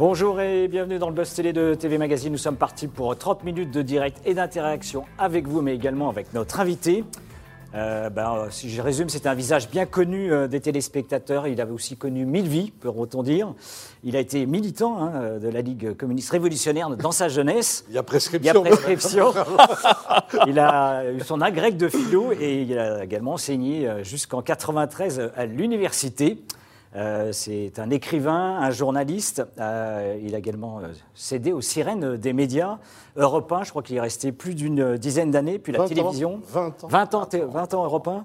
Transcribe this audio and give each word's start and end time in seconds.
Bonjour 0.00 0.40
et 0.40 0.66
bienvenue 0.66 0.98
dans 0.98 1.10
le 1.10 1.14
Buzz 1.14 1.34
Télé 1.34 1.52
de 1.52 1.74
TV 1.74 1.98
Magazine. 1.98 2.32
Nous 2.32 2.38
sommes 2.38 2.56
partis 2.56 2.88
pour 2.88 3.14
30 3.14 3.44
minutes 3.44 3.70
de 3.70 3.82
direct 3.82 4.16
et 4.24 4.32
d'interaction 4.32 5.04
avec 5.18 5.46
vous, 5.46 5.60
mais 5.60 5.74
également 5.74 6.08
avec 6.08 6.32
notre 6.32 6.58
invité. 6.58 7.04
Euh, 7.74 8.08
ben, 8.08 8.46
si 8.48 8.70
je 8.70 8.80
résume, 8.80 9.10
c'est 9.10 9.26
un 9.26 9.34
visage 9.34 9.68
bien 9.68 9.84
connu 9.84 10.32
euh, 10.32 10.48
des 10.48 10.60
téléspectateurs. 10.60 11.46
Il 11.48 11.60
avait 11.60 11.72
aussi 11.72 11.98
connu 11.98 12.24
mille 12.24 12.48
vies, 12.48 12.70
peut-on 12.80 13.22
dire. 13.22 13.52
Il 14.02 14.16
a 14.16 14.20
été 14.20 14.46
militant 14.46 15.02
hein, 15.02 15.38
de 15.38 15.48
la 15.50 15.60
Ligue 15.60 15.94
communiste 15.98 16.30
révolutionnaire 16.30 16.88
dans 16.96 17.12
sa 17.12 17.28
jeunesse. 17.28 17.84
Il 17.90 17.94
y 17.94 17.98
a 17.98 18.02
prescription. 18.02 18.64
Il 18.64 18.70
y 18.70 18.72
a 18.72 18.76
prescription. 18.76 19.34
il 20.46 20.58
a 20.58 21.12
eu 21.12 21.20
son 21.20 21.42
agrègue 21.42 21.76
de 21.76 21.90
philo 21.90 22.32
et 22.32 22.62
il 22.62 22.78
a 22.78 23.04
également 23.04 23.34
enseigné 23.34 23.86
euh, 23.86 24.02
jusqu'en 24.02 24.40
93 24.40 25.30
à 25.36 25.44
l'université. 25.44 26.38
Euh, 26.96 27.30
c'est 27.32 27.78
un 27.78 27.90
écrivain, 27.90 28.58
un 28.60 28.70
journaliste. 28.70 29.44
Euh, 29.58 30.18
il 30.22 30.34
a 30.34 30.38
également 30.38 30.80
euh, 30.80 30.88
cédé 31.14 31.52
aux 31.52 31.60
sirènes 31.60 32.16
des 32.16 32.32
médias 32.32 32.78
européens. 33.16 33.62
Je 33.62 33.70
crois 33.70 33.82
qu'il 33.82 33.96
est 33.96 34.00
resté 34.00 34.32
plus 34.32 34.54
d'une 34.54 34.96
dizaine 34.96 35.30
d'années. 35.30 35.58
Puis 35.58 35.72
la 35.72 35.86
télévision. 35.86 36.40
20 36.48 36.84
ans. 36.84 36.88
20 36.88 37.14
ans, 37.14 37.28
20 37.32 37.74
ans 37.74 37.84
européen. 37.84 38.24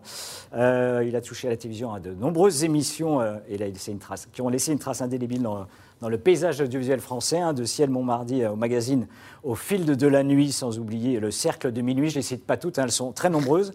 il 0.53 1.15
a 1.15 1.21
touché 1.21 1.47
à 1.47 1.51
la 1.51 1.57
télévision 1.57 1.93
à 1.93 1.99
de 1.99 2.13
nombreuses 2.13 2.63
émissions 2.63 3.21
et 3.47 3.55
a 3.55 3.67
laissé 3.67 3.91
une 3.91 3.99
trace, 3.99 4.27
qui 4.31 4.41
ont 4.41 4.49
laissé 4.49 4.71
une 4.71 4.79
trace 4.79 5.01
indélébile 5.01 5.43
dans, 5.43 5.67
dans 6.02 6.09
le 6.09 6.17
paysage 6.17 6.59
audiovisuel 6.62 6.99
français, 6.99 7.40
hein, 7.40 7.54
de 7.54 7.63
Ciel 7.63 7.90
Montmardi 7.90 8.44
euh, 8.44 8.52
au 8.52 8.55
magazine 8.55 9.08
Au 9.44 9.55
fil 9.55 9.85
de, 9.85 10.08
la 10.08 10.23
nuit, 10.23 10.52
sans 10.52 10.77
oublier 10.80 11.20
le 11.20 11.31
cercle 11.31 11.71
de 11.71 11.81
minuit. 11.81 12.09
Je 12.09 12.16
ne 12.16 12.20
les 12.20 12.23
cite 12.23 12.45
pas 12.45 12.58
toutes, 12.58 12.80
hein, 12.80 12.84
elles 12.84 12.91
sont 12.91 13.12
très 13.12 13.30
nombreuses. 13.30 13.71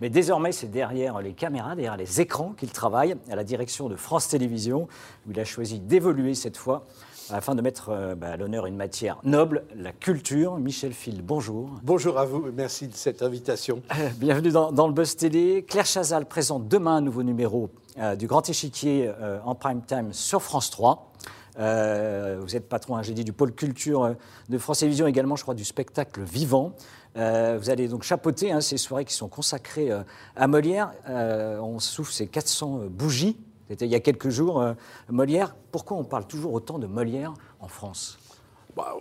Mais 0.00 0.08
désormais, 0.08 0.52
c'est 0.52 0.70
derrière 0.70 1.20
les 1.20 1.32
caméras, 1.32 1.74
derrière 1.74 1.96
les 1.96 2.20
écrans 2.20 2.54
qu'il 2.56 2.70
travaille, 2.70 3.16
à 3.30 3.36
la 3.36 3.44
direction 3.44 3.88
de 3.88 3.96
France 3.96 4.28
Télévisions, 4.28 4.88
où 5.26 5.32
il 5.32 5.40
a 5.40 5.44
choisi 5.44 5.80
d'évoluer 5.80 6.34
cette 6.34 6.56
fois 6.56 6.86
afin 7.30 7.54
de 7.54 7.62
mettre 7.62 7.88
euh, 7.88 8.14
bah, 8.14 8.32
à 8.32 8.36
l'honneur 8.36 8.66
une 8.66 8.76
matière 8.76 9.18
noble, 9.24 9.64
la 9.74 9.92
culture. 9.92 10.58
Michel 10.58 10.92
Phil, 10.92 11.22
bonjour. 11.22 11.70
Bonjour 11.82 12.18
à 12.18 12.26
vous, 12.26 12.44
merci 12.54 12.86
de 12.86 12.94
cette 12.94 13.22
invitation. 13.22 13.82
Euh, 13.98 14.10
bienvenue 14.18 14.50
dans, 14.50 14.86
le 14.86 14.92
Buzz 14.92 15.16
Télé. 15.16 15.64
Claire 15.66 15.86
Chazal 15.86 16.26
présente 16.26 16.68
demain 16.68 16.96
un 16.96 17.00
nouveau 17.00 17.22
numéro 17.22 17.70
du 18.18 18.26
Grand 18.26 18.48
Échiquier 18.48 19.12
en 19.44 19.54
prime 19.54 19.80
time 19.86 20.12
sur 20.12 20.42
France 20.42 20.68
3. 20.70 21.13
Euh, 21.58 22.38
vous 22.40 22.56
êtes 22.56 22.68
patron, 22.68 22.96
hein, 22.96 23.02
j'ai 23.02 23.14
dit, 23.14 23.24
du 23.24 23.32
pôle 23.32 23.52
culture 23.52 24.04
euh, 24.04 24.14
de 24.48 24.58
France 24.58 24.80
Télévisions, 24.80 25.06
également, 25.06 25.36
je 25.36 25.42
crois, 25.42 25.54
du 25.54 25.64
spectacle 25.64 26.22
vivant. 26.22 26.72
Euh, 27.16 27.56
vous 27.60 27.70
allez 27.70 27.86
donc 27.88 28.02
chapeauter 28.02 28.50
hein, 28.50 28.60
ces 28.60 28.76
soirées 28.76 29.04
qui 29.04 29.14
sont 29.14 29.28
consacrées 29.28 29.90
à 30.34 30.46
Molière. 30.48 30.92
on 31.06 31.78
souffle 31.78 32.12
ces 32.12 32.26
400 32.26 32.86
bougies. 32.90 33.36
C'était 33.68 33.86
il 33.86 33.90
y 33.90 33.94
a 33.94 34.00
quelques 34.00 34.28
jours, 34.28 34.64
Molière. 35.08 35.54
Pourquoi 35.70 35.96
on 35.96 36.04
parle 36.04 36.26
toujours 36.26 36.52
autant 36.52 36.78
de 36.78 36.86
Molière 36.86 37.32
en 37.60 37.68
France? 37.68 38.18
Bah, 38.76 38.96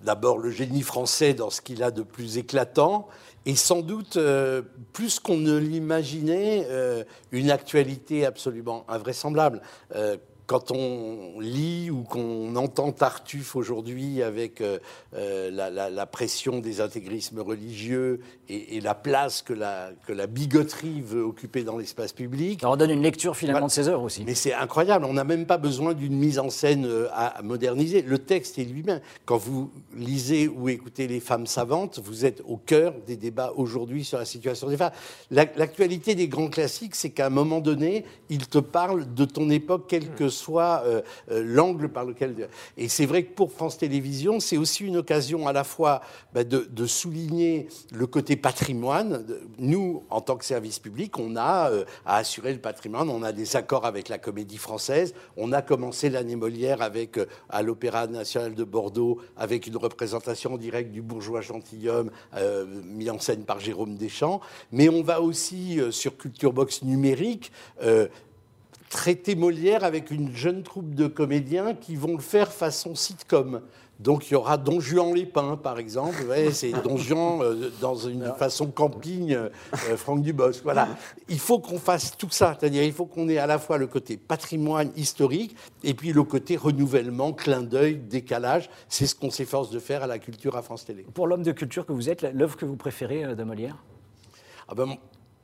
D'abord, 0.00 0.38
le 0.38 0.50
génie 0.50 0.82
français 0.82 1.34
dans 1.34 1.50
ce 1.50 1.60
qu'il 1.60 1.82
a 1.82 1.90
de 1.90 2.02
plus 2.02 2.38
éclatant, 2.38 3.08
et 3.44 3.56
sans 3.56 3.82
doute, 3.82 4.16
plus 4.92 5.18
qu'on 5.18 5.36
ne 5.36 5.56
l'imaginait, 5.56 6.68
une 7.32 7.50
actualité 7.50 8.24
absolument 8.24 8.84
invraisemblable 8.88 9.60
quand 10.48 10.70
on 10.70 11.38
lit 11.40 11.90
ou 11.90 12.04
qu'on 12.04 12.56
entend 12.56 12.90
Tartuffe 12.90 13.54
aujourd'hui 13.54 14.22
avec 14.22 14.62
euh, 14.62 14.78
euh, 15.14 15.50
la, 15.50 16.06
pression 16.06 16.60
des 16.60 16.80
intégrismes 16.80 17.40
religieux 17.40 18.20
et, 18.48 18.80
la 18.80 18.94
place 18.94 19.42
que 19.42 19.52
la, 19.52 19.90
que 20.06 20.12
la 20.14 20.26
bigoterie 20.26 21.02
veut 21.02 21.22
occuper 21.22 21.64
dans 21.64 21.76
l'espace 21.76 22.14
public. 22.14 22.60
Ça 22.62 22.68
redonne 22.68 22.90
une 22.90 23.02
lecture 23.02 23.36
finalement 23.36 23.66
de 23.66 23.70
ses 23.70 23.88
œuvres 23.88 24.04
aussi. 24.04 24.24
Mais 24.24 24.34
c'est 24.34 24.54
incroyable, 24.54 25.04
on 25.04 25.12
n'a 25.12 25.24
même 25.24 25.44
pas 25.44 25.58
besoin 25.58 25.92
d'une 25.92 26.16
mise 26.16 26.38
en 26.38 26.48
scène 26.48 26.86
euh, 26.86 27.08
à, 27.12 27.42
moderniser. 27.42 28.00
Le 28.00 28.18
texte 28.18 28.58
est 28.58 28.64
lui-même. 28.64 29.02
Quand 29.26 29.36
vous 29.36 29.70
lisez 29.94 30.48
ou 30.48 30.70
écoutez 30.70 31.08
Les 31.08 31.20
femmes 31.20 31.46
savantes, 31.46 32.00
vous 32.02 32.24
êtes 32.24 32.40
au 32.46 32.56
cœur 32.56 32.94
des 33.06 33.18
débats 33.18 33.52
aujourd'hui 33.54 34.02
sur 34.02 34.16
la 34.16 34.24
situation 34.24 34.68
des 34.68 34.78
femmes. 34.78 34.92
L'actualité 35.30 36.14
des 36.14 36.28
grands 36.28 36.48
classiques, 36.48 36.94
c'est 36.94 37.10
qu'à 37.10 37.26
un 37.26 37.30
moment 37.30 37.60
donné, 37.60 38.06
ils 38.30 38.48
te 38.48 38.58
parlent 38.58 39.12
de 39.12 39.26
ton 39.26 39.50
époque, 39.50 39.84
quelle 39.88 40.14
que 40.14 40.30
soit 40.38 40.82
euh, 40.84 41.02
euh, 41.30 41.42
l'angle 41.44 41.88
par 41.88 42.04
lequel. 42.04 42.48
Et 42.76 42.88
c'est 42.88 43.06
vrai 43.06 43.24
que 43.24 43.32
pour 43.34 43.52
France 43.52 43.78
Télévisions, 43.78 44.40
c'est 44.40 44.56
aussi 44.56 44.84
une 44.84 44.96
occasion 44.96 45.46
à 45.46 45.52
la 45.52 45.64
fois 45.64 46.00
bah, 46.32 46.44
de, 46.44 46.86
souligner 46.86 47.68
le 47.92 48.06
côté 48.06 48.36
patrimoine. 48.36 49.26
Nous, 49.58 50.04
en 50.10 50.20
tant 50.20 50.36
que 50.36 50.44
service 50.44 50.78
public, 50.78 51.18
on 51.18 51.36
a 51.36 51.70
euh, 51.70 51.84
à 52.06 52.16
assurer 52.16 52.52
le 52.52 52.60
patrimoine. 52.60 53.10
On 53.10 53.22
a 53.22 53.32
des 53.32 53.56
accords 53.56 53.84
avec 53.84 54.08
la 54.08 54.18
Comédie 54.18 54.56
Française. 54.56 55.14
On 55.36 55.52
a 55.52 55.60
commencé 55.60 56.08
l'année 56.08 56.36
Molière 56.36 56.80
avec 56.80 57.18
à 57.50 57.62
l'Opéra 57.62 58.06
National 58.06 58.54
de 58.54 58.64
Bordeaux 58.64 59.20
avec 59.36 59.66
une 59.66 59.76
représentation 59.76 60.56
directe 60.56 60.92
du 60.92 61.02
bourgeois 61.02 61.40
gentilhomme 61.40 62.10
mis 62.84 63.10
en 63.10 63.18
scène 63.18 63.44
par 63.44 63.60
Jérôme 63.60 63.96
Deschamps. 63.96 64.40
Mais 64.72 64.88
on 64.88 65.02
va 65.02 65.20
aussi 65.20 65.80
sur 65.90 66.16
Culture 66.16 66.52
Box 66.52 66.82
numérique 66.82 67.52
traiter 68.88 69.34
Molière 69.34 69.84
avec 69.84 70.10
une 70.10 70.34
jeune 70.34 70.62
troupe 70.62 70.94
de 70.94 71.06
comédiens 71.06 71.74
qui 71.74 71.96
vont 71.96 72.14
le 72.14 72.22
faire 72.22 72.52
façon 72.52 72.94
sitcom. 72.94 73.60
Donc 73.98 74.30
il 74.30 74.34
y 74.34 74.36
aura 74.36 74.56
Don 74.56 74.78
Juan 74.78 75.12
Lépin, 75.12 75.56
par 75.56 75.78
exemple. 75.78 76.24
c'est 76.52 76.70
Don 76.84 76.96
Juan 76.96 77.40
euh, 77.42 77.70
dans 77.80 77.96
une 77.96 78.32
façon 78.38 78.68
camping, 78.68 79.32
euh, 79.32 79.48
Franck 79.96 80.22
Dubosc. 80.22 80.62
Voilà. 80.62 80.88
Il 81.28 81.40
faut 81.40 81.58
qu'on 81.58 81.80
fasse 81.80 82.16
tout 82.16 82.30
ça. 82.30 82.56
C'est-à-dire 82.58 82.84
il 82.84 82.92
faut 82.92 83.06
qu'on 83.06 83.28
ait 83.28 83.38
à 83.38 83.46
la 83.46 83.58
fois 83.58 83.76
le 83.76 83.88
côté 83.88 84.16
patrimoine 84.16 84.92
historique 84.96 85.56
et 85.82 85.94
puis 85.94 86.12
le 86.12 86.22
côté 86.22 86.56
renouvellement, 86.56 87.32
clin 87.32 87.62
d'œil, 87.62 87.96
décalage. 87.96 88.70
C'est 88.88 89.06
ce 89.06 89.16
qu'on 89.16 89.30
s'efforce 89.30 89.70
de 89.70 89.80
faire 89.80 90.04
à 90.04 90.06
la 90.06 90.20
culture 90.20 90.56
à 90.56 90.62
France 90.62 90.84
Télé. 90.84 91.04
Pour 91.12 91.26
l'homme 91.26 91.42
de 91.42 91.52
culture 91.52 91.84
que 91.84 91.92
vous 91.92 92.08
êtes, 92.08 92.22
l'œuvre 92.22 92.56
que 92.56 92.64
vous 92.64 92.76
préférez 92.76 93.24
euh, 93.24 93.34
de 93.34 93.42
Molière? 93.42 93.82
Ah 94.68 94.74
ben, 94.76 94.96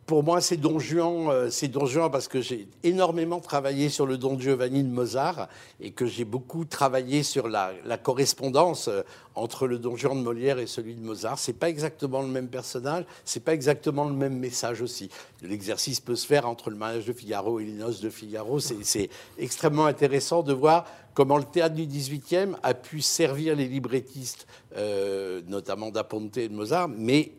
pour 0.06 0.22
moi, 0.22 0.41
c'est 0.41 0.56
Don 0.59 0.78
Juan, 0.78 1.28
euh, 1.28 1.50
c'est 1.50 1.69
Don 1.69 1.87
Juan 1.87 2.10
parce 2.10 2.28
que 2.28 2.41
j'ai 2.41 2.69
énormément 2.82 3.41
travaillé 3.41 3.88
sur 3.88 4.06
le 4.06 4.19
Don 4.19 4.38
Giovanni 4.38 4.82
de 4.82 4.88
Mozart 4.88 5.48
et 5.81 5.92
que 5.92 6.04
j'ai 6.04 6.25
beaucoup 6.25 6.65
travaillé 6.66 7.22
sur 7.22 7.48
la, 7.48 7.72
correspondance 8.03 8.88
euh, 8.88 9.03
entre 9.34 9.66
le 9.66 9.78
Don 9.78 9.97
Juan 9.97 10.19
de 10.19 10.22
Molière 10.22 10.59
et 10.59 10.66
celui 10.66 10.94
de 10.94 11.00
Mozart. 11.00 11.38
C'est 11.38 11.54
pas 11.54 11.70
exactement 11.70 12.20
le 12.20 12.28
même 12.28 12.48
personnage, 12.48 13.04
c'est 13.25 13.42
pas 13.42 13.54
exactement 13.54 14.04
le 14.04 14.15
même 14.15 14.38
message 14.38 14.82
aussi. 14.82 15.09
L'exercice 15.42 16.00
peut 16.00 16.16
se 16.16 16.26
faire 16.26 16.47
entre 16.47 16.69
le 16.69 16.76
mariage 16.76 17.06
de 17.06 17.12
Figaro 17.12 17.59
et 17.59 17.65
les 17.65 17.72
noces 17.72 18.00
de 18.00 18.10
Figaro. 18.10 18.60
C'est 18.60 19.09
extrêmement 19.38 19.86
intéressant 19.86 20.42
de 20.42 20.53
voir 20.53 20.84
comment 21.14 21.38
le 21.38 21.44
théâtre 21.44 21.75
du 21.75 21.86
XVIIIe 21.86 22.54
a 22.62 22.75
pu 22.75 23.00
servir 23.00 23.56
les 23.56 23.69
librettistes, 23.69 24.47
euh, 24.76 25.41
notamment 25.48 25.91
d'Aponte 25.91 26.36
et 26.36 26.48
de 26.48 26.54
Mozart, 26.54 26.88
mais 26.88 27.32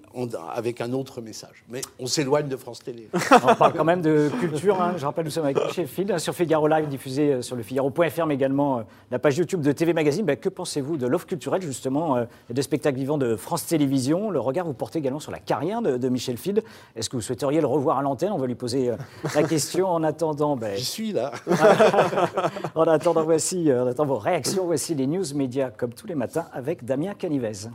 avec 0.54 0.80
un 0.80 0.94
autre 0.94 1.20
message. 1.20 1.66
Mais 1.70 1.82
on 2.00 2.08
s'éloigne 2.08 2.48
de 2.48 2.56
France 2.56 2.80
Télé. 2.80 3.10
on 3.32 3.56
parle 3.56 3.74
quand 3.74 3.84
même 3.84 4.02
de 4.02 4.32
culture. 4.40 4.82
Hein. 4.82 4.94
Je 4.96 5.06
rappelle, 5.06 5.26
nous 5.26 5.32
sommes 5.32 5.44
avec 5.44 5.62
Michel 5.62 5.88
Phil 5.88 6.20
sur 6.20 6.34
Figaro 6.34 6.70
Live, 6.70 6.88
diffusé 6.88 7.34
euh, 7.34 7.42
sur 7.42 7.58
le 7.58 7.64
Figaro.fr, 7.64 8.26
mais 8.26 8.36
également 8.36 8.80
euh, 8.80 8.84
la 9.12 9.20
page 9.20 9.38
YouTube 9.38 9.60
de 9.60 9.74
TV 9.74 9.92
Magazine. 9.92 10.26
Ben, 10.26 10.38
que 10.38 10.48
pensez-vous 10.48 10.96
de 10.96 11.06
l'offre 11.06 11.28
culturelle, 11.28 11.62
justement, 11.62 12.26
des 12.50 12.62
spectacles 12.62 12.98
vivants 12.98 13.18
de 13.18 13.36
France 13.36 13.66
Télévisions? 13.66 14.30
Le 14.30 14.40
regard 14.40 14.66
vous 14.66 14.74
portez 14.74 15.00
également 15.00 15.20
sur 15.20 15.34
la 15.34 15.40
carrière 15.40 15.82
de, 15.82 16.10
Michel 16.10 16.38
Field. 16.38 16.64
Est-ce 16.96 17.10
que 17.10 17.18
vous 17.18 17.22
souhaiteriez 17.22 17.60
le 17.60 17.68
revoir 17.68 17.98
à 17.98 18.02
l'antenne? 18.02 18.32
On 18.32 18.38
va 18.38 18.48
lui 18.48 18.56
poser 18.56 18.92
la 19.36 19.44
question. 19.44 19.90
En 19.90 20.04
attendant, 20.04 20.56
ben... 20.56 20.78
j'y 20.78 20.86
suis 20.86 21.12
là. 21.12 21.32
en 22.76 22.84
attendant, 22.84 23.24
voici 23.24 23.65
on 23.72 23.88
attend 23.88 24.06
vos 24.06 24.18
réactions. 24.18 24.66
Voici 24.66 24.96
les 24.96 25.08
news 25.08 25.26
médias 25.34 25.72
comme 25.72 25.94
tous 25.94 26.08
les 26.08 26.16
matins 26.16 26.48
avec 26.54 26.86
Damien 26.86 27.14
Canivez. 27.14 27.70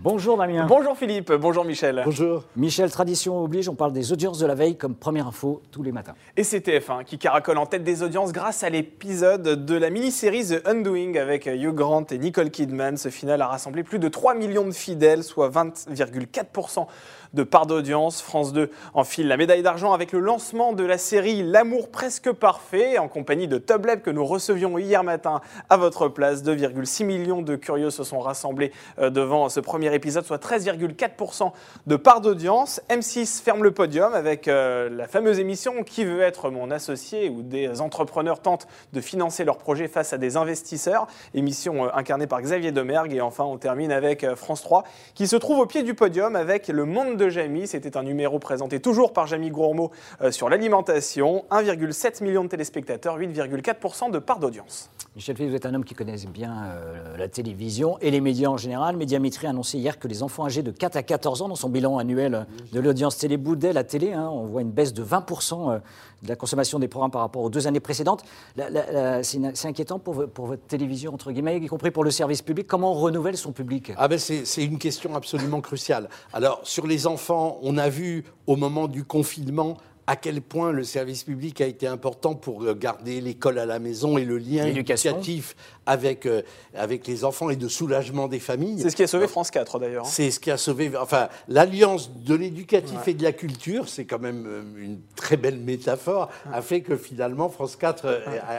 Bonjour 0.00 0.38
Damien. 0.38 0.64
Bonjour 0.66 0.96
Philippe, 0.96 1.32
bonjour 1.32 1.64
Michel. 1.64 2.02
Bonjour. 2.04 2.44
Michel, 2.56 2.88
tradition 2.88 3.42
oblige, 3.42 3.68
on 3.68 3.74
parle 3.74 3.92
des 3.92 4.12
audiences 4.12 4.38
de 4.38 4.46
la 4.46 4.54
veille 4.54 4.76
comme 4.76 4.94
première 4.94 5.26
info 5.26 5.60
tous 5.72 5.82
les 5.82 5.90
matins. 5.90 6.14
Et 6.36 6.44
c'est 6.44 6.66
TF1 6.66 7.04
qui 7.04 7.18
caracole 7.18 7.58
en 7.58 7.66
tête 7.66 7.82
des 7.82 8.04
audiences 8.04 8.32
grâce 8.32 8.62
à 8.62 8.70
l'épisode 8.70 9.42
de 9.42 9.74
la 9.74 9.90
mini-série 9.90 10.46
The 10.46 10.66
Undoing 10.66 11.16
avec 11.16 11.46
Hugh 11.46 11.74
Grant 11.74 12.06
et 12.12 12.18
Nicole 12.18 12.50
Kidman. 12.50 12.96
Ce 12.96 13.08
final 13.08 13.42
a 13.42 13.48
rassemblé 13.48 13.82
plus 13.82 13.98
de 13.98 14.08
3 14.08 14.34
millions 14.34 14.66
de 14.66 14.72
fidèles, 14.72 15.24
soit 15.24 15.50
20,4% 15.50 16.86
de 17.34 17.42
part 17.42 17.66
d'audience. 17.66 18.22
France 18.22 18.52
2 18.52 18.70
enfile 18.94 19.28
la 19.28 19.36
médaille 19.36 19.62
d'argent 19.62 19.92
avec 19.92 20.12
le 20.12 20.20
lancement 20.20 20.72
de 20.72 20.84
la 20.84 20.98
série 20.98 21.42
L'amour 21.42 21.90
presque 21.90 22.32
parfait 22.32 22.98
en 22.98 23.08
compagnie 23.08 23.48
de 23.48 23.58
Tobleb 23.58 24.00
que 24.00 24.10
nous 24.10 24.24
recevions 24.24 24.78
hier 24.78 25.04
matin 25.04 25.40
à 25.68 25.76
votre 25.76 26.08
place. 26.08 26.42
2,6 26.42 27.04
millions 27.04 27.42
de 27.42 27.56
curieux 27.56 27.90
se 27.90 28.04
sont 28.04 28.20
rassemblés 28.20 28.72
euh, 28.98 29.10
devant 29.10 29.48
ce 29.48 29.60
premier 29.60 29.94
épisode, 29.94 30.24
soit 30.24 30.42
13,4% 30.42 31.52
de 31.86 31.96
part 31.96 32.20
d'audience. 32.20 32.80
M6 32.88 33.42
ferme 33.42 33.62
le 33.62 33.72
podium 33.72 34.14
avec 34.14 34.48
euh, 34.48 34.88
la 34.90 35.06
fameuse 35.06 35.38
émission 35.38 35.82
Qui 35.82 36.04
veut 36.04 36.22
être 36.22 36.50
mon 36.50 36.70
associé 36.70 37.28
où 37.28 37.42
des 37.42 37.80
entrepreneurs 37.80 38.40
tentent 38.40 38.66
de 38.92 39.00
financer 39.00 39.44
leurs 39.44 39.58
projets 39.58 39.88
face 39.88 40.12
à 40.12 40.18
des 40.18 40.36
investisseurs. 40.36 41.06
Émission 41.34 41.86
euh, 41.86 41.90
incarnée 41.94 42.26
par 42.26 42.40
Xavier 42.40 42.72
Demergue. 42.72 43.12
Et 43.12 43.20
enfin, 43.20 43.44
on 43.44 43.58
termine 43.58 43.92
avec 43.92 44.26
France 44.34 44.62
3 44.62 44.84
qui 45.14 45.26
se 45.26 45.36
trouve 45.36 45.58
au 45.58 45.66
pied 45.66 45.82
du 45.82 45.94
podium 45.94 46.36
avec 46.36 46.68
Le 46.68 46.84
Monde 46.84 47.17
de. 47.18 47.66
C'était 47.66 47.96
un 47.96 48.02
numéro 48.02 48.38
présenté 48.38 48.80
toujours 48.80 49.12
par 49.12 49.26
Jamie 49.26 49.50
Gourmaud 49.50 49.90
euh, 50.22 50.30
sur 50.30 50.48
l'alimentation. 50.48 51.44
1,7 51.50 52.24
million 52.24 52.44
de 52.44 52.48
téléspectateurs, 52.48 53.18
8,4% 53.18 54.10
de 54.10 54.18
part 54.18 54.38
d'audience. 54.38 54.90
Michel 55.18 55.36
Fils, 55.36 55.48
vous 55.48 55.56
êtes 55.56 55.66
un 55.66 55.74
homme 55.74 55.84
qui 55.84 55.94
connaît 55.94 56.14
bien 56.32 56.62
euh, 56.62 57.16
la 57.16 57.26
télévision 57.26 57.98
et 57.98 58.12
les 58.12 58.20
médias 58.20 58.50
en 58.50 58.56
général. 58.56 58.96
Médiamétrie 58.96 59.48
a 59.48 59.50
annoncé 59.50 59.76
hier 59.76 59.98
que 59.98 60.06
les 60.06 60.22
enfants 60.22 60.46
âgés 60.46 60.62
de 60.62 60.70
4 60.70 60.94
à 60.94 61.02
14 61.02 61.42
ans, 61.42 61.48
dans 61.48 61.56
son 61.56 61.68
bilan 61.68 61.98
annuel 61.98 62.46
de 62.72 62.78
l'audience 62.78 63.18
télé 63.18 63.36
Boudet, 63.36 63.72
la 63.72 63.82
télé, 63.82 64.12
hein, 64.12 64.30
on 64.32 64.44
voit 64.44 64.62
une 64.62 64.70
baisse 64.70 64.94
de 64.94 65.02
20% 65.02 65.72
euh, 65.72 65.78
de 66.22 66.28
la 66.28 66.36
consommation 66.36 66.78
des 66.78 66.86
programmes 66.86 67.10
par 67.10 67.22
rapport 67.22 67.42
aux 67.42 67.50
deux 67.50 67.66
années 67.66 67.80
précédentes. 67.80 68.22
C'est 68.56 69.66
inquiétant 69.66 69.98
pour, 69.98 70.28
pour, 70.28 70.46
votre 70.46 70.62
télévision, 70.68 71.12
entre 71.12 71.32
guillemets, 71.32 71.58
y 71.58 71.66
compris 71.66 71.90
pour 71.90 72.04
le 72.04 72.12
service 72.12 72.40
public. 72.40 72.68
Comment 72.68 72.92
on 72.92 73.00
renouvelle 73.00 73.36
son 73.36 73.50
public? 73.50 73.90
Ah 73.96 74.06
ben 74.06 74.20
C'est 74.20 74.64
une 74.64 74.78
question 74.78 75.16
absolument 75.16 75.60
cruciale. 75.60 76.08
Alors, 76.32 76.60
sur 76.62 76.86
les 76.86 77.08
enfants, 77.08 77.58
on 77.62 77.76
a 77.76 77.88
vu 77.88 78.22
au 78.46 78.54
moment 78.54 78.86
du 78.86 79.02
confinement 79.02 79.78
à 80.08 80.16
quel 80.16 80.40
point 80.40 80.72
le 80.72 80.84
service 80.84 81.22
public 81.22 81.60
a 81.60 81.66
été 81.66 81.86
important 81.86 82.34
pour 82.34 82.64
euh, 82.64 82.74
garder 82.74 83.20
l'école 83.20 83.58
à 83.58 83.66
la 83.66 83.78
maison 83.78 84.16
et 84.16 84.24
le 84.24 84.38
lien 84.38 84.64
éducatif 84.64 85.54
avec, 85.88 86.26
euh, 86.26 86.42
avec 86.74 87.06
les 87.06 87.24
enfants 87.24 87.50
et 87.50 87.56
de 87.56 87.66
soulagement 87.66 88.28
des 88.28 88.38
familles. 88.38 88.80
C'est 88.80 88.90
ce 88.90 88.96
qui 88.96 89.02
a 89.02 89.06
sauvé 89.06 89.26
France 89.26 89.50
4 89.50 89.78
d'ailleurs. 89.78 90.04
Hein. 90.04 90.10
C'est 90.10 90.30
ce 90.30 90.38
qui 90.38 90.50
a 90.50 90.56
sauvé. 90.56 90.92
Enfin, 91.00 91.28
l'alliance 91.48 92.12
de 92.14 92.34
l'éducatif 92.34 93.08
et 93.08 93.14
de 93.14 93.22
la 93.22 93.32
culture, 93.32 93.88
c'est 93.88 94.04
quand 94.04 94.18
même 94.18 94.44
euh, 94.46 94.62
une 94.84 94.98
très 95.16 95.36
belle 95.36 95.58
métaphore, 95.58 96.28
a 96.52 96.62
fait 96.62 96.82
que 96.82 96.96
finalement 96.96 97.48
France 97.48 97.76
4 97.76 98.06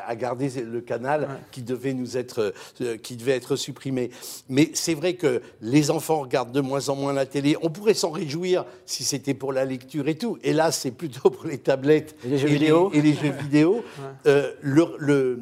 a, 0.08 0.16
gardé 0.16 0.50
le 0.62 0.82
canal 0.82 1.30
qui 1.52 1.62
devait 1.62 1.94
nous 1.94 2.18
être, 2.18 2.54
qui 3.04 3.16
devait 3.16 3.36
être 3.36 3.56
supprimé. 3.56 4.10
Mais 4.50 4.72
c'est 4.74 4.96
vrai 4.96 5.14
que 5.14 5.42
les 5.62 5.92
enfants 5.92 6.22
regardent 6.22 6.52
de 6.52 6.62
moins 6.62 6.90
en 6.90 6.96
moins 6.96 7.14
la 7.14 7.26
télé. 7.26 7.56
On 7.62 7.70
pourrait 7.70 7.94
s'en 7.94 8.10
réjouir 8.10 8.66
si 8.86 9.04
c'était 9.04 9.34
pour 9.34 9.54
la 9.54 9.66
lecture 9.66 10.08
et 10.08 10.16
tout. 10.16 10.38
Et 10.44 10.54
là, 10.54 10.72
c'est 10.72 10.92
plutôt 10.92 11.32
les 11.46 11.58
tablettes 11.58 12.16
et 12.26 12.30
les 12.30 12.38
jeux 12.38 12.48
vidéo, 12.48 12.92
et 12.94 13.02
les 13.02 13.14
jeux 13.14 13.32
vidéo 13.42 13.84
euh, 14.26 14.52
le, 14.62 14.96
le, 14.98 15.40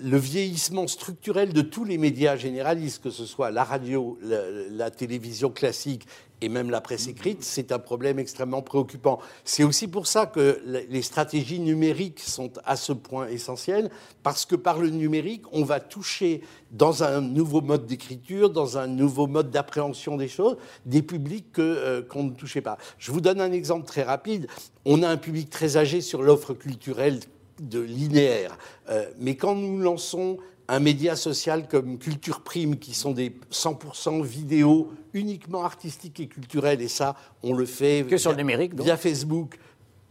vieillissement 0.00 0.86
structurel 0.86 1.52
de 1.52 1.62
tous 1.62 1.84
les 1.84 1.98
médias 1.98 2.36
généralistes, 2.36 3.02
que 3.02 3.10
ce 3.10 3.26
soit 3.26 3.50
la 3.50 3.64
radio, 3.64 4.18
la 4.22 4.90
télévision 4.90 5.50
classique 5.50 6.06
et 6.40 6.48
même 6.48 6.70
la 6.70 6.80
presse 6.80 7.06
écrite, 7.06 7.42
c'est 7.42 7.72
un 7.72 7.78
problème 7.78 8.18
extrêmement 8.18 8.62
préoccupant. 8.62 9.18
C'est 9.44 9.64
aussi 9.64 9.88
pour 9.88 10.06
ça 10.06 10.26
que 10.26 10.62
les 10.66 11.02
stratégies 11.02 11.60
numériques 11.60 12.20
sont 12.20 12.52
à 12.64 12.76
ce 12.76 12.92
point 12.92 13.28
essentielles, 13.28 13.90
parce 14.22 14.46
que 14.46 14.56
par 14.56 14.78
le 14.78 14.90
numérique, 14.90 15.42
on 15.52 15.64
va 15.64 15.80
toucher 15.80 16.42
dans 16.70 17.02
un 17.02 17.20
nouveau 17.20 17.60
mode 17.60 17.86
d'écriture, 17.86 18.50
dans 18.50 18.78
un 18.78 18.86
nouveau 18.86 19.26
mode 19.26 19.50
d'appréhension 19.50 20.16
des 20.16 20.28
choses, 20.28 20.56
des 20.86 21.02
publics 21.02 21.58
euh, 21.58 22.02
qu'on 22.02 22.24
ne 22.24 22.30
touchait 22.30 22.62
pas. 22.62 22.78
Je 22.98 23.12
vous 23.12 23.20
donne 23.20 23.40
un 23.40 23.52
exemple 23.52 23.86
très 23.86 24.02
rapide. 24.02 24.46
On 24.84 25.02
a 25.02 25.08
un 25.08 25.16
public 25.16 25.50
très 25.50 25.76
âgé 25.76 26.00
sur 26.00 26.22
l'offre 26.22 26.54
culturelle 26.54 27.20
de 27.60 27.80
linéaire. 27.80 28.58
Euh, 28.88 29.06
mais 29.18 29.36
quand 29.36 29.54
nous 29.54 29.78
lançons 29.78 30.38
un 30.68 30.80
média 30.80 31.16
social 31.16 31.66
comme 31.68 31.98
Culture 31.98 32.42
Prime, 32.42 32.78
qui 32.78 32.94
sont 32.94 33.10
des 33.10 33.34
100% 33.50 34.22
vidéos 34.22 34.92
uniquement 35.14 35.64
artistiques 35.64 36.20
et 36.20 36.28
culturelles, 36.28 36.80
et 36.80 36.88
ça, 36.88 37.16
on 37.42 37.54
le 37.54 37.66
fait 37.66 38.06
que 38.08 38.16
sur 38.16 38.30
le 38.30 38.36
numérique, 38.36 38.80
via 38.80 38.96
Facebook, 38.96 39.58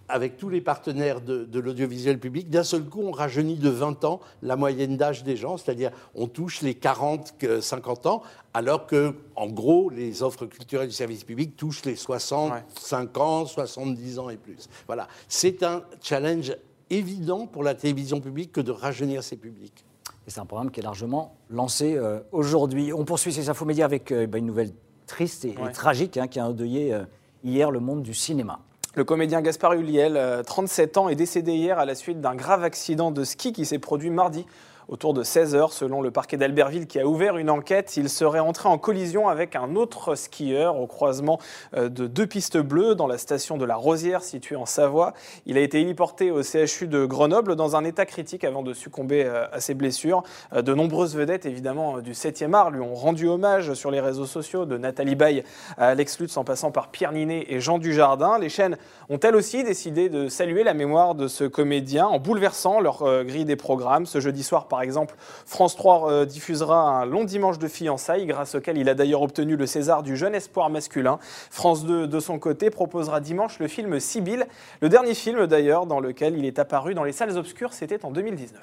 avec 0.10 0.38
tous 0.38 0.50
les 0.50 0.60
partenaires 0.60 1.22
de, 1.22 1.60
l'audiovisuel 1.60 2.19
public. 2.19 2.50
D'un 2.50 2.63
seul 2.63 2.84
coup, 2.84 3.01
on 3.04 3.12
rajeunit 3.12 3.56
de 3.56 3.69
20 3.69 4.04
ans 4.04 4.19
la 4.42 4.56
moyenne 4.56 4.98
d'âge 4.98 5.24
des 5.24 5.38
gens, 5.38 5.57
c'est-à-dire 5.57 5.92
on 6.16 6.28
touche 6.28 6.62
les 6.62 6.74
40-50 6.74 8.07
ans, 8.07 8.24
alors 8.54 8.88
que, 8.88 9.16
en 9.36 9.48
gros, 9.48 9.90
les 9.90 10.24
offres 10.24 10.48
culturelles 10.48 10.90
du 10.90 10.96
service 10.96 11.24
public 11.24 11.56
touchent 11.56 11.86
les 11.86 11.96
65 11.96 13.18
ans, 13.18 13.46
70 13.46 14.19
ans 14.19 14.30
et 14.30 14.38
plus. 14.38 14.68
Voilà, 14.88 15.07
c'est 15.28 15.63
un 15.63 15.84
challenge 16.01 16.54
évident 16.89 17.47
pour 17.47 17.63
la 17.63 17.75
télévision 17.75 18.21
publique 18.21 18.51
que 18.51 18.62
de 18.62 18.71
rajeunir 18.71 19.24
ses 19.24 19.36
publics 19.36 19.86
c'est 20.30 20.39
un 20.39 20.45
programme 20.45 20.71
qui 20.71 20.80
est 20.80 20.83
largement 20.83 21.36
lancé 21.50 21.95
euh, 21.95 22.19
aujourd'hui. 22.31 22.94
On 22.94 23.06
poursuit 23.06 23.33
ces 23.33 23.50
infomédias 23.50 23.86
avec 23.86 24.12
euh, 24.12 24.27
bah, 24.27 24.38
une 24.38 24.45
nouvelle 24.45 24.71
triste 25.07 25.45
et, 25.45 25.56
tragique 25.74 26.18
hein, 26.18 26.27
qui 26.27 26.39
a 26.39 26.45
endeuillé 26.45 26.94
euh, 26.94 27.03
hier 27.44 27.71
le 27.71 27.80
monde 27.80 28.03
du 28.03 28.13
cinéma. 28.13 28.59
Le 28.95 29.03
comédien 29.03 29.41
Gaspard 29.41 29.74
Huliel, 29.74 30.44
37 30.45 30.97
ans, 30.97 31.09
est 31.09 31.15
décédé 31.15 31.53
hier 31.53 31.77
à 31.77 31.86
la 31.86 31.94
suite 31.94 32.21
d'un 32.21 32.36
grave 32.36 32.63
accident 32.63 33.12
de 33.12 33.24
ski 33.24 33.53
qui 33.53 33.65
s'est 33.65 33.80
produit 33.80 34.09
mardi 34.09 34.45
Autour 34.89 35.13
de 35.13 35.21
16 35.21 35.53
heures, 35.53 35.71
selon 35.71 36.01
le 36.01 36.09
parquet 36.09 36.36
d'Albertville 36.36 36.88
qui 36.88 37.00
a 37.00 37.06
ouvert 37.06 37.38
une 37.38 37.51
enquête, 37.51 37.95
il 37.95 38.09
serait 38.09 38.39
entré 38.39 38.68
en 38.69 38.80
collision 38.80 39.30
avec 39.30 39.56
un 39.56 39.75
autre 39.75 40.15
skieur 40.15 40.80
au 40.80 40.88
croisement 40.88 41.38
euh, 41.75 41.89
de 41.89 42.07
deux 42.07 42.25
pistes 42.25 42.57
bleues 42.57 42.95
dans 42.95 43.06
la 43.06 43.19
station 43.19 43.59
de 43.59 43.65
la 43.65 43.75
Rosière 43.75 44.24
située 44.24 44.56
en 44.56 44.65
Savoie. 44.65 45.13
Il 45.45 45.59
a 45.59 45.62
été 45.62 45.80
héliporté 45.80 46.31
au 46.31 46.41
CHU 46.41 46.88
de 46.88 47.06
Grenoble 47.06 47.56
dans 47.56 47.75
un 47.75 47.83
état 47.83 48.07
critique 48.07 48.44
avant 48.44 48.63
de 48.63 48.74
succomber 48.74 49.25
euh, 49.25 49.45
à 49.51 49.59
ses 49.59 49.75
blessures. 49.75 50.24
Euh, 50.53 50.63
de 50.63 50.74
nombreuses 50.74 51.15
vedettes, 51.15 51.45
évidemment, 51.45 52.00
du 52.00 52.13
7e 52.13 52.56
art 52.56 52.71
lui 52.71 52.81
ont 52.81 52.95
rendu 52.95 53.27
hommage 53.27 53.75
sur 53.75 53.91
les 53.91 54.00
réseaux 54.00 54.25
sociaux, 54.25 54.65
de 54.65 54.80
Nathalie 54.80 55.13
Baye 55.13 55.44
à 55.77 55.89
Alex 55.89 56.19
Lutz 56.19 56.36
en 56.36 56.44
passant 56.44 56.71
par 56.71 56.89
Pierre 56.89 57.12
Ninet 57.12 57.45
et 57.50 57.59
Jean 57.59 57.77
Dujardin. 57.77 58.39
Les 58.39 58.50
chaînes 58.50 58.75
ont 59.09 59.19
elles 59.19 59.36
aussi 59.36 59.63
décidé 59.63 60.09
de 60.09 60.30
saluer 60.30 60.63
la 60.63 60.74
mémoire 60.74 61.13
de 61.13 61.27
ce 61.27 61.44
comédien 61.44 62.07
en 62.07 62.18
bouleversant 62.18 62.80
leur 62.80 63.03
grille 63.24 63.45
des 63.45 63.56
programmes. 63.56 64.07
Ce 64.07 64.19
jeudi 64.19 64.41
soir, 64.41 64.68
par 64.68 64.78
par 64.79 64.85
exemple, 64.85 65.15
France 65.45 65.75
3 65.75 66.09
euh, 66.09 66.25
diffusera 66.25 67.01
un 67.01 67.05
long 67.05 67.25
dimanche 67.25 67.59
de 67.59 67.67
fiançailles, 67.67 68.25
grâce 68.25 68.55
auquel 68.55 68.77
il 68.77 68.87
a 68.87 68.93
d'ailleurs 68.93 69.21
obtenu 69.21 69.57
le 69.57 69.65
César 69.65 70.03
du 70.03 70.15
jeune 70.15 70.33
espoir 70.33 70.69
masculin. 70.69 71.19
France 71.51 71.83
2, 71.83 72.07
de 72.07 72.19
son 72.21 72.39
côté, 72.39 72.69
proposera 72.69 73.19
dimanche 73.19 73.59
le 73.59 73.67
film 73.67 73.99
Sibylle, 73.99 74.47
le 74.79 74.87
dernier 74.87 75.15
film 75.15 75.47
d'ailleurs 75.47 75.85
dans 75.85 75.99
lequel 75.99 76.37
il 76.37 76.45
est 76.45 76.59
apparu 76.59 76.93
dans 76.93 77.03
les 77.03 77.11
salles 77.11 77.37
obscures, 77.37 77.73
c'était 77.73 78.05
en 78.05 78.11
2019 78.11 78.61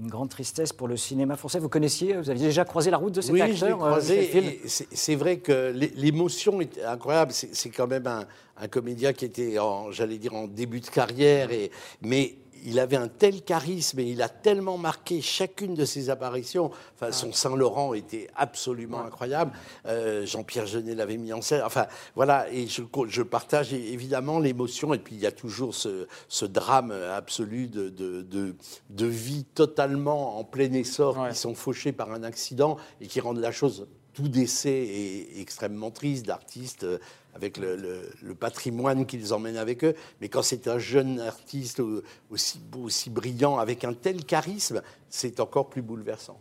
une 0.00 0.08
grande 0.08 0.30
tristesse 0.30 0.72
pour 0.72 0.88
le 0.88 0.96
cinéma 0.96 1.36
français. 1.36 1.58
Vous 1.58 1.68
connaissiez, 1.68 2.16
vous 2.16 2.30
aviez 2.30 2.46
déjà 2.46 2.64
croisé 2.64 2.90
la 2.90 2.96
route 2.96 3.12
de 3.14 3.20
cet 3.20 3.32
oui, 3.32 3.42
acteur 3.42 3.84
euh, 3.84 3.88
croisé, 3.90 4.62
C'est 4.64 5.14
vrai 5.14 5.38
que 5.38 5.74
l'émotion 5.94 6.58
est 6.62 6.82
incroyable. 6.82 7.32
C'est 7.32 7.68
quand 7.68 7.86
même 7.86 8.06
un, 8.06 8.24
un, 8.56 8.68
comédien 8.68 9.12
qui 9.12 9.26
était, 9.26 9.56
j'allais 9.90 10.16
dire, 10.16 10.34
en 10.34 10.46
début 10.46 10.80
de 10.80 10.86
carrière, 10.86 11.50
et, 11.50 11.70
mais 12.00 12.36
il 12.64 12.78
avait 12.78 12.96
un 12.96 13.08
tel 13.08 13.42
charisme 13.42 13.98
et 14.00 14.04
il 14.04 14.22
a 14.22 14.28
tellement 14.28 14.78
marqué 14.78 15.20
chacune 15.20 15.74
de 15.74 15.84
ses 15.84 16.10
apparitions. 16.10 16.70
Enfin, 16.94 17.12
son 17.12 17.32
Saint-Laurent 17.32 17.94
était 17.94 18.28
absolument 18.36 19.00
incroyable. 19.00 19.52
Euh, 19.86 20.26
Jean-Pierre 20.26 20.66
Jeunet 20.66 20.94
l'avait 20.94 21.16
mis 21.16 21.32
en 21.32 21.42
scène. 21.42 21.62
Enfin, 21.64 21.86
voilà, 22.14 22.50
et 22.52 22.66
je, 22.66 22.82
je 23.08 23.22
partage 23.22 23.72
évidemment 23.72 24.38
l'émotion. 24.38 24.94
Et 24.94 24.98
puis, 24.98 25.14
il 25.14 25.20
y 25.20 25.26
a 25.26 25.32
toujours 25.32 25.74
ce, 25.74 26.06
drame 26.44 26.92
absolu 26.92 27.68
de, 27.68 27.88
de, 27.88 29.06
vie 29.06 29.44
totalement 29.44 30.38
en 30.38 30.44
plein 30.44 30.72
essor 30.72 31.28
qui 31.28 31.36
sont 31.36 31.54
fauchés 31.54 31.92
par 31.92 32.12
un 32.12 32.22
accident 32.22 32.76
et 33.00 33.06
qui 33.06 33.20
rendent 33.20 33.40
la 33.40 33.52
chose 33.52 33.86
tout 34.20 34.28
décès 34.28 34.70
est 34.70 35.40
extrêmement 35.40 35.90
triste 35.90 36.26
d'artistes 36.26 36.84
euh, 36.84 36.98
avec 37.34 37.56
le, 37.56 38.34
patrimoine 38.38 39.06
qu'ils 39.06 39.32
emmènent 39.32 39.56
avec 39.56 39.82
eux. 39.84 39.94
Mais 40.20 40.28
quand 40.28 40.42
c'est 40.42 40.68
un 40.68 40.78
jeune 40.78 41.20
artiste 41.20 41.80
aussi 42.28 42.58
beau, 42.58 42.80
aussi 42.80 43.08
brillant, 43.08 43.58
avec 43.58 43.84
un 43.84 43.94
tel 43.94 44.24
charisme, 44.24 44.82
c'est 45.08 45.40
encore 45.40 45.70
plus 45.70 45.80
bouleversant. 45.80 46.38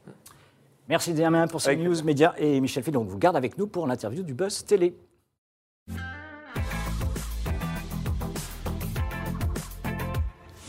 Merci 0.89 1.13
Damien 1.13 1.47
pour 1.47 1.61
ces 1.61 1.75
news 1.75 2.03
médias 2.03 2.33
et 2.37 2.59
Michel 2.59 2.83
Phil, 2.83 2.93
donc 2.93 3.07
vous 3.07 3.19
garde 3.19 3.37
avec 3.37 3.57
nous 3.57 3.67
pour 3.67 3.87
l'interview 3.87 4.23
du 4.23 4.33
Buzz 4.33 4.65
Télé. 4.65 4.95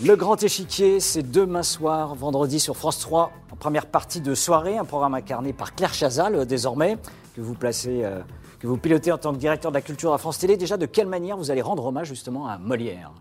Le 0.02 0.16
Grand 0.16 0.42
Échiquier, 0.42 1.00
c'est 1.00 1.22
demain 1.22 1.62
soir, 1.62 2.14
vendredi 2.14 2.60
sur 2.60 2.76
France 2.76 3.00
3, 3.00 3.32
en 3.49 3.49
première 3.60 3.86
partie 3.86 4.20
de 4.20 4.34
soirée, 4.34 4.78
un 4.78 4.84
programme 4.84 5.14
incarné 5.14 5.52
par 5.52 5.74
Claire 5.76 5.94
Chazal 5.94 6.34
euh, 6.34 6.44
désormais, 6.44 6.96
que 7.36 7.40
vous 7.40 7.54
placez 7.54 8.02
euh, 8.02 8.20
que 8.58 8.66
vous 8.66 8.76
pilotez 8.76 9.12
en 9.12 9.18
tant 9.18 9.32
que 9.32 9.38
directeur 9.38 9.70
de 9.70 9.76
la 9.76 9.82
culture 9.82 10.12
à 10.12 10.18
France 10.18 10.38
Télé. 10.38 10.56
Déjà, 10.56 10.76
de 10.76 10.86
quelle 10.86 11.06
manière 11.06 11.36
vous 11.36 11.50
allez 11.50 11.62
rendre 11.62 11.86
hommage 11.86 12.08
justement 12.08 12.48
à 12.48 12.58
Molière? 12.58 13.12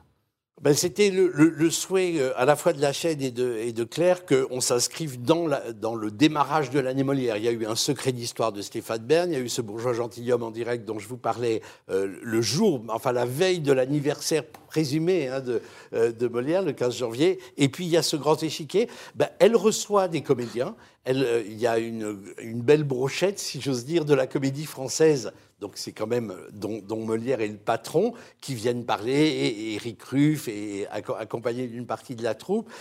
Ben, 0.61 0.73
C'était 0.73 1.09
le, 1.09 1.69
souhait 1.69 2.15
euh, 2.17 2.31
à 2.37 2.45
la 2.45 2.55
fois 2.55 2.73
de 2.73 2.81
la 2.81 2.93
chaîne 2.93 3.21
et 3.21 3.31
de, 3.31 3.57
et 3.57 3.73
Claire 3.87 4.25
qu'on 4.25 4.61
s'inscrive 4.61 5.21
dans, 5.21 5.47
dans 5.79 5.95
le 5.95 6.11
démarrage 6.11 6.69
de 6.69 6.79
l'année 6.79 7.03
Molière. 7.03 7.37
Il 7.37 7.43
y 7.43 7.47
a 7.47 7.51
eu 7.51 7.65
un 7.65 7.75
secret 7.75 8.11
d'histoire 8.11 8.51
de 8.51 8.61
Stéphane 8.61 9.05
Bern, 9.05 9.31
il 9.31 9.33
y 9.33 9.37
a 9.37 9.43
eu 9.43 9.49
ce 9.49 9.61
bourgeois 9.61 9.93
gentilhomme 9.93 10.43
en 10.43 10.51
direct 10.51 10.85
dont 10.85 10.99
je 10.99 11.07
vous 11.07 11.17
parlais 11.17 11.61
euh, 11.89 12.13
le 12.21 12.41
jour, 12.41 12.83
enfin 12.89 13.11
la 13.11 13.25
veille 13.25 13.59
de 13.59 13.71
l'anniversaire 13.71 14.43
présumé 14.67 15.27
hein, 15.27 15.39
de, 15.39 15.61
euh, 15.93 16.11
de, 16.11 16.27
Molière, 16.27 16.61
le 16.61 16.73
15 16.73 16.97
janvier. 16.97 17.39
Et 17.57 17.69
puis 17.69 17.85
il 17.85 17.91
y 17.91 17.97
a 17.97 18.03
ce 18.03 18.15
grand 18.15 18.41
échiquier. 18.43 18.87
Ben, 19.15 19.29
elle 19.39 19.55
reçoit 19.55 20.07
des 20.07 20.21
comédiens. 20.21 20.75
Elle, 21.05 21.45
il 21.47 21.57
y 21.57 21.65
a 21.65 21.79
une, 21.79 22.21
belle 22.61 22.83
brochette, 22.83 23.39
si 23.39 23.61
j'ose 23.61 23.85
dire, 23.85 24.05
de 24.05 24.13
la 24.13 24.27
comédie 24.27 24.65
française 24.65 25.31
donc 25.59 25.73
c'est 25.75 25.91
quand 25.91 26.07
même 26.07 26.33
dont, 26.51 26.81
Molière 27.05 27.41
est 27.41 27.47
le 27.47 27.57
patron, 27.57 28.13
qui 28.41 28.55
viennent 28.55 28.85
parler, 28.85 29.11
et, 29.11 29.75
Eric 29.75 30.01
Ruff, 30.03 30.47
et 30.47 30.87
accompagné 30.87 31.67
d'une 31.67 31.85
partie 31.85 32.15
de 32.15 32.23
la 32.23 32.33
troupe. 32.33 32.71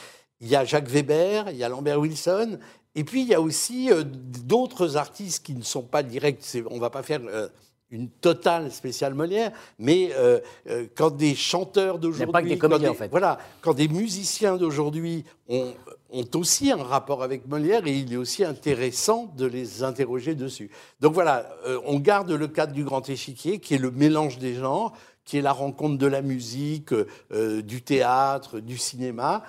Il 0.41 0.49
y 0.49 0.55
a 0.55 0.65
Jacques 0.65 0.89
Weber, 0.89 1.51
il 1.51 1.57
y 1.57 1.65
a 1.65 1.69
Lambert 1.69 1.99
Wilson, 1.99 2.59
et 2.95 3.05
puis 3.05 3.23
il 3.23 3.29
y 3.29 3.35
a 3.35 3.41
aussi 3.41 3.91
euh, 3.91 4.05
d'autres 4.05 4.97
artistes 4.97 5.45
qui 5.45 5.55
ne 5.55 5.63
sont 5.63 5.83
pas 5.83 6.03
directs. 6.03 6.45
On 6.71 6.77
ne 6.77 6.81
va 6.81 6.91
pas 6.91 7.03
faire 7.03 7.21
euh, 7.27 7.49
une 7.91 8.09
totale 8.09 8.71
spéciale 8.71 9.15
Molière, 9.15 9.53
mais 9.79 10.11
euh, 10.15 10.41
euh, 10.69 10.87
quand 10.95 11.11
des 11.11 11.35
chanteurs 11.35 11.99
d'aujourd'hui, 11.99 12.59
quand 12.59 12.73
en 12.73 12.95
fait. 12.95 13.09
voilà, 13.09 13.39
quand 13.63 13.75
des 13.75 13.89
musiciens 13.89 14.57
d'aujourd'hui 14.57 15.25
ont, 15.49 15.73
ont 16.11 16.27
aussi 16.35 16.71
un 16.71 16.83
rapport 16.83 17.23
avec 17.23 17.47
Molière, 17.47 17.87
et 17.87 17.97
il 17.97 18.13
est 18.13 18.17
aussi 18.17 18.45
intéressant 18.45 19.33
de 19.37 19.47
les 19.47 19.83
interroger 19.83 20.35
dessus. 20.35 20.71
Donc 21.01 21.15
voilà, 21.15 21.49
euh, 21.67 21.81
on 21.87 21.99
garde 21.99 22.31
le 22.31 22.49
cadre 22.49 22.75
du 22.75 22.85
grand 22.85 23.09
échiquier, 23.09 23.59
qui 23.59 23.75
est 23.75 23.79
le 23.79 23.91
mélange 23.91 24.39
des 24.39 24.55
genres, 24.55 24.93
qui 25.25 25.39
est 25.39 25.43
la 25.43 25.53
rencontre 25.53 25.99
de 25.99 26.07
la 26.07 26.23
musique, 26.23 26.95
du 27.31 27.83
théâtre, 27.83 28.61
du 28.61 28.79
cinéma. 28.79 29.45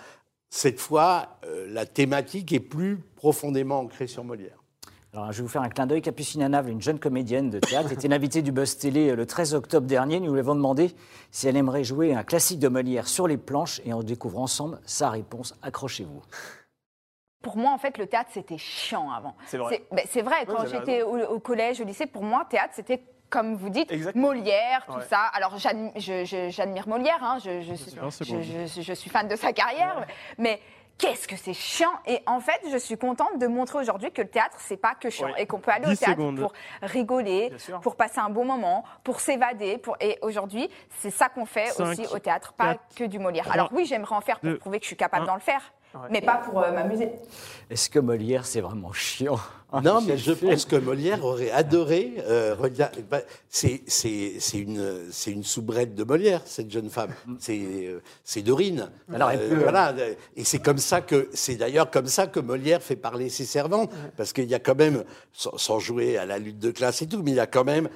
Cette 0.49 0.77
fois, 0.77 1.39
la 1.69 1.85
thématique 1.85 2.51
est 2.51 2.59
plus 2.59 2.97
profondément 3.15 3.79
ancrée 3.79 4.07
sur 4.07 4.25
Molière. 4.25 4.58
Alors, 5.13 5.31
je 5.31 5.37
vais 5.37 5.43
vous 5.43 5.49
faire 5.49 5.63
un 5.63 5.69
clin 5.69 5.87
d'œil. 5.87 6.01
Capucine 6.03 6.45
Nave, 6.47 6.69
une 6.69 6.81
jeune 6.81 6.99
comédienne 6.99 7.49
de 7.49 7.59
théâtre, 7.59 7.91
était 7.91 8.07
l'invitée 8.07 8.43
du 8.43 8.51
Buzz 8.51 8.77
Télé 8.77 9.09
euh, 9.09 9.15
le 9.15 9.25
13 9.25 9.55
octobre 9.55 9.87
dernier. 9.87 10.19
Nous 10.19 10.31
lui 10.33 10.39
avons 10.39 10.53
demandé 10.53 10.95
si 11.31 11.47
elle 11.47 11.57
aimerait 11.57 11.83
jouer 11.83 12.13
un 12.13 12.23
classique 12.23 12.59
de 12.59 12.67
Molière 12.67 13.07
sur 13.07 13.27
les 13.27 13.37
planches 13.37 13.81
et 13.85 13.93
on 13.93 14.03
découvre 14.03 14.39
ensemble 14.39 14.79
sa 14.85 15.09
réponse. 15.09 15.55
Accrochez-vous. 15.63 16.21
Pour 17.41 17.57
moi, 17.57 17.71
en 17.71 17.79
fait, 17.79 17.97
le 17.97 18.05
théâtre, 18.05 18.29
c'était 18.33 18.59
chiant 18.59 19.09
avant. 19.11 19.35
C'est 19.47 19.57
vrai. 19.57 19.81
ben, 19.91 20.05
vrai, 20.23 20.45
quand 20.45 20.67
j'étais 20.67 21.01
au, 21.01 21.17
au 21.17 21.39
collège, 21.39 21.81
au 21.81 21.85
lycée, 21.85 22.05
pour 22.05 22.23
moi, 22.23 22.45
théâtre, 22.47 22.73
c'était 22.75 23.01
comme 23.31 23.55
vous 23.55 23.69
dites, 23.69 23.91
Exactement. 23.91 24.27
Molière, 24.29 24.85
tout 24.87 24.93
Ouais. 24.93 25.03
ça. 25.09 25.19
Alors, 25.33 25.55
j'admire 25.57 26.87
Molière, 26.87 27.19
hein, 27.23 27.37
je, 27.43 27.61
je, 27.61 27.73
suis- 27.75 27.99
un 27.99 28.09
second. 28.11 28.41
je- 28.41 28.65
je- 28.67 28.81
je 28.81 28.93
suis 28.93 29.09
fan 29.09 29.27
de 29.27 29.35
sa 29.35 29.53
carrière, 29.53 30.05
mais 30.39 30.59
qu'est-ce 30.99 31.27
que 31.27 31.35
c'est 31.35 31.53
chiant 31.53 31.91
Et 32.05 32.21
en 32.27 32.39
fait, 32.39 32.59
je 32.71 32.77
suis 32.77 32.97
contente 32.97 33.39
de 33.39 33.47
montrer 33.47 33.79
aujourd'hui 33.79 34.11
que 34.11 34.21
le 34.21 34.27
théâtre, 34.27 34.57
c'est 34.59 34.77
pas 34.77 34.93
que 34.93 35.09
chiant, 35.09 35.27
Oui. 35.27 35.33
et 35.37 35.47
qu'on 35.47 35.59
peut 35.59 35.71
aller 35.71 35.87
au 35.87 35.89
10 35.89 35.97
théâtre 35.97 36.11
secondes. 36.17 36.39
pour 36.39 36.53
rigoler, 36.83 37.51
pour 37.81 37.95
passer 37.95 38.19
un 38.19 38.29
bon 38.29 38.45
moment, 38.45 38.83
pour 39.03 39.19
s'évader. 39.19 39.77
Pour... 39.79 39.95
Et 39.99 40.19
aujourd'hui, 40.21 40.69
c'est 40.99 41.09
ça 41.09 41.29
qu'on 41.29 41.45
fait 41.47 41.67
Cinq, 41.67 41.87
aussi 41.87 42.05
au 42.13 42.19
théâtre, 42.19 42.53
pas 42.53 42.73
quatre, 42.75 42.95
que 42.95 43.03
du 43.05 43.17
Molière. 43.17 43.45
trois, 43.45 43.53
Alors 43.55 43.69
oui, 43.71 43.85
j'aimerais 43.85 44.15
en 44.15 44.21
faire 44.21 44.39
pour 44.39 44.49
deux, 44.51 44.57
prouver 44.59 44.77
que 44.79 44.83
je 44.83 44.89
suis 44.89 44.97
capable 44.97 45.25
d'en 45.25 45.35
le 45.35 45.39
faire, 45.41 45.61
Ouais. 45.95 46.07
mais 46.11 46.21
pas 46.21 46.35
pour 46.35 46.61
euh, 46.61 46.71
m'amuser. 46.71 47.11
Est-ce 47.71 47.89
que 47.89 47.97
Molière, 47.97 48.45
c'est 48.45 48.61
vraiment 48.61 48.93
chiant? 48.93 49.39
Non, 49.83 50.01
mais 50.01 50.17
je 50.17 50.31
pense 50.31 50.65
que 50.65 50.75
Molière 50.75 51.23
aurait 51.23 51.51
adoré. 51.51 52.15
euh, 52.27 52.55
bah, 53.09 53.21
c'est 53.49 53.83
une, 54.53 55.09
une 55.27 55.43
soubrette 55.43 55.95
de 55.95 56.03
Molière, 56.03 56.41
cette 56.45 56.71
jeune 56.71 56.89
femme. 56.89 57.11
C'est 57.39 57.59
euh, 57.61 58.01
c'est 58.23 58.41
Dorine. 58.41 58.89
Alors, 59.13 59.31
elle 59.31 59.47
peut, 59.47 59.55
euh, 59.55 59.59
voilà, 59.59 59.93
et 60.35 60.43
c'est 60.43 60.59
comme 60.59 60.79
ça 60.79 61.01
que 61.01 61.29
c'est 61.33 61.55
d'ailleurs 61.55 61.91
comme 61.91 62.07
ça 62.07 62.27
que 62.27 62.39
Molière 62.39 62.81
fait 62.81 62.95
parler 62.95 63.29
ses 63.29 63.45
servantes, 63.45 63.91
parce 64.17 64.33
qu'il 64.33 64.45
y 64.45 64.55
a 64.55 64.59
quand 64.59 64.77
même, 64.77 65.03
sans, 65.33 65.55
sans 65.57 65.79
jouer 65.79 66.17
à 66.17 66.25
la 66.25 66.39
lutte 66.39 66.59
de 66.59 66.71
classe 66.71 67.01
et 67.01 67.07
tout, 67.07 67.21
mais 67.21 67.31
il 67.31 67.37
y 67.37 67.39
a 67.39 67.47
quand 67.47 67.63
même 67.65 67.89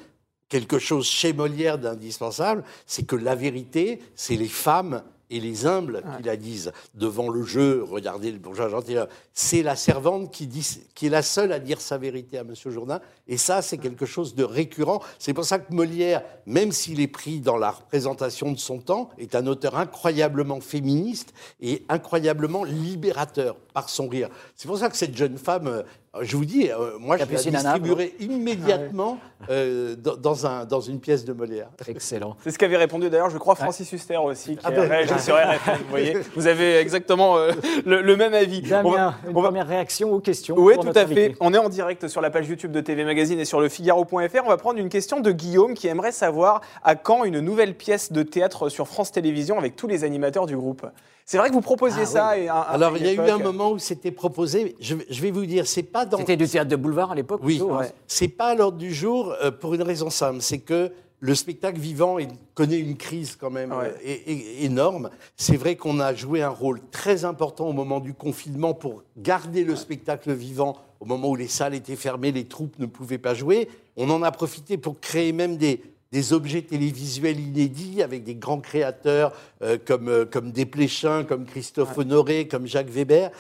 quelque 0.49 0.77
chose 0.77 1.07
chez 1.07 1.33
Molière 1.33 1.79
d'indispensable, 1.79 2.63
c'est 2.85 3.07
que 3.07 3.15
la 3.15 3.33
vérité, 3.33 3.99
c'est 4.13 4.35
les 4.35 4.47
femmes 4.47 5.01
et 5.33 5.39
les 5.39 5.65
humbles 5.65 6.03
qui 6.17 6.23
la 6.23 6.37
disent. 6.37 6.71
Devant 6.93 7.29
le 7.29 7.43
jeu, 7.43 7.83
regardez 7.83 8.31
le 8.31 8.37
bourgeois 8.37 8.69
gentilhomme, 8.69 9.07
c'est 9.33 9.63
la 9.63 9.75
servante 9.75 10.31
qui, 10.31 10.45
dit, 10.45 10.65
qui 10.93 11.07
est 11.07 11.09
la 11.09 11.23
seule 11.23 11.51
à 11.51 11.59
dire 11.59 11.81
sa 11.81 11.97
vérité 11.97 12.37
à 12.37 12.43
Monsieur 12.43 12.69
Jourdain. 12.69 13.01
Et 13.27 13.37
ça, 13.37 13.61
c'est 13.61 13.79
quelque 13.79 14.05
chose 14.05 14.35
de 14.35 14.43
récurrent. 14.43 15.01
C'est 15.17 15.33
pour 15.33 15.45
ça 15.45 15.57
que 15.57 15.73
Molière, 15.73 16.23
même 16.45 16.71
s'il 16.71 17.01
est 17.01 17.07
pris 17.07 17.39
dans 17.39 17.57
la 17.57 17.71
représentation 17.71 18.51
de 18.51 18.59
son 18.59 18.77
temps, 18.77 19.09
est 19.17 19.33
un 19.33 19.47
auteur 19.47 19.75
incroyablement 19.75 20.61
féministe 20.61 21.33
et 21.61 21.83
incroyablement 21.89 22.63
libérateur 22.63 23.55
par 23.73 23.89
son 23.89 24.07
rire. 24.07 24.29
C'est 24.55 24.67
pour 24.67 24.77
ça 24.77 24.89
que 24.89 24.97
cette 24.97 25.17
jeune 25.17 25.37
femme, 25.37 25.67
euh, 25.67 25.83
je 26.21 26.37
vous 26.37 26.45
dis, 26.45 26.69
euh, 26.69 26.91
moi, 26.99 27.17
je 27.17 27.23
la 27.23 27.51
distribuerai 27.51 28.13
immédiatement 28.19 29.17
euh, 29.49 29.95
dans, 29.95 30.15
dans 30.15 30.45
un, 30.45 30.65
dans 30.65 30.79
une 30.79 30.99
pièce 30.99 31.25
de 31.25 31.33
Molière. 31.33 31.69
Excellent. 31.87 32.35
C'est 32.43 32.51
ce 32.51 32.59
qu'avait 32.59 32.77
répondu 32.77 33.09
d'ailleurs, 33.09 33.29
je 33.31 33.37
crois, 33.37 33.55
Francis 33.55 33.91
Huster 33.91 34.17
aussi, 34.17 34.55
qui 34.55 34.61
Ah 34.63 34.71
ben. 34.71 34.87
réagi 34.89 35.19
sur 35.19 35.35
RFM. 35.35 35.77
Vous 35.83 35.89
voyez, 35.89 36.17
vous 36.35 36.47
avez 36.47 36.75
exactement 36.77 37.37
euh, 37.37 37.51
le, 37.85 38.01
le 38.01 38.15
même 38.15 38.33
avis. 38.33 38.61
On 38.83 38.91
va- 38.91 39.15
une 39.27 39.35
on 39.35 39.41
va- 39.41 39.47
première 39.49 39.67
réaction 39.67 40.11
aux 40.13 40.19
questions 40.19 40.55
Oui, 40.57 40.75
tout 40.79 40.91
à 40.95 41.05
fait. 41.07 41.35
On 41.39 41.53
est 41.53 41.57
en 41.57 41.69
direct 41.69 42.07
sur 42.07 42.21
la 42.21 42.29
page 42.29 42.47
YouTube 42.47 42.71
de 42.71 42.81
TV 42.81 43.03
Magazine 43.05 43.39
et 43.39 43.45
sur 43.45 43.59
le 43.59 43.67
Figaro.fr. 43.69 44.41
On 44.45 44.49
va 44.49 44.57
prendre 44.57 44.79
une 44.79 44.89
question 44.89 45.19
de 45.19 45.31
Guillaume 45.31 45.73
qui 45.73 45.87
aimerait 45.87 46.11
savoir 46.11 46.61
à 46.83 46.95
quand 46.95 47.23
une 47.23 47.39
nouvelle 47.39 47.75
pièce 47.75 48.11
de 48.11 48.23
théâtre 48.23 48.69
sur 48.69 48.87
France 48.87 49.11
Télévisions 49.11 49.57
avec 49.57 49.75
tous 49.75 49.87
les 49.87 50.03
animateurs 50.03 50.45
du 50.45 50.55
groupe. 50.55 50.85
C'est 51.25 51.37
vrai 51.37 51.49
que 51.49 51.53
vous 51.53 51.61
proposiez 51.61 52.03
Ah, 52.03 52.05
ça. 52.05 52.37
Et 52.37 52.49
un- 52.49 52.55
un- 52.55 52.59
Alors, 52.61 52.97
il 52.97 53.05
y 53.05 53.09
a 53.09 53.13
eu 53.13 53.19
un 53.29 53.37
moment 53.37 53.71
où 53.71 53.79
c'était 53.79 54.11
proposé. 54.11 54.75
Je, 54.79 54.95
vais- 54.95 55.05
je 55.09 55.21
vais 55.21 55.31
vous 55.31 55.45
dire, 55.45 55.65
c'est 55.67 55.83
pas 55.83 56.05
dans. 56.05 56.17
C'était 56.17 56.35
du 56.37 56.47
théâtre 56.47 56.69
de 56.69 56.75
boulevard 56.75 57.11
à 57.11 57.15
l'époque 57.15 57.41
Oui, 57.43 57.61
hein. 57.71 57.81
c'est 58.07 58.27
pas 58.27 58.47
à 58.47 58.55
l'ordre 58.55 58.77
du 58.77 58.93
jour 58.93 59.33
euh, 59.41 59.51
pour 59.51 59.73
une 59.73 59.83
raison 59.83 60.09
simple, 60.09 60.41
c'est 60.41 60.59
que 60.59 60.91
le 61.19 61.35
spectacle 61.35 61.79
vivant 61.79 62.19
il 62.19 62.27
connaît 62.53 62.79
une 62.79 62.97
crise 62.97 63.37
quand 63.39 63.49
même 63.49 63.71
Ouais. 63.71 63.93
euh, 64.05 64.65
énorme. 64.65 65.09
C'est 65.37 65.55
vrai 65.55 65.77
qu'on 65.77 66.01
a 66.01 66.13
joué 66.13 66.41
un 66.41 66.49
rôle 66.49 66.81
très 66.91 67.23
important 67.23 67.67
au 67.69 67.73
moment 67.73 68.01
du 68.01 68.13
confinement 68.13 68.73
pour 68.73 69.03
garder 69.17 69.63
le 69.63 69.77
spectacle 69.77 70.33
vivant 70.33 70.75
au 70.99 71.05
moment 71.05 71.29
où 71.29 71.35
les 71.37 71.47
salles 71.47 71.75
étaient 71.75 71.95
fermées, 71.95 72.33
les 72.33 72.45
troupes 72.45 72.77
ne 72.79 72.85
pouvaient 72.85 73.17
pas 73.17 73.33
jouer. 73.33 73.69
On 73.95 74.09
en 74.09 74.21
a 74.23 74.31
profité 74.31 74.77
pour 74.77 74.99
créer 74.99 75.31
même 75.31 75.55
des, 75.55 75.81
des 76.13 76.31
objets 76.31 76.61
télévisuels 76.61 77.39
inédits 77.39 78.03
avec 78.03 78.23
des 78.23 78.35
grands 78.35 78.61
créateurs 78.61 79.33
euh, 79.63 79.77
comme, 79.83 80.07
euh, 80.09 80.25
comme 80.25 80.51
Desplechin, 80.51 81.23
comme 81.23 81.45
Christophe 81.45 81.97
Honoré, 81.97 82.47
comme 82.47 82.67
Jacques 82.67 82.89
Weber. 82.91 83.31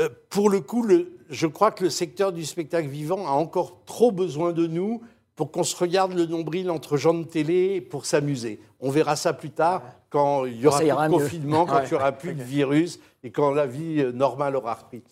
Euh, 0.00 0.08
pour 0.28 0.50
le 0.50 0.60
coup, 0.60 0.82
le- 0.82 1.12
je 1.30 1.46
crois 1.46 1.70
que 1.70 1.84
le 1.84 1.90
secteur 1.90 2.32
du 2.32 2.44
spectacle 2.44 2.88
vivant 2.88 3.26
a 3.26 3.30
encore 3.30 3.84
trop 3.86 4.10
besoin 4.10 4.52
de 4.52 4.66
nous 4.66 5.00
pour 5.36 5.52
qu'on 5.52 5.62
se 5.62 5.76
regarde 5.76 6.12
le 6.12 6.26
nombril 6.26 6.70
entre 6.70 6.96
gens 6.96 7.14
de 7.14 7.22
télé 7.24 7.80
pour 7.80 8.04
s'amuser. 8.04 8.58
On 8.80 8.90
verra 8.90 9.14
ça 9.14 9.32
plus 9.32 9.50
tard, 9.50 9.82
quand 10.10 10.44
il 10.44 10.60
y 10.60 10.66
aura 10.66 10.78
plus 10.80 10.88
de 10.88 10.92
mieux. 11.08 11.08
confinement, 11.18 11.66
quand 11.66 11.76
Ouais. 11.76 11.84
il 11.86 11.88
n'y 11.90 11.94
aura 11.94 12.12
plus 12.12 12.34
de 12.34 12.42
virus 12.42 12.98
et 13.22 13.30
quand 13.30 13.52
la 13.52 13.66
vie 13.66 14.04
normale 14.12 14.56
aura 14.56 14.74
repris. 14.74 15.02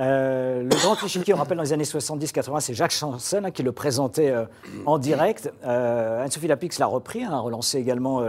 Euh, 0.00 0.62
le 0.62 0.68
grand 0.68 0.96
échiquier, 1.04 1.34
on 1.34 1.36
rappelle, 1.36 1.58
dans 1.58 1.62
les 1.62 1.72
années 1.72 1.84
70-80, 1.84 2.60
c'est 2.60 2.74
Jacques 2.74 2.92
Chanson 2.92 3.42
hein, 3.44 3.50
qui 3.50 3.62
le 3.62 3.72
présentait 3.72 4.30
euh, 4.30 4.46
en 4.86 4.98
direct. 4.98 5.52
Euh, 5.64 6.24
Anne-Sophie 6.24 6.46
Lapix 6.46 6.78
l'a 6.78 6.86
repris, 6.86 7.22
hein, 7.22 7.32
a 7.32 7.38
relancé 7.38 7.78
également 7.78 8.22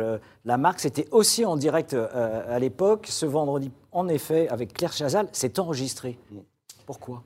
la 0.46 0.58
marque. 0.58 0.82
C'était 0.82 1.08
aussi 1.12 1.46
en 1.46 1.56
direct 1.56 1.94
à 1.94 2.60
l'époque. 2.60 3.08
Ce 3.10 3.26
vendredi, 3.26 3.72
en 3.92 4.08
effet, 4.08 4.50
avec 4.50 4.74
Claire 4.74 4.94
Chazal, 4.94 5.28
c'est 5.32 5.60
enregistré. 5.60 6.18
Pourquoi? 6.86 7.24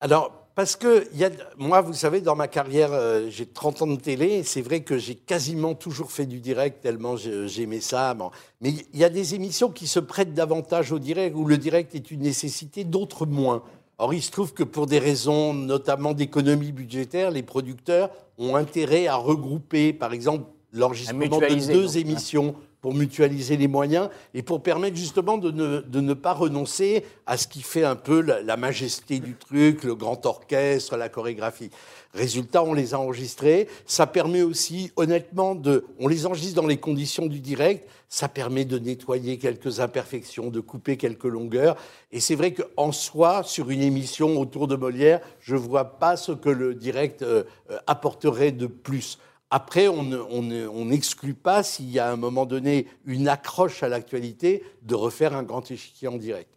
Alors, 0.00 0.43
parce 0.54 0.76
que 0.76 1.06
il 1.12 1.18
y 1.18 1.24
a, 1.24 1.30
moi, 1.58 1.80
vous 1.80 1.94
savez, 1.94 2.20
dans 2.20 2.36
ma 2.36 2.48
carrière, 2.48 2.92
euh, 2.92 3.28
j'ai 3.28 3.46
30 3.46 3.82
ans 3.82 3.86
de 3.86 3.96
télé, 3.96 4.42
c'est 4.44 4.62
vrai 4.62 4.82
que 4.82 4.98
j'ai 4.98 5.14
quasiment 5.14 5.74
toujours 5.74 6.12
fait 6.12 6.26
du 6.26 6.40
direct, 6.40 6.80
tellement 6.80 7.16
j'aimais 7.16 7.80
ça. 7.80 8.14
Bon. 8.14 8.30
Mais 8.60 8.70
il 8.92 8.98
y 8.98 9.04
a 9.04 9.08
des 9.08 9.34
émissions 9.34 9.70
qui 9.70 9.86
se 9.86 9.98
prêtent 9.98 10.34
davantage 10.34 10.92
au 10.92 10.98
direct, 10.98 11.34
où 11.36 11.44
le 11.44 11.58
direct 11.58 11.94
est 11.94 12.10
une 12.10 12.20
nécessité, 12.20 12.84
d'autres 12.84 13.26
moins. 13.26 13.62
Or, 13.98 14.14
il 14.14 14.22
se 14.22 14.30
trouve 14.30 14.52
que 14.52 14.64
pour 14.64 14.86
des 14.86 14.98
raisons 14.98 15.54
notamment 15.54 16.14
d'économie 16.14 16.72
budgétaire, 16.72 17.30
les 17.30 17.42
producteurs 17.42 18.10
ont 18.38 18.56
intérêt 18.56 19.06
à 19.06 19.16
regrouper, 19.16 19.92
par 19.92 20.12
exemple, 20.12 20.46
l'enregistrement 20.72 21.38
de 21.38 21.72
deux 21.72 21.86
donc, 21.86 21.96
émissions 21.96 22.54
pour 22.84 22.92
mutualiser 22.92 23.56
les 23.56 23.66
moyens 23.66 24.10
et 24.34 24.42
pour 24.42 24.62
permettre 24.62 24.94
justement 24.94 25.38
de 25.38 25.50
ne, 25.50 26.00
ne 26.00 26.12
pas 26.12 26.34
renoncer 26.34 27.02
à 27.24 27.38
ce 27.38 27.48
qui 27.48 27.62
fait 27.62 27.82
un 27.82 27.96
peu 27.96 28.20
la, 28.20 28.58
majesté 28.58 29.20
du 29.20 29.36
truc, 29.36 29.84
le 29.84 29.94
grand 29.94 30.26
orchestre, 30.26 30.94
la 30.98 31.08
chorégraphie. 31.08 31.70
Résultat, 32.12 32.62
on 32.62 32.74
les 32.74 32.92
a 32.92 33.00
enregistrés. 33.00 33.68
Ça 33.86 34.06
permet 34.06 34.42
aussi, 34.42 34.92
honnêtement, 34.96 35.54
de, 35.54 35.86
on 35.98 36.08
les 36.08 36.26
enregistre 36.26 36.60
dans 36.60 36.66
les 36.66 36.76
conditions 36.76 37.24
du 37.24 37.40
direct. 37.40 37.88
Ça 38.10 38.28
permet 38.28 38.66
de 38.66 38.78
nettoyer 38.78 39.38
quelques 39.38 39.80
imperfections, 39.80 40.50
de 40.50 40.60
couper 40.60 40.98
quelques 40.98 41.24
longueurs. 41.24 41.78
Et 42.12 42.20
c'est 42.20 42.34
vrai 42.34 42.52
qu'en 42.52 42.92
soi, 42.92 43.44
sur 43.44 43.70
une 43.70 43.80
émission 43.80 44.38
autour 44.38 44.68
de 44.68 44.76
Molière, 44.76 45.22
je 45.40 45.56
vois 45.56 45.98
pas 45.98 46.18
ce 46.18 46.32
que 46.32 46.50
le 46.50 46.74
direct 46.74 47.22
euh, 47.22 47.44
euh, 47.70 47.78
apporterait 47.86 48.52
de 48.52 48.66
plus. 48.66 49.18
Après, 49.56 49.86
on 49.86 50.02
ne- 50.02 50.18
on 50.30 50.42
ne- 50.42 50.66
on 50.66 50.86
n'exclut 50.86 51.32
pas, 51.32 51.62
s'il 51.62 51.88
y 51.88 52.00
a 52.00 52.08
à 52.08 52.12
un 52.12 52.16
moment 52.16 52.44
donné 52.44 52.88
une 53.06 53.28
accroche 53.28 53.84
à 53.84 53.88
l'actualité, 53.88 54.64
de 54.82 54.96
refaire 54.96 55.32
un 55.36 55.44
grand 55.44 55.70
échiquier 55.70 56.08
en 56.08 56.16
direct. 56.16 56.50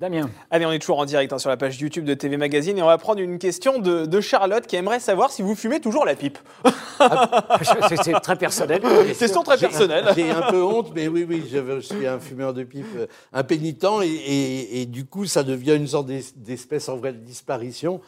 Damien, 0.00 0.30
Allez, 0.52 0.64
on 0.64 0.70
est 0.70 0.78
toujours 0.78 1.00
en 1.00 1.06
direct 1.06 1.32
hein, 1.32 1.38
sur 1.38 1.50
la 1.50 1.56
page 1.56 1.80
YouTube 1.80 2.04
de 2.04 2.14
TV 2.14 2.36
Magazine 2.36 2.78
et 2.78 2.82
on 2.82 2.86
va 2.86 2.98
prendre 2.98 3.18
une 3.20 3.36
question 3.40 3.80
de, 3.80 4.06
de 4.06 4.20
Charlotte 4.20 4.64
qui 4.64 4.76
aimerait 4.76 5.00
savoir 5.00 5.32
si 5.32 5.42
vous 5.42 5.56
fumez 5.56 5.80
toujours 5.80 6.04
la 6.04 6.14
pipe. 6.14 6.38
c'est 7.62 7.96
c'est 8.04 8.12
très 8.20 8.36
personnel. 8.36 8.80
Question 9.18 9.42
très 9.42 9.58
personnelle. 9.58 10.04
J'ai 10.14 10.30
un 10.30 10.42
peu 10.52 10.62
honte, 10.62 10.92
mais 10.94 11.08
oui, 11.08 11.26
oui, 11.28 11.42
je, 11.52 11.58
je 11.58 11.80
suis 11.80 12.06
un 12.06 12.20
fumeur 12.20 12.54
de 12.54 12.62
pipe 12.62 12.86
euh, 12.96 13.06
impénitent 13.32 13.84
et, 14.04 14.06
et- 14.06 14.82
et 14.82 14.86
du 14.86 15.04
coup, 15.04 15.26
ça 15.26 15.42
devient 15.42 15.74
une 15.74 15.88
sorte 15.88 16.06
d'es- 16.06 16.22
d'espèce 16.36 16.88
en 16.88 16.96
vraie 16.96 17.12
disparition 17.12 18.00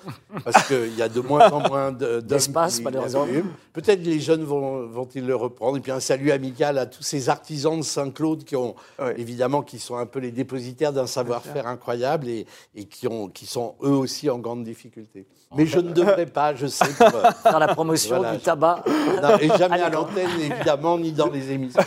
parce 0.45 0.69
qu'il 0.69 0.97
y 0.97 1.03
a 1.03 1.09
de 1.09 1.21
moins 1.21 1.51
en 1.51 1.69
moins 1.69 1.91
D'espace, 1.91 2.81
malheureusement. 2.83 3.27
Peut-être 3.73 4.05
les 4.05 4.21
jeunes 4.21 4.45
vont- 4.45 4.87
vont-ils 4.87 5.27
le 5.27 5.35
reprendre. 5.35 5.77
Et 5.77 5.81
puis 5.81 5.91
un 5.91 5.99
salut 5.99 6.31
amical 6.31 6.79
à 6.79 6.87
tous 6.87 7.03
ces 7.03 7.29
artisans 7.29 7.79
de 7.79 7.83
Saint-Claude 7.85 8.45
qui 8.45 8.55
ont, 8.55 8.77
Ouais. 9.01 9.15
évidemment, 9.19 9.63
qui 9.63 9.81
sont 9.81 9.97
un 9.97 10.07
peu 10.07 10.21
les 10.21 10.31
dépositaires 10.31 10.93
d'un 10.93 11.09
savoir-faire 11.09 11.67
incroyable 11.67 11.80
incroyables 11.81 12.29
et, 12.29 12.47
et 12.75 12.85
qui, 12.85 13.09
ont, 13.09 13.29
qui 13.29 13.47
sont 13.47 13.75
eux 13.83 13.89
aussi 13.89 14.29
en 14.29 14.39
grande 14.39 14.65
difficulté. 14.65 15.27
Mais 15.57 15.67
je 15.67 15.81
ne 15.81 15.93
devrais 15.93 16.27
pas, 16.27 16.55
je 16.55 16.67
sais, 16.67 16.93
pour, 16.93 17.07
euh, 17.09 17.31
Faire 17.43 17.59
la 17.59 17.69
promotion 17.69 18.19
Voilà, 18.19 18.37
du 18.37 18.43
tabac. 18.43 18.85
non, 19.21 19.37
et 19.41 19.49
jamais 19.59 19.81
à 19.81 19.89
l'antenne, 19.91 20.29
évidemment, 20.39 20.97
ni 20.99 21.11
dans 21.11 21.29
les 21.29 21.51
émissions. 21.51 21.81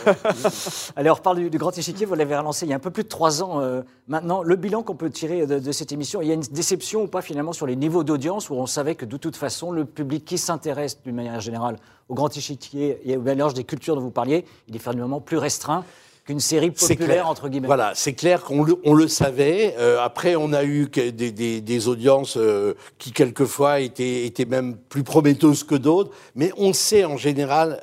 Allez, 0.96 1.08
on 1.08 1.14
reparle 1.14 1.38
du, 1.38 1.48
du 1.50 1.56
Grand 1.56 1.76
Échiquier. 1.76 2.04
Vous 2.04 2.14
l'avez 2.14 2.36
relancé 2.36 2.66
il 2.66 2.70
y 2.70 2.72
a 2.72 2.76
un 2.76 2.80
peu 2.80 2.90
plus 2.90 3.04
de 3.04 3.08
trois 3.08 3.42
ans 3.42 3.60
euh, 3.60 3.80
maintenant. 4.06 4.42
Le 4.42 4.56
bilan 4.56 4.82
qu'on 4.82 4.96
peut 4.96 5.08
tirer 5.08 5.46
de, 5.46 5.58
de 5.58 5.72
cette 5.72 5.92
émission, 5.92 6.20
il 6.20 6.28
y 6.28 6.30
a 6.30 6.34
une 6.34 6.40
déception 6.42 7.04
ou 7.04 7.06
pas 7.06 7.22
finalement 7.22 7.52
sur 7.54 7.66
les 7.66 7.76
niveaux 7.76 8.04
d'audience 8.04 8.50
où 8.50 8.54
on 8.54 8.66
savait 8.66 8.96
que 8.96 9.06
de 9.06 9.16
toute 9.16 9.36
façon, 9.36 9.70
le 9.70 9.86
public 9.86 10.24
qui 10.26 10.36
s'intéresse 10.36 11.00
d'une 11.02 11.14
manière 11.14 11.40
générale 11.40 11.76
au 12.10 12.14
Grand 12.14 12.36
Échiquier 12.36 13.00
et 13.04 13.16
au 13.16 13.22
mélange 13.22 13.54
des 13.54 13.64
cultures 13.64 13.94
dont 13.94 14.02
vous 14.02 14.10
parliez, 14.10 14.44
il 14.68 14.76
est 14.76 14.78
finalement 14.78 15.20
plus 15.20 15.38
restreint 15.38 15.84
qu'une 16.24 16.40
série 16.40 16.72
C'est 16.74 16.94
populaire, 16.94 17.14
clair. 17.16 17.28
entre 17.28 17.48
guillemets. 17.48 17.66
Voilà, 17.66 17.92
c'est 17.94 18.14
clair 18.14 18.42
qu'on 18.42 18.62
le, 18.64 18.76
on 18.84 18.94
le 18.94 19.08
savait. 19.08 19.74
Euh, 19.78 19.98
après, 20.00 20.36
on 20.36 20.52
a 20.52 20.64
eu 20.64 20.86
des, 20.88 21.12
des- 21.12 21.60
des 21.60 21.88
audiences 21.88 22.36
euh, 22.36 22.74
qui, 22.98 23.12
quelquefois, 23.12 23.80
étaient, 23.80 24.24
étaient 24.24 24.44
même 24.46 24.76
plus 24.76 25.04
prometteuses 25.04 25.64
que 25.64 25.74
d'autres. 25.74 26.10
Mais 26.34 26.50
on 26.56 26.72
sait, 26.72 27.04
en 27.04 27.16
général, 27.16 27.80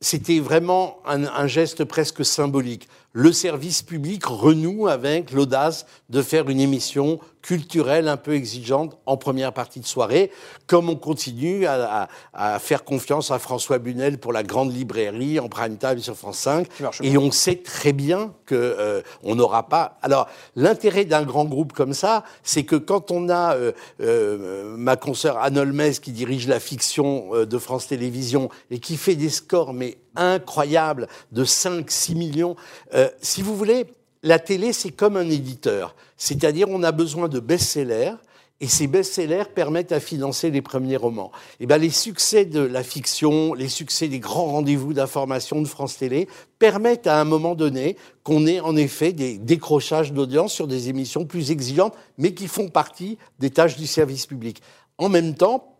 c'était 0.00 0.38
vraiment 0.40 0.98
un, 1.06 1.24
un 1.24 1.46
geste 1.46 1.84
presque 1.84 2.24
symbolique. 2.24 2.88
Le 3.12 3.30
service 3.32 3.82
public 3.82 4.24
renoue 4.24 4.88
avec 4.88 5.32
l'audace 5.32 5.84
de 6.08 6.22
faire 6.22 6.48
une 6.48 6.60
émission 6.60 7.18
culturelle 7.42 8.08
un 8.08 8.16
peu 8.16 8.34
exigeante 8.34 8.96
en 9.04 9.16
première 9.16 9.52
partie 9.52 9.80
de 9.80 9.84
soirée, 9.86 10.30
comme 10.66 10.88
on 10.88 10.96
continue 10.96 11.66
à, 11.66 12.08
à- 12.34 12.54
à 12.54 12.58
faire 12.58 12.84
confiance 12.84 13.30
à 13.30 13.38
François 13.38 13.78
Bunel 13.78 14.18
pour 14.18 14.32
la 14.32 14.42
grande 14.44 14.72
librairie 14.74 15.40
en 15.40 15.48
prime 15.48 15.76
time 15.76 15.98
sur 15.98 16.16
France 16.16 16.38
5. 16.38 16.68
Qui 16.68 16.82
marche 16.82 17.00
Et 17.02 17.18
on 17.18 17.30
sait 17.30 17.56
très 17.56 17.92
bien 17.92 18.32
que 18.46 18.54
euh, 18.54 19.02
on 19.24 19.34
n'aura 19.34 19.68
pas. 19.68 19.98
Alors 20.02 20.28
l'intérêt 20.56 21.04
d'un 21.04 21.24
grand 21.24 21.44
groupe 21.44 21.72
comme 21.72 21.94
ça, 21.94 22.22
c'est 22.44 22.62
que 22.64 22.76
quand 22.76 23.10
on 23.10 23.28
a 23.28 23.56
euh, 23.56 23.72
euh, 24.00 24.76
ma 24.76 24.96
consoeur 24.96 25.38
Anne 25.38 25.58
Holmes 25.58 25.90
qui 26.00 26.12
dirige 26.12 26.46
la 26.46 26.60
fiction 26.60 27.30
euh, 27.34 27.44
de 27.46 27.58
France 27.58 27.88
Télévisions 27.88 28.48
et 28.70 28.78
qui 28.78 28.96
fait 28.96 29.16
des 29.16 29.30
scores 29.30 29.72
mais 29.74 29.98
incroyables 30.14 31.08
de 31.32 31.44
5-6 31.44 32.14
millions, 32.14 32.54
euh, 32.94 33.08
si 33.20 33.42
vous 33.42 33.56
voulez, 33.56 33.86
la 34.22 34.38
télé 34.38 34.72
c'est 34.72 34.90
comme 34.90 35.16
un 35.16 35.28
éditeur, 35.28 35.96
c'est-à-dire 36.16 36.68
on 36.68 36.82
a 36.82 36.92
besoin 36.92 37.28
de 37.28 37.40
best-sellers. 37.40 38.14
Et 38.60 38.68
ces 38.68 38.86
best-sellers 38.86 39.50
permettent 39.52 39.90
à 39.90 39.98
financer 39.98 40.52
les 40.52 40.62
premiers 40.62 40.96
romans. 40.96 41.32
Et 41.58 41.66
ben, 41.66 41.78
les 41.78 41.90
succès 41.90 42.44
de 42.44 42.60
la 42.60 42.84
fiction, 42.84 43.54
les 43.54 43.68
succès 43.68 44.06
des 44.06 44.20
grands 44.20 44.52
rendez-vous 44.52 44.92
d'information 44.92 45.60
de 45.60 45.66
France 45.66 45.98
Télé 45.98 46.28
permettent 46.60 47.08
à 47.08 47.20
un 47.20 47.24
moment 47.24 47.56
donné 47.56 47.96
qu'on 48.22 48.46
ait 48.46 48.60
en 48.60 48.76
effet 48.76 49.12
des 49.12 49.36
décrochages 49.36 50.12
d'audience 50.12 50.52
sur 50.52 50.68
des 50.68 50.88
émissions 50.88 51.24
plus 51.24 51.50
exigeantes, 51.50 51.96
mais 52.18 52.34
qui 52.34 52.46
font 52.46 52.68
partie 52.68 53.18
des 53.40 53.50
tâches 53.50 53.76
du 53.76 53.88
service 53.88 54.26
public. 54.26 54.62
En 54.96 55.08
même 55.08 55.34
temps, 55.34 55.72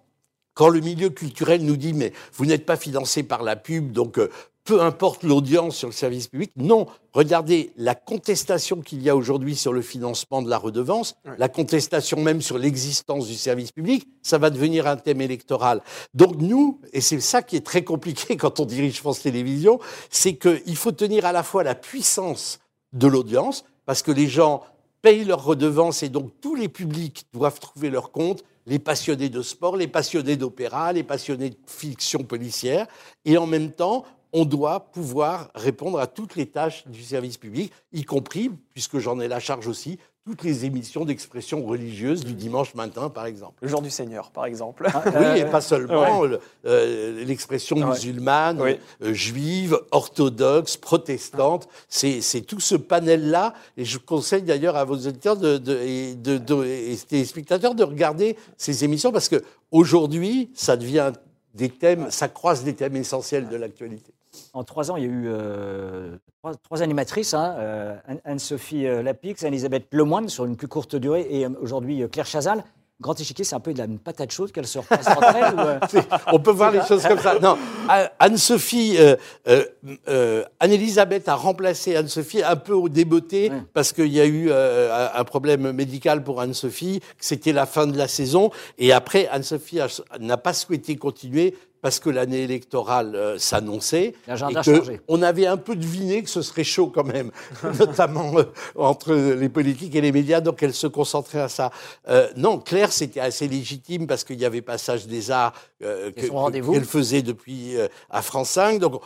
quand 0.54 0.68
le 0.68 0.80
milieu 0.80 1.10
culturel 1.10 1.64
nous 1.64 1.76
dit 1.76 1.92
mais 1.92 2.12
vous 2.34 2.46
n'êtes 2.46 2.66
pas 2.66 2.76
financé 2.76 3.22
par 3.22 3.44
la 3.44 3.54
pub, 3.54 3.92
donc 3.92 4.18
euh, 4.18 4.28
peu 4.64 4.80
importe 4.80 5.24
l'audience 5.24 5.76
sur 5.76 5.88
le 5.88 5.92
service 5.92 6.28
public. 6.28 6.52
Non, 6.56 6.86
regardez 7.12 7.72
la 7.76 7.94
contestation 7.94 8.80
qu'il 8.80 9.02
y 9.02 9.10
a 9.10 9.16
aujourd'hui 9.16 9.56
sur 9.56 9.72
le 9.72 9.82
financement 9.82 10.40
de 10.40 10.48
la 10.48 10.58
redevance, 10.58 11.16
la 11.38 11.48
contestation 11.48 12.20
même 12.20 12.40
sur 12.40 12.58
l'existence 12.58 13.26
du 13.26 13.34
service 13.34 13.72
public, 13.72 14.06
ça 14.22 14.38
va 14.38 14.50
devenir 14.50 14.86
un 14.86 14.96
thème 14.96 15.20
électoral. 15.20 15.82
Donc 16.14 16.36
nous, 16.36 16.80
et 16.92 17.00
c'est 17.00 17.20
ça 17.20 17.42
qui 17.42 17.56
est 17.56 17.66
très 17.66 17.82
compliqué 17.82 18.36
quand 18.38 18.60
on 18.60 18.64
dirige 18.64 18.98
France 18.98 19.22
Télévisions, 19.22 19.80
c'est 20.10 20.36
qu'il 20.36 20.76
faut 20.76 20.92
tenir 20.92 21.26
à 21.26 21.32
la 21.32 21.42
fois 21.42 21.64
la 21.64 21.74
puissance 21.74 22.60
de 22.92 23.06
l'audience, 23.06 23.64
parce 23.84 24.02
que 24.02 24.12
les 24.12 24.28
gens 24.28 24.62
payent 25.00 25.24
leurs 25.24 25.44
redevances 25.44 26.04
et 26.04 26.08
donc 26.08 26.30
tous 26.40 26.54
les 26.54 26.68
publics 26.68 27.26
doivent 27.32 27.58
trouver 27.58 27.90
leur 27.90 28.12
compte, 28.12 28.44
les 28.66 28.78
passionnés 28.78 29.28
de 29.28 29.42
sport, 29.42 29.76
les 29.76 29.88
passionnés 29.88 30.36
d'opéra, 30.36 30.92
les 30.92 31.02
passionnés 31.02 31.50
de 31.50 31.56
fiction 31.66 32.22
policière, 32.22 32.86
et 33.24 33.36
en 33.36 33.46
même 33.46 33.72
temps, 33.72 34.04
on 34.32 34.44
doit 34.44 34.80
pouvoir 34.92 35.50
répondre 35.54 35.98
à 35.98 36.06
toutes 36.06 36.36
les 36.36 36.46
tâches 36.46 36.86
du 36.88 37.02
service 37.02 37.36
public, 37.38 37.72
y 37.92 38.04
compris, 38.04 38.50
puisque 38.72 38.98
j'en 38.98 39.20
ai 39.20 39.28
la 39.28 39.40
charge 39.40 39.66
aussi, 39.68 39.98
toutes 40.24 40.44
les 40.44 40.64
émissions 40.64 41.04
d'expression 41.04 41.66
religieuse 41.66 42.24
du 42.24 42.34
dimanche 42.34 42.74
matin, 42.76 43.10
par 43.10 43.26
exemple. 43.26 43.56
Le 43.60 43.66
jour 43.68 43.82
du 43.82 43.90
Seigneur, 43.90 44.30
par 44.30 44.44
exemple. 44.46 44.86
Oui, 45.06 45.40
et 45.40 45.44
pas 45.46 45.60
seulement 45.72 46.22
le- 46.22 46.38
euh, 46.64 47.24
l'expression 47.24 47.76
Ouais. 47.76 47.86
musulmane, 47.86 48.60
euh, 49.02 49.12
juive, 49.12 49.76
orthodoxe, 49.90 50.76
protestante. 50.76 51.68
C'est 51.88 52.20
tout 52.46 52.60
ce 52.60 52.76
panel-là. 52.76 53.52
Et 53.76 53.84
je 53.84 53.98
conseille 53.98 54.42
d'ailleurs 54.42 54.76
à 54.76 54.84
vos 54.84 54.94
auditeurs 54.94 55.36
de, 55.36 55.58
de- 55.58 55.78
et, 55.78 56.14
de, 56.14 56.38
de- 56.38 56.64
et 56.64 56.96
téléspectateurs 57.08 57.74
de 57.74 57.82
regarder 57.82 58.36
ces 58.56 58.84
émissions 58.84 59.10
parce 59.10 59.28
que 59.28 59.42
aujourd'hui, 59.72 60.50
ça 60.54 60.76
devient 60.76 61.12
des 61.54 61.68
thèmes, 61.68 62.12
ça 62.12 62.28
croise 62.28 62.62
des 62.62 62.74
thèmes 62.74 62.94
essentiels 62.94 63.48
de 63.48 63.56
l'actualité. 63.56 64.12
En 64.54 64.64
trois 64.64 64.90
ans, 64.90 64.96
il 64.96 65.02
y 65.02 65.06
a 65.06 65.10
eu 65.10 65.24
euh, 65.28 66.16
trois, 66.40 66.54
trois 66.54 66.82
animatrices, 66.82 67.34
hein, 67.34 67.54
euh, 67.58 67.96
Anne- 68.06 68.20
Anne-Sophie 68.24 68.86
euh, 68.86 69.02
Lapix, 69.02 69.42
Elisabeth 69.42 69.86
Lemoine 69.92 70.28
sur 70.28 70.44
une 70.44 70.56
plus 70.56 70.68
courte 70.68 70.96
durée 70.96 71.26
et 71.30 71.46
aujourd'hui 71.46 72.02
Claire 72.10 72.26
Chazal. 72.26 72.64
Grand 73.00 73.18
échiquier, 73.20 73.44
c'est 73.44 73.56
un 73.56 73.60
peu 73.60 73.72
de 73.74 73.78
la 73.78 73.86
patate 74.02 74.30
chaude 74.30 74.52
qu'elle 74.52 74.66
se 74.66 74.78
repasse 74.78 75.08
entre 75.08 75.34
elles 75.34 75.54
ou, 75.54 76.04
On 76.32 76.38
peut 76.38 76.52
voir 76.52 76.70
les 76.70 76.82
choses 76.82 77.02
comme 77.04 77.18
ça. 77.18 77.36
Non, 77.40 77.58
A- 77.88 78.12
Anne-Sophie, 78.20 78.94
euh, 78.98 79.16
euh, 79.48 79.64
euh, 80.08 80.44
Anne-Elisabeth 80.60 81.28
a 81.28 81.34
remplacé 81.34 81.96
Anne-Sophie 81.96 82.44
un 82.44 82.54
peu 82.54 82.74
au 82.74 82.88
débeauté 82.88 83.50
Ouais. 83.50 83.56
parce 83.74 83.92
qu'il 83.92 84.12
y 84.12 84.20
a 84.20 84.26
eu 84.26 84.52
un 84.52 85.24
problème 85.24 85.72
médical 85.72 86.22
pour 86.22 86.40
Anne-Sophie, 86.40 87.00
que 87.00 87.24
c'était 87.24 87.52
la 87.52 87.66
fin 87.66 87.88
de 87.88 87.98
la 87.98 88.06
saison. 88.06 88.50
Et 88.78 88.92
après, 88.92 89.26
Anne-Sophie 89.28 89.80
n'a 90.20 90.36
pas 90.36 90.52
souhaité 90.52 90.94
continuer 90.96 91.56
parce 91.82 91.98
que 91.98 92.08
l'année 92.08 92.42
électorale 92.42 93.14
euh, 93.16 93.38
s'annonçait. 93.38 94.14
L'agenda 94.28 94.60
a 94.60 94.62
changé. 94.62 95.00
On 95.08 95.20
avait 95.20 95.46
un 95.46 95.56
peu 95.56 95.74
deviné 95.74 96.22
que 96.22 96.30
ce 96.30 96.40
serait 96.40 96.64
chaud 96.64 96.86
quand 96.86 97.04
même, 97.04 97.30
notamment 97.78 98.38
euh, 98.38 98.44
entre 98.76 99.12
les 99.12 99.48
politiques 99.48 99.94
et 99.96 100.00
les 100.00 100.12
médias, 100.12 100.40
donc 100.40 100.62
elle 100.62 100.72
se 100.72 100.86
concentrait 100.86 101.40
à 101.40 101.48
ça. 101.48 101.72
Euh, 102.08 102.28
non, 102.36 102.58
Claire, 102.58 102.92
c'était 102.92 103.20
assez 103.20 103.48
légitime 103.48 104.06
parce 104.06 104.22
qu'il 104.24 104.40
y 104.40 104.44
avait 104.44 104.62
Passage 104.62 105.06
des 105.08 105.30
Arts 105.30 105.52
qu'elle 105.80 106.84
faisait 106.84 107.22
depuis 107.22 107.74
à 108.10 108.22
France 108.22 108.50
5. 108.50 108.78
Donc, 108.78 109.02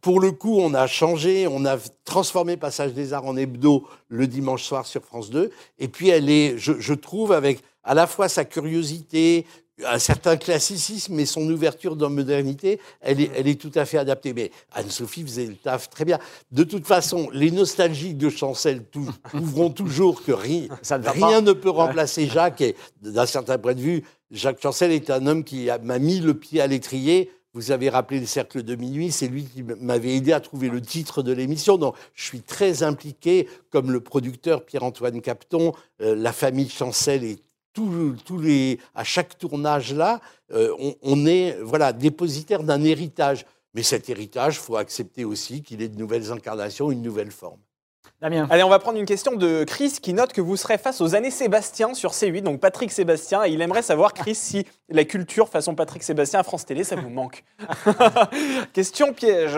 pour 0.00 0.18
le 0.18 0.32
coup, 0.32 0.58
on 0.58 0.74
a 0.74 0.88
changé, 0.88 1.46
on 1.46 1.64
a 1.64 1.76
transformé 2.04 2.56
Passage 2.56 2.94
des 2.94 3.12
Arts 3.12 3.26
en 3.26 3.36
hebdo 3.36 3.86
le 4.08 4.26
dimanche 4.26 4.64
soir 4.64 4.86
sur 4.86 5.04
France 5.04 5.30
2. 5.30 5.52
Et 5.78 5.86
puis, 5.86 6.08
elle 6.08 6.28
est, 6.28 6.58
je, 6.58 6.72
je 6.80 6.94
trouve, 6.94 7.30
avec 7.30 7.62
à 7.84 7.94
la 7.94 8.08
fois 8.08 8.28
sa 8.28 8.44
curiosité, 8.44 9.46
un 9.86 9.98
certain 9.98 10.36
classicisme 10.36 11.18
et 11.20 11.26
son 11.26 11.48
ouverture 11.50 11.96
dans 11.96 12.08
la 12.08 12.14
modernité, 12.14 12.80
elle 13.00 13.20
est, 13.20 13.30
elle 13.36 13.46
est 13.46 13.60
tout 13.60 13.70
à 13.74 13.84
fait 13.84 13.98
adaptée. 13.98 14.32
Mais 14.34 14.50
Anne-Sophie 14.72 15.22
faisait 15.22 15.46
le 15.46 15.54
taf 15.54 15.88
très 15.90 16.04
bien. 16.04 16.18
De 16.50 16.64
toute 16.64 16.86
façon, 16.86 17.28
les 17.32 17.50
nostalgiques 17.50 18.18
de 18.18 18.28
Chancel 18.30 18.82
trouveront 19.28 19.70
toujours 19.70 20.22
que 20.24 20.32
ri- 20.32 20.68
Ça 20.82 20.98
ne 20.98 21.04
va 21.04 21.12
rien 21.12 21.40
ne 21.40 21.52
peut 21.52 21.70
remplacer 21.70 22.26
Jacques. 22.26 22.60
Et 22.60 22.74
d'un 23.02 23.26
certain 23.26 23.58
point 23.58 23.74
de 23.74 23.80
vue, 23.80 24.04
Jacques 24.30 24.60
Chancel 24.60 24.90
est 24.92 25.10
un 25.10 25.26
homme 25.26 25.44
qui 25.44 25.68
m'a 25.82 25.98
mis 25.98 26.20
le 26.20 26.34
pied 26.34 26.60
à 26.60 26.66
l'étrier. 26.66 27.30
Vous 27.54 27.70
avez 27.70 27.88
rappelé 27.88 28.20
le 28.20 28.26
cercle 28.26 28.62
de 28.62 28.74
minuit, 28.74 29.10
c'est 29.10 29.26
lui 29.26 29.44
qui 29.44 29.62
m'avait 29.62 30.14
aidé 30.14 30.32
à 30.32 30.38
trouver 30.40 30.68
le 30.68 30.82
titre 30.82 31.22
de 31.22 31.32
l'émission. 31.32 31.76
Donc, 31.78 31.94
je 32.14 32.24
suis 32.24 32.42
très 32.42 32.82
impliqué, 32.82 33.48
comme 33.70 33.90
le 33.90 34.00
producteur 34.00 34.64
Pierre-Antoine 34.64 35.20
Capton, 35.22 35.72
euh, 36.02 36.14
la 36.14 36.32
famille 36.32 36.68
Chancel 36.68 37.24
et 37.24 37.38
tous 37.78 38.16
tous 38.24 38.38
les, 38.38 38.80
à 38.94 39.04
chaque 39.04 39.38
tournage 39.38 39.94
là, 39.94 40.20
euh, 40.52 40.74
on, 40.78 40.94
on 41.02 41.26
est 41.26 41.58
voilà 41.62 41.92
dépositaire 41.92 42.62
d'un 42.62 42.82
héritage. 42.82 43.46
Mais 43.74 43.82
cet 43.82 44.08
héritage, 44.08 44.58
faut 44.58 44.76
accepter 44.76 45.24
aussi 45.24 45.62
qu'il 45.62 45.82
ait 45.82 45.88
de 45.88 45.98
nouvelles 45.98 46.32
incarnations, 46.32 46.90
une 46.90 47.02
nouvelle 47.02 47.30
forme. 47.30 47.60
Damien. 48.20 48.48
Allez, 48.50 48.64
on 48.64 48.68
va 48.68 48.80
prendre 48.80 48.98
une 48.98 49.06
question 49.06 49.36
de 49.36 49.62
Chris 49.62 49.98
qui 50.02 50.12
note 50.12 50.32
que 50.32 50.40
vous 50.40 50.56
serez 50.56 50.76
face 50.76 51.00
aux 51.00 51.14
années 51.14 51.30
Sébastien 51.30 51.94
sur 51.94 52.10
C8, 52.10 52.40
donc 52.40 52.58
Patrick 52.58 52.90
Sébastien, 52.90 53.44
et 53.44 53.50
il 53.50 53.60
aimerait 53.60 53.82
savoir, 53.82 54.12
Chris, 54.12 54.34
si 54.34 54.66
la 54.88 55.04
culture 55.04 55.48
façon 55.48 55.76
Patrick 55.76 56.02
Sébastien 56.02 56.40
à 56.40 56.42
France 56.42 56.66
Télé, 56.66 56.82
ça 56.82 56.96
vous 56.96 57.10
manque. 57.10 57.44
question 58.72 59.12
piège, 59.12 59.56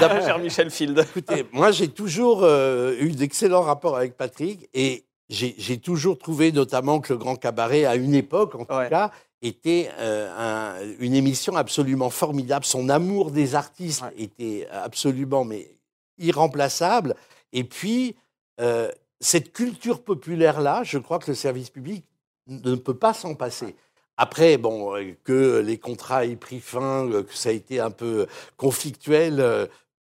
cher 0.00 0.38
Michel 0.38 0.70
Field. 0.70 0.98
Écoutez, 0.98 1.44
moi 1.52 1.70
j'ai 1.70 1.88
toujours 1.88 2.44
euh, 2.44 2.94
eu 2.98 3.10
d'excellents 3.10 3.60
rapports 3.60 3.98
avec 3.98 4.16
Patrick 4.16 4.70
et 4.72 5.04
j'ai 5.28 5.78
toujours 5.78 6.18
trouvé 6.18 6.52
notamment 6.52 7.00
que 7.00 7.12
le 7.12 7.18
Grand 7.18 7.36
Cabaret, 7.36 7.84
à 7.84 7.96
une 7.96 8.14
époque 8.14 8.54
en 8.54 8.60
tout 8.64 8.88
cas, 8.88 9.10
était 9.42 9.90
euh, 9.98 10.32
un- 10.36 10.96
une 10.98 11.14
émission 11.14 11.54
absolument 11.56 12.10
formidable. 12.10 12.64
Son 12.64 12.88
amour 12.88 13.30
des 13.30 13.54
artistes 13.54 14.02
Ouais. 14.02 14.12
était 14.18 14.66
absolument 14.72 15.44
mais 15.44 15.70
irremplaçable. 16.18 17.14
Et 17.52 17.64
puis, 17.64 18.16
euh, 18.60 18.90
cette 19.20 19.52
culture 19.52 20.02
populaire-là, 20.02 20.82
je 20.84 20.98
crois 20.98 21.18
que 21.18 21.30
le 21.30 21.34
service 21.36 21.70
public 21.70 22.04
ne 22.48 22.74
peut 22.74 22.94
pas 22.96 23.14
s'en 23.14 23.34
passer. 23.34 23.76
Après, 24.16 24.56
bon, 24.56 24.96
euh, 24.96 25.14
que 25.22 25.58
les 25.60 25.78
contrats 25.78 26.24
aient 26.26 26.34
pris 26.36 26.58
fin, 26.60 27.08
que 27.08 27.34
ça 27.34 27.50
a 27.50 27.52
été 27.52 27.78
un 27.78 27.90
peu 27.92 28.26
conflictuel, 28.56 29.68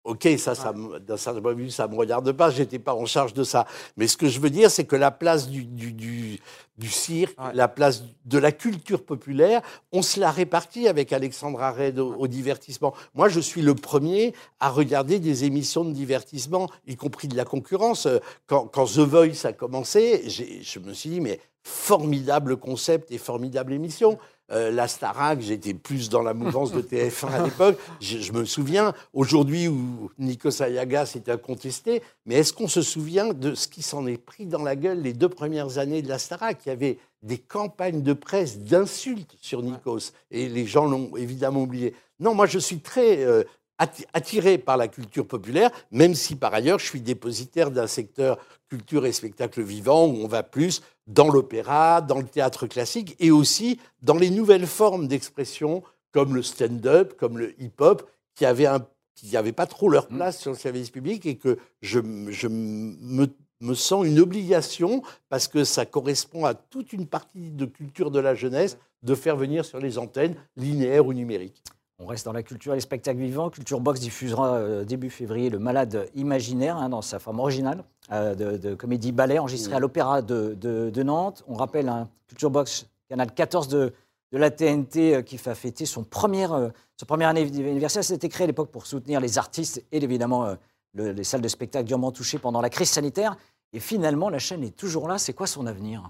Ok, 0.10 0.28
ça, 0.40 0.56
ça, 0.56 0.74
d'un 0.74 1.18
certain 1.18 1.40
point 1.40 1.54
de 1.54 1.60
vue, 1.60 1.70
ça 1.70 1.88
me 1.88 1.96
regarde 1.96 2.32
pas, 2.32 2.50
je 2.50 2.60
n'étais 2.64 2.80
pas 2.80 2.96
en 2.96 3.06
charge 3.06 3.36
de 3.36 3.44
ça. 3.44 3.68
Mais 3.96 4.08
ce 4.08 4.18
que 4.18 4.28
je 4.28 4.40
veux 4.40 4.50
dire, 4.50 4.72
c'est 4.72 4.86
que 4.86 4.96
la 4.96 5.12
place 5.12 5.50
du, 5.50 5.66
du, 5.66 5.94
du, 5.94 6.40
du 6.80 6.90
cirque, 6.90 7.40
Ouais. 7.40 7.52
la 7.54 7.68
place 7.68 8.04
de 8.26 8.40
la 8.40 8.52
culture 8.52 9.04
populaire, 9.06 9.62
on 9.92 10.02
se 10.02 10.20
la 10.20 10.32
répartit 10.32 10.88
avec 10.88 11.14
Alexandre 11.14 11.62
Arred 11.62 12.00
au, 12.00 12.16
au 12.16 12.28
divertissement. 12.28 12.96
Moi, 13.14 13.30
je 13.30 13.40
suis 13.40 13.62
le 13.62 13.76
premier 13.76 14.34
à 14.60 14.70
regarder 14.72 15.20
des 15.20 15.44
émissions 15.44 15.86
de 15.86 15.92
divertissement, 15.92 16.72
y 16.88 16.96
compris 16.96 17.28
de 17.28 17.38
la 17.38 17.46
concurrence. 17.46 18.08
Quand, 18.48 18.66
quand 18.66 18.86
The 18.88 19.00
Voice 19.00 19.46
a 19.46 19.54
commencé, 19.54 20.24
je 20.28 20.80
me 20.80 20.94
suis 20.94 21.12
dit, 21.12 21.22
mais 21.22 21.40
formidable 21.62 22.58
concept 22.58 23.12
et 23.12 23.20
formidable 23.20 23.74
émission. 23.74 24.18
Euh, 24.52 24.72
la 24.72 24.88
Starac, 24.88 25.42
j'étais 25.42 25.74
plus 25.74 26.10
dans 26.10 26.24
la 26.24 26.34
mouvance 26.34 26.72
de 26.72 26.82
TF1 26.82 27.32
à 27.32 27.44
l'époque. 27.44 27.78
Je, 28.00 28.18
je 28.18 28.32
me 28.32 28.46
souviens, 28.46 28.94
aujourd'hui 29.14 29.68
où 29.68 30.10
Nikos 30.18 30.62
Ayaga 30.62 31.06
s'était 31.06 31.38
contesté, 31.38 32.02
mais 32.26 32.36
est-ce 32.36 32.54
qu'on 32.54 32.68
se 32.68 32.82
souvient 32.82 33.34
de 33.34 33.54
ce 33.54 33.68
qui 33.68 33.82
s'en 33.82 34.08
est 34.08 34.18
pris 34.18 34.46
dans 34.46 34.64
la 34.64 34.76
gueule 34.76 35.02
les 35.02 35.14
deux 35.14 35.30
premières 35.30 35.78
années 35.78 36.02
de 36.02 36.10
la 36.10 36.18
Starac? 36.18 36.60
Il 36.66 36.70
y 36.70 36.72
avait 36.72 36.98
des 37.22 37.38
campagnes 37.38 38.02
de 38.02 38.14
presse 38.14 38.60
d'insultes 38.60 39.36
sur 39.42 39.62
Nikos, 39.62 40.14
et 40.32 40.48
les 40.48 40.66
gens 40.66 40.86
l'ont 40.86 41.16
évidemment 41.18 41.64
oublié. 41.64 41.94
Non, 42.20 42.34
moi 42.34 42.48
je 42.48 42.60
suis 42.60 42.80
très 42.80 43.24
euh, 43.24 43.44
attiré 43.80 44.58
par 44.58 44.78
la 44.78 44.88
culture 44.88 45.28
populaire, 45.28 45.72
même 45.92 46.14
si 46.14 46.36
par 46.36 46.54
ailleurs 46.54 46.80
je 46.80 46.86
suis 46.86 47.02
dépositaire 47.02 47.72
d'un 47.72 47.88
secteur 47.88 48.38
culture 48.70 49.06
et 49.06 49.12
spectacle 49.12 49.62
vivant 49.62 50.06
où 50.06 50.18
on 50.24 50.28
va 50.28 50.44
plus 50.44 50.82
dans 51.08 51.30
l'opéra, 51.30 52.02
dans 52.02 52.20
le 52.20 52.28
théâtre 52.28 52.68
classique 52.68 53.16
et 53.20 53.32
aussi 53.32 53.80
dans 54.02 54.18
les 54.18 54.30
nouvelles 54.30 54.68
formes 54.68 55.08
d'expression 55.08 55.82
comme 56.12 56.36
le 56.36 56.44
stand-up, 56.44 57.16
comme 57.18 57.38
le 57.38 57.60
hip-hop, 57.62 58.10
qui 58.36 58.46
avaient 58.46 58.68
un 58.68 58.86
qui 59.16 59.34
n'avaient 59.34 59.52
pas 59.52 59.66
trop 59.66 59.90
leur 59.90 60.08
place 60.08 60.40
sur 60.40 60.52
le 60.52 60.58
service 60.58 60.92
public 60.92 61.26
et 61.26 61.36
que 61.36 61.58
je, 61.82 62.00
me, 62.00 63.28
me 63.62 63.74
sens 63.74 64.06
une 64.06 64.20
obligation, 64.20 65.04
parce 65.28 65.48
que 65.48 65.64
ça 65.64 65.86
correspond 65.86 66.46
à 66.46 66.54
toute 66.54 66.94
une 66.94 67.06
partie 67.06 67.52
de 67.52 67.66
culture 67.66 68.12
de 68.12 68.20
la 68.20 68.34
jeunesse, 68.34 68.78
de 69.04 69.16
faire 69.16 69.36
venir 69.36 69.66
sur 69.66 69.80
les 69.80 69.98
antennes 69.98 70.36
linéaires 70.56 71.06
ou 71.06 71.14
numériques. 71.14 71.62
On 72.02 72.06
reste 72.06 72.26
dans 72.26 72.32
la 72.32 72.44
culture 72.44 72.72
et 72.72 72.76
les 72.76 72.82
spectacles 72.82 73.20
vivants. 73.20 73.50
Culture 73.50 73.82
Box 73.82 74.00
diffusera 74.00 74.56
euh, 74.56 74.86
début 74.86 75.10
février 75.10 75.50
Le 75.50 75.60
Malade 75.60 76.10
imaginaire 76.16 76.78
hein, 76.78 76.88
dans 76.90 77.02
sa 77.02 77.20
forme 77.20 77.40
originale 77.40 77.84
euh, 78.12 78.36
de, 78.36 78.58
de 78.58 78.74
comédie 78.74 79.12
ballet 79.12 79.38
enregistré 79.38 79.74
à 79.76 79.80
l'Opéra 79.80 80.22
de, 80.22 80.54
de- 80.60 80.90
de 80.90 81.04
Nantes. 81.04 81.44
On 81.48 81.56
rappelle 81.56 81.90
un 81.90 82.08
Culture 82.28 82.52
Box, 82.52 82.88
canal 83.10 83.34
14 83.34 83.68
de, 83.68 83.94
la 84.32 84.50
TNT 84.50 85.16
euh, 85.16 85.22
qui 85.24 85.36
va 85.38 85.56
fêter 85.56 85.86
son 85.86 86.04
premier, 86.06 86.48
son 86.48 87.06
premier 87.06 87.26
anniversaire. 87.26 88.04
C'était 88.04 88.30
créé 88.30 88.46
à 88.46 88.48
l'époque 88.48 88.72
pour 88.72 88.86
soutenir 88.86 89.20
les 89.20 89.38
artistes 89.38 89.84
et 89.92 90.02
évidemment 90.02 90.56
le- 90.94 91.12
les 91.12 91.24
salles 91.26 91.42
de 91.42 91.48
spectacle 91.50 91.86
durement 91.86 92.14
touchées 92.14 92.40
pendant 92.40 92.62
la 92.62 92.70
crise 92.70 92.90
sanitaire. 92.90 93.36
Et 93.74 93.80
finalement, 93.82 94.30
la 94.30 94.40
chaîne 94.40 94.64
est 94.64 94.76
toujours 94.76 95.08
là. 95.10 95.18
C'est 95.18 95.34
quoi 95.34 95.48
son 95.48 95.68
avenir? 95.68 96.10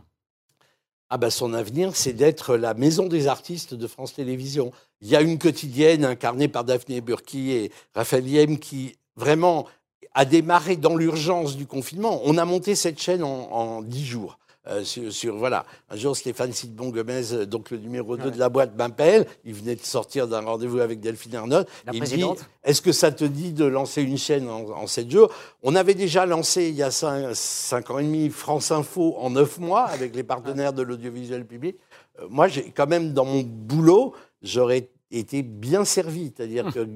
Ah 1.12 1.18
ben 1.18 1.32
son 1.32 1.56
avenir, 1.56 1.96
c'est 1.96 2.14
d'être 2.14 2.56
la 2.56 2.76
maison 2.76 3.08
des 3.08 3.28
artistes 3.28 3.74
de 3.74 3.88
France 3.88 4.14
Télévisions. 4.14 4.72
Il 5.02 5.08
y 5.08 5.16
a 5.16 5.22
une 5.22 5.40
quotidienne 5.40 6.06
incarnée 6.06 6.48
par 6.48 6.64
Daphné 6.64 7.02
Burki 7.02 7.52
et 7.52 7.72
Raphaël 7.96 8.28
Yem 8.28 8.60
qui 8.60 8.96
vraiment 9.16 9.66
a 10.14 10.26
démarré 10.26 10.76
dans 10.76 10.96
l'urgence 10.96 11.58
du 11.58 11.66
confinement. 11.66 12.22
On 12.26 12.38
a 12.38 12.46
monté 12.46 12.76
cette 12.76 13.02
chaîne 13.02 13.24
en, 13.24 13.82
10 13.82 14.06
jours. 14.06 14.38
Euh, 14.70 14.84
sur, 14.84 15.12
sur- 15.12 15.36
voilà, 15.36 15.66
un 15.90 15.96
jour 15.96 16.16
Stéphane 16.16 16.54
Sidbon 16.54 16.90
Gomez, 16.90 17.34
euh, 17.34 17.46
donc 17.46 17.72
le 17.72 17.78
numéro 17.78 18.16
2 18.18 18.26
Ouais. 18.26 18.32
de 18.32 18.38
la 18.38 18.50
boîte, 18.50 18.76
m'appelle. 18.78 19.26
Il 19.44 19.56
venait 19.56 19.76
de 19.76 19.82
sortir 19.84 20.28
d'un 20.28 20.42
rendez-vous 20.42 20.80
avec 20.80 21.00
Delphine 21.00 21.36
Arnaud. 21.36 21.56
La 21.56 21.66
Il 21.86 21.88
me 21.88 21.92
dit 21.94 22.00
présidente 22.02 22.46
Est-ce 22.64 22.82
que 22.84 22.92
ça 22.92 23.12
te 23.12 23.24
dit 23.26 23.52
de 23.52 23.66
lancer 23.66 24.04
une 24.04 24.18
chaîne 24.18 24.48
en, 24.48 24.86
7 24.86 25.10
jours? 25.10 25.32
On 25.64 25.76
avait 25.76 25.96
déjà 25.96 26.28
lancé 26.28 26.70
il 26.70 26.76
y 26.76 26.84
a 26.84 26.92
5, 26.92 27.90
ans 27.90 27.98
et 28.00 28.04
demi 28.04 28.30
France 28.30 28.70
Info 28.72 29.16
en 29.18 29.32
9 29.32 29.58
mois 29.60 29.86
avec 29.86 30.16
les 30.16 30.24
partenaires 30.24 30.74
de 30.74 30.84
l'audiovisuel 30.84 31.46
public. 31.48 31.78
Euh, 32.20 32.28
moi, 32.30 32.48
j'ai 32.48 32.70
quand 32.72 32.88
même 32.88 33.14
dans 33.14 33.26
mon 33.26 33.42
boulot, 33.44 34.14
j'aurais 34.44 34.90
été 35.12 35.42
bien 35.42 35.86
servi. 35.86 36.32
C'est-à-dire 36.36 36.72
que 36.72 36.88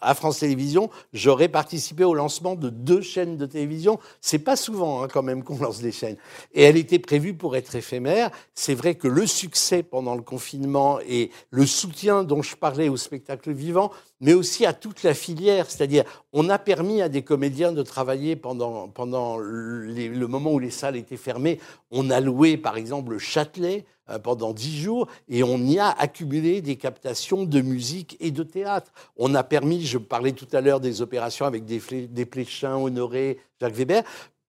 à 0.00 0.14
France 0.14 0.40
Télévisions, 0.40 0.90
j'aurais 1.12 1.48
participé 1.48 2.04
au 2.04 2.14
lancement 2.14 2.54
de 2.54 2.70
deux 2.70 3.02
chaînes 3.02 3.36
de 3.36 3.46
télévision. 3.46 3.98
C'est 4.20 4.38
pas 4.38 4.56
souvent 4.56 5.02
hein, 5.02 5.08
quand 5.08 5.22
même 5.22 5.42
qu'on 5.42 5.58
lance 5.58 5.80
des 5.80 5.92
chaînes. 5.92 6.16
Et 6.52 6.62
elle 6.62 6.76
était 6.76 6.98
prévue 6.98 7.34
pour 7.34 7.56
être 7.56 7.74
éphémère. 7.74 8.30
C'est 8.54 8.74
vrai 8.74 8.94
que 8.94 9.08
le 9.08 9.26
succès 9.26 9.82
pendant 9.82 10.14
le 10.14 10.22
confinement 10.22 10.98
et 11.06 11.30
le 11.50 11.66
soutien 11.66 12.24
dont 12.24 12.42
je 12.42 12.56
parlais 12.56 12.88
au 12.88 12.96
spectacle 12.96 13.52
vivant, 13.52 13.90
mais 14.20 14.34
aussi 14.34 14.64
à 14.66 14.72
toute 14.72 15.02
la 15.02 15.14
filière, 15.14 15.70
c'est-à-dire 15.70 16.04
on 16.32 16.48
a 16.48 16.58
permis 16.58 17.02
à 17.02 17.08
des 17.08 17.22
comédiens 17.22 17.72
de 17.72 17.82
travailler 17.82 18.36
pendant, 18.36 18.88
pendant 18.88 19.38
le 19.38 20.26
moment 20.26 20.52
où 20.52 20.58
les 20.58 20.70
salles 20.70 20.96
étaient 20.96 21.16
fermées. 21.16 21.60
On 21.90 22.10
a 22.10 22.20
loué 22.20 22.56
par 22.56 22.76
exemple 22.76 23.12
le 23.12 23.18
Châtelet 23.18 23.84
euh, 24.08 24.18
pendant 24.18 24.52
dix 24.52 24.80
jours 24.80 25.08
et 25.28 25.42
on 25.42 25.58
y 25.58 25.78
a 25.78 25.90
accumulé 25.90 26.60
des 26.60 26.76
captations 26.76 27.44
de 27.44 27.60
musique 27.60 28.16
et 28.20 28.30
de 28.30 28.42
théâtre. 28.42 28.92
On 29.16 29.34
a 29.34 29.42
permis, 29.42 29.84
je 29.84 29.98
parlais 29.98 30.32
tout 30.32 30.48
à 30.52 30.60
l'heure 30.60 30.80
des 30.80 31.02
opérations 31.02 31.44
avec 31.44 31.64
des 31.64 32.26
Pléchins, 32.26 32.76
Honoré, 32.76 33.38
Jacques 33.60 33.74
Weber. 33.74 34.02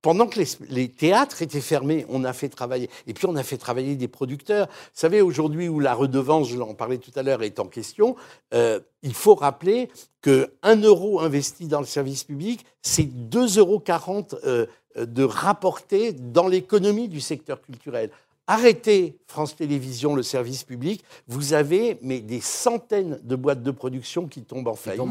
Pendant 0.07 0.27
que 0.27 0.39
les, 0.69 0.87
théâtres 0.87 1.41
étaient 1.41 1.59
fermés, 1.59 2.05
on 2.07 2.23
a 2.23 2.31
fait 2.31 2.47
travailler. 2.47 2.89
Et 3.07 3.13
puis 3.13 3.25
on 3.25 3.35
a 3.35 3.43
fait 3.43 3.57
travailler 3.57 3.97
des 3.97 4.07
producteurs. 4.07 4.67
Vous 4.67 4.91
savez, 4.93 5.21
aujourd'hui 5.21 5.67
où 5.67 5.81
la 5.81 5.93
redevance, 5.93 6.47
je 6.47 6.55
l'en 6.55 6.73
parlais 6.75 6.97
tout 6.97 7.11
à 7.17 7.23
l'heure, 7.23 7.43
est 7.43 7.59
en 7.59 7.65
question, 7.65 8.15
euh, 8.53 8.79
il 9.03 9.13
faut 9.13 9.35
rappeler 9.35 9.89
que 10.21 10.49
1 10.63 10.77
euro 10.83 11.19
investi 11.19 11.67
dans 11.67 11.81
le 11.81 11.85
service 11.85 12.23
public, 12.23 12.65
c'est 12.81 13.03
2,40 13.03 13.59
euros 13.59 13.83
euh, 14.45 14.65
de 14.95 15.23
rapporté 15.25 16.13
dans 16.13 16.47
l'économie 16.47 17.09
du 17.09 17.19
secteur 17.19 17.61
culturel. 17.61 18.09
Arrêtez 18.47 19.17
France 19.27 19.55
Télévisions, 19.57 20.15
le 20.15 20.23
service 20.23 20.63
public, 20.63 21.03
vous 21.27 21.53
avez 21.53 21.99
mais 22.01 22.21
des 22.21 22.39
centaines 22.39 23.19
de 23.21 23.36
boîtes 23.36 23.62
de 23.62 23.71
production 23.71 24.27
qui 24.27 24.43
tombent 24.43 24.69
en 24.69 24.75
faillite. 24.75 25.03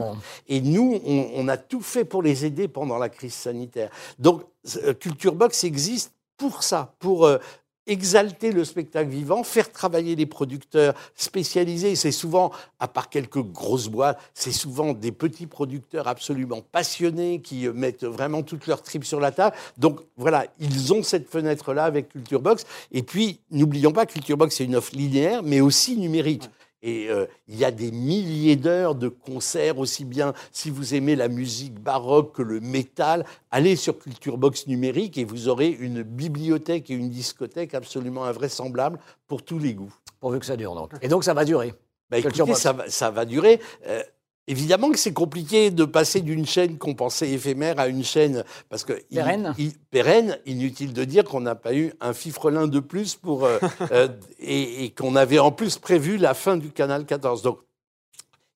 Et 0.49 0.63
nous, 0.63 1.01
on, 1.05 1.31
on 1.35 1.49
a 1.49 1.59
tout 1.59 1.83
fait 1.83 2.07
pour 2.07 2.23
les 2.23 2.47
aider 2.47 2.67
pendant 2.67 2.97
la 2.97 3.11
crise 3.11 3.35
sanitaire. 3.35 3.91
Donc, 4.19 4.43
euh, 4.85 4.95
Culture 4.95 5.35
Box 5.35 5.65
existe 5.65 6.13
pour 6.39 6.63
ça, 6.63 6.95
pour 6.99 7.27
euh, 7.27 7.39
exalter 7.87 8.53
le 8.53 8.65
spectacle 8.65 9.11
vivant, 9.11 9.43
faire 9.43 9.71
travailler 9.71 10.17
les 10.17 10.27
producteurs 10.27 10.95
spécialisés. 11.15 11.97
C'est 11.97 12.13
souvent, 12.13 12.51
à 12.81 12.89
part 12.89 13.11
quelques 13.11 13.43
grosses 13.43 13.89
boîtes, 13.89 14.19
c'est 14.35 14.53
souvent 14.53 14.93
des 14.93 15.13
petits 15.13 15.47
producteurs 15.47 16.09
absolument 16.09 16.61
passionnés 16.61 17.41
qui 17.41 17.67
euh, 17.67 17.73
mettent 17.73 18.05
vraiment 18.05 18.43
toutes 18.43 18.67
leurs 18.67 18.83
tripes 18.83 19.05
sur 19.05 19.21
la 19.21 19.33
table. 19.33 19.57
Donc 19.79 20.01
voilà, 20.17 20.47
ils 20.59 20.93
ont 20.93 21.03
cette 21.03 21.29
fenêtre-là 21.29 21.85
avec 21.85 22.09
Culture 22.09 22.41
Box. 22.41 22.65
Et 22.93 23.03
puis, 23.03 23.41
n'oublions 23.51 23.93
pas, 23.93 24.07
Culture 24.07 24.37
Box, 24.37 24.57
c'est 24.57 24.65
une 24.65 24.77
offre 24.77 24.95
linéaire, 24.95 25.43
mais 25.43 25.61
aussi 25.61 25.97
numérique. 25.97 26.49
Et 26.87 27.11
euh, 27.11 27.27
il 27.49 27.57
y 27.57 27.65
a 27.65 27.73
des 27.73 27.91
milliers 27.91 28.55
d'heures 28.55 28.95
de 28.95 29.09
concerts, 29.09 29.81
aussi 29.81 30.05
bien 30.05 30.35
si 30.53 30.71
vous 30.71 30.95
aimez 30.95 31.17
la 31.17 31.27
musique 31.27 31.75
baroque 31.75 32.37
que 32.37 32.43
le 32.43 32.61
métal, 32.61 33.27
allez 33.51 33.75
sur 33.75 33.99
Culture 33.99 34.39
Box 34.39 34.69
numérique 34.69 35.19
et 35.19 35.25
vous 35.25 35.49
aurez 35.49 35.69
une 35.69 36.05
bibliothèque 36.05 36.89
et 36.89 36.95
une 36.95 37.11
discothèque 37.11 37.75
absolument 37.75 38.25
invraisemblables 38.25 39.01
pour 39.27 39.43
tous 39.43 39.59
les 39.59 39.75
goûts. 39.75 39.93
Pourvu 40.21 40.39
que 40.39 40.47
ça 40.47 40.57
dure 40.57 40.77
donc. 40.77 40.93
Et 41.03 41.09
donc 41.09 41.25
ça 41.25 41.35
va 41.35 41.45
durer. 41.45 41.75
Bah, 42.09 42.23
Culture 42.23 42.45
écoutez, 42.45 42.53
Box. 42.53 42.63
ça 42.63 42.73
va, 42.73 42.89
ça 42.89 43.11
va 43.11 43.25
durer. 43.25 43.61
Euh, 43.89 44.05
évidemment 44.49 44.91
que 44.91 44.99
c'est 44.99 45.13
compliqué 45.13 45.71
de 45.71 45.85
passer 45.85 46.21
d'une 46.21 46.47
chaîne 46.47 46.79
qu'on 46.79 46.95
pensait 46.95 47.31
éphémère 47.31 47.79
à 47.79 47.89
une 47.89 48.05
chaîne 48.05 48.45
parce 48.69 48.85
que 48.85 48.93
Pérenne. 49.11 49.55
il- 49.59 49.73
pérenne. 49.91 50.39
Inutile 50.47 50.93
de 50.93 51.05
dire 51.05 51.25
qu'on 51.25 51.41
n'a 51.41 51.55
pas 51.55 51.75
eu 51.75 51.93
un 52.01 52.13
fifrelin 52.13 52.67
de 52.67 52.81
plus 52.81 53.15
pour 53.15 53.45
euh, 53.45 53.59
euh, 53.93 54.09
et, 54.39 54.85
et 54.85 54.91
qu'on 54.91 55.17
avait 55.17 55.39
en 55.39 55.51
plus 55.53 55.79
prévu 55.79 56.17
la 56.17 56.35
fin 56.35 56.57
du 56.57 56.71
canal 56.71 57.05
14. 57.07 57.43
Donc 57.43 57.59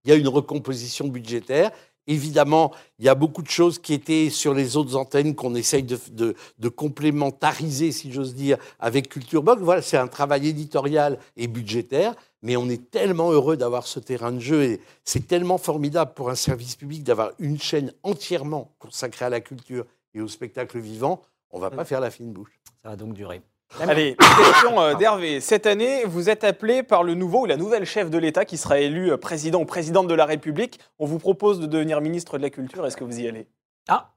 il 0.05 0.11
y 0.11 0.13
a 0.13 0.17
une 0.17 0.29
recomposition 0.29 1.09
budgétaire. 1.09 1.71
Évidemment, 2.07 2.73
il 2.99 3.05
y 3.05 3.09
a 3.09 3.15
beaucoup 3.15 3.43
de 3.43 3.51
choses 3.51 3.79
qui 3.79 3.93
étaient 3.93 4.31
sur 4.31 4.53
les 4.55 4.77
autres 4.77 4.97
antennes 4.97 5.35
qu'on 5.35 5.55
essaye 5.55 5.83
de, 5.85 5.99
de- 6.11 6.35
de 6.59 6.69
complémentariser, 6.69 7.93
si 7.93 8.11
j'ose 8.11 8.35
dire, 8.35 8.57
avec 8.81 9.09
Culture 9.11 9.43
Box. 9.43 9.61
Voilà, 9.63 9.83
c'est 9.83 9.99
un 9.99 10.09
travail 10.09 10.49
éditorial 10.49 11.19
et 11.37 11.47
budgétaire, 11.47 12.15
mais 12.43 12.57
on 12.57 12.69
est 12.69 12.91
tellement 12.91 13.31
heureux 13.33 13.57
d'avoir 13.57 13.87
ce 13.87 14.01
terrain 14.01 14.33
de 14.33 14.39
jeu 14.39 14.63
et 14.63 14.81
c'est 15.05 15.27
tellement 15.27 15.59
formidable 15.59 16.13
pour 16.15 16.31
un 16.31 16.35
service 16.35 16.77
public 16.77 17.03
d'avoir 17.05 17.33
une 17.39 17.59
chaîne 17.59 17.93
entièrement 18.03 18.73
consacrée 18.79 19.27
à 19.27 19.31
la 19.31 19.41
culture 19.41 19.85
et 20.15 20.21
au 20.21 20.29
spectacle 20.29 20.79
vivant. 20.79 21.23
On 21.51 21.59
ne 21.59 21.63
va 21.63 21.71
pas 21.71 21.85
faire 21.85 22.01
la 22.01 22.11
fine 22.11 22.33
bouche. 22.33 22.61
Ça 22.83 22.91
va 22.91 22.97
donc 22.97 23.13
durer. 23.15 23.43
Allez, 23.79 24.17
question 24.17 24.81
euh, 24.81 24.95
d'Hervé. 24.95 25.41
Cette 25.41 25.67
année, 25.67 26.05
vous 26.05 26.29
êtes 26.29 26.43
appelé 26.43 26.83
par 26.83 27.05
le 27.05 27.15
nouveau 27.15 27.43
ou 27.43 27.47
la 27.47 27.57
nouvelle 27.57 27.85
chef 27.85 28.11
de 28.11 28.19
l'État 28.19 28.45
qui 28.45 28.57
sera 28.57 28.81
élu 28.81 29.13
euh, 29.13 29.17
président 29.17 29.61
ou 29.61 29.65
présidente 29.65 30.09
de 30.09 30.15
la 30.15 30.25
République. 30.25 30.81
On 30.99 31.07
vous 31.07 31.19
propose 31.19 31.61
de 31.61 31.67
devenir 31.67 32.01
ministre 32.01 32.37
de 32.37 32.43
la 32.43 32.51
Culture. 32.51 32.85
Est-ce 32.85 32.97
que 32.97 33.05
vous 33.05 33.21
y 33.21 33.29
allez? 33.29 33.47
Ah, 33.89 34.13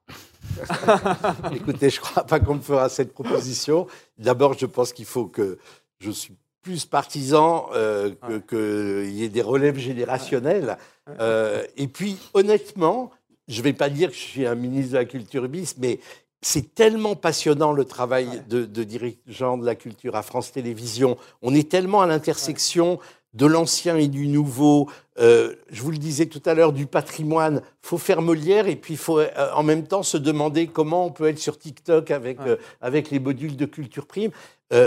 Écoutez, 1.55 1.89
je 1.89 1.99
ne 1.99 2.05
crois 2.05 2.23
pas 2.23 2.39
qu'on 2.39 2.55
me 2.55 2.61
fera 2.61 2.89
cette 2.89 3.13
proposition. 3.13 3.87
D'abord, 4.17 4.53
je 4.57 4.65
pense 4.65 4.91
qu'il 4.91 5.05
faut 5.05 5.25
que 5.25 5.59
je 5.99 6.11
suis 6.11 6.35
plus 6.63 6.85
partisan 6.85 7.67
euh, 7.75 8.11
que- 8.27 9.03
qu'il 9.03 9.13
y 9.13 9.23
ait 9.23 9.29
des 9.29 9.41
relèves 9.41 9.77
générationnelles. 9.77 10.77
Euh, 11.19 11.63
et 11.77 11.87
puis, 11.87 12.17
honnêtement, 12.33 13.11
je 13.47 13.59
ne 13.59 13.63
vais 13.63 13.73
pas 13.73 13.89
dire 13.89 14.09
que 14.09 14.15
je 14.15 14.21
suis 14.21 14.45
un 14.47 14.55
ministre 14.55 14.93
de 14.93 14.97
la 14.97 15.05
culture 15.05 15.47
bis, 15.49 15.75
mais 15.77 15.99
c'est 16.41 16.73
tellement 16.73 17.15
passionnant 17.15 17.71
le 17.73 17.85
travail 17.85 18.41
de, 18.49 18.65
de 18.65 18.83
dirigeant 18.83 19.57
de 19.57 19.65
la 19.65 19.75
culture 19.75 20.15
à 20.15 20.23
France 20.23 20.51
Télévisions. 20.51 21.17
On 21.41 21.53
est 21.53 21.69
tellement 21.69 22.01
à 22.01 22.07
l'intersection 22.07 22.99
de 23.33 23.45
l'ancien 23.45 23.97
et 23.97 24.07
du 24.07 24.27
nouveau. 24.27 24.89
Euh, 25.19 25.55
je 25.71 25.81
vous 25.81 25.89
le 25.91 25.97
disais 25.97 26.27
tout 26.27 26.41
à 26.45 26.53
l'heure, 26.53 26.71
du 26.71 26.85
patrimoine. 26.85 27.61
faut 27.81 27.97
faire 27.97 28.21
Molière 28.21 28.67
et 28.67 28.75
puis 28.75 28.93
il 28.93 28.97
faut 28.97 29.19
euh, 29.19 29.27
en 29.55 29.63
même 29.63 29.87
temps 29.87 30.03
se 30.03 30.17
demander 30.17 30.67
comment 30.67 31.07
on 31.07 31.11
peut 31.11 31.27
être 31.27 31.39
sur 31.39 31.57
TikTok 31.57 32.11
avec, 32.11 32.39
euh, 32.41 32.57
avec 32.79 33.09
les 33.09 33.19
modules 33.19 33.57
de 33.57 33.65
culture 33.65 34.05
prime. 34.05 34.31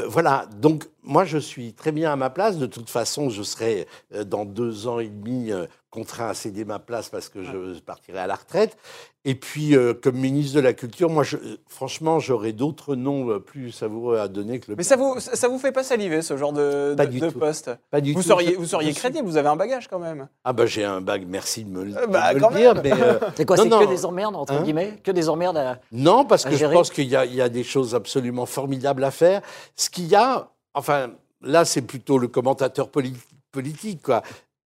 Voilà, 0.08 0.48
donc 0.60 0.84
moi 1.06 1.24
je 1.24 1.38
suis 1.38 1.72
très 1.72 1.92
bien 1.92 2.12
à 2.12 2.16
ma 2.16 2.30
place. 2.30 2.58
De 2.58 2.66
toute 2.66 2.90
façon, 2.90 3.30
je 3.30 3.42
serai 3.42 3.86
euh, 4.14 4.24
dans 4.24 4.44
deux 4.44 4.86
ans 4.86 4.98
et 4.98 5.08
demi 5.08 5.50
euh, 5.52 5.66
contraint 5.90 6.28
à 6.28 6.34
céder 6.34 6.64
ma 6.64 6.78
place 6.78 7.08
parce 7.08 7.28
que 7.28 7.42
je 7.42 7.78
partirai 7.80 8.18
à 8.18 8.26
la 8.26 8.34
retraite. 8.34 8.76
Et 9.28 9.34
puis, 9.34 9.74
euh, 9.74 9.92
comme 9.92 10.14
ministre 10.16 10.54
de 10.54 10.60
la 10.60 10.72
Culture, 10.72 11.10
moi, 11.10 11.24
je, 11.24 11.36
franchement, 11.68 12.20
j'aurais 12.20 12.52
d'autres 12.52 12.94
noms 12.94 13.40
plus 13.40 13.72
savoureux 13.72 14.18
à 14.18 14.28
donner 14.28 14.60
que 14.60 14.70
le. 14.70 14.76
Mais 14.76 14.84
ça 14.84 14.94
vous, 14.94 15.18
ça 15.18 15.48
vous 15.48 15.58
fait 15.58 15.72
pas 15.72 15.82
saliver 15.82 16.22
ce 16.22 16.36
genre 16.36 16.52
de, 16.52 16.94
Pas 16.96 17.06
de- 17.06 17.10
du 17.12 17.18
de 17.18 17.30
tout. 17.30 17.38
poste 17.40 17.70
Pas 17.90 18.00
du 18.00 18.12
Vous 18.12 18.22
tout. 18.22 18.28
seriez, 18.28 18.54
vous 18.54 18.66
seriez 18.66 18.92
crédible, 18.92 19.26
vous 19.26 19.36
avez 19.36 19.48
un 19.48 19.56
bagage 19.56 19.88
quand 19.88 19.98
même. 19.98 20.28
Ah 20.44 20.52
bah 20.52 20.66
j'ai 20.66 20.84
un 20.84 21.00
bac, 21.00 21.22
merci 21.26 21.64
de 21.64 21.70
me, 21.70 21.84
le- 21.84 21.90
de 21.92 22.06
bah, 22.06 22.34
me 22.34 22.38
quand 22.40 22.50
le 22.50 22.56
dire. 22.56 22.74
même. 22.76 22.92
Euh, 23.02 23.18
C'est 23.36 23.44
quoi 23.44 23.56
C'est 23.56 23.68
que 23.68 23.88
des 23.88 24.04
emmerdes, 24.04 24.36
entre 24.36 24.52
Hein 24.52 24.62
guillemets 24.62 25.00
Que 25.02 25.10
des 25.10 25.28
emmerdes 25.28 25.56
à... 25.56 25.80
Non, 25.90 26.24
parce 26.24 26.46
à 26.46 26.50
que 26.50 26.56
je 26.56 26.66
pense 26.66 26.90
qu'il 26.90 27.08
y 27.08 27.16
a 27.16 27.48
des 27.48 27.64
choses 27.64 27.96
absolument 27.96 28.46
formidables 28.46 29.02
à 29.02 29.10
faire. 29.10 29.42
Ce 29.74 29.90
qu'il 29.90 30.06
y 30.06 30.14
a, 30.14 30.50
enfin, 30.76 31.10
là, 31.42 31.64
c'est 31.64 31.82
plutôt 31.82 32.18
le 32.18 32.28
commentateur 32.28 32.88
poli- 32.90 33.16
politique, 33.50 34.02
quoi. 34.02 34.22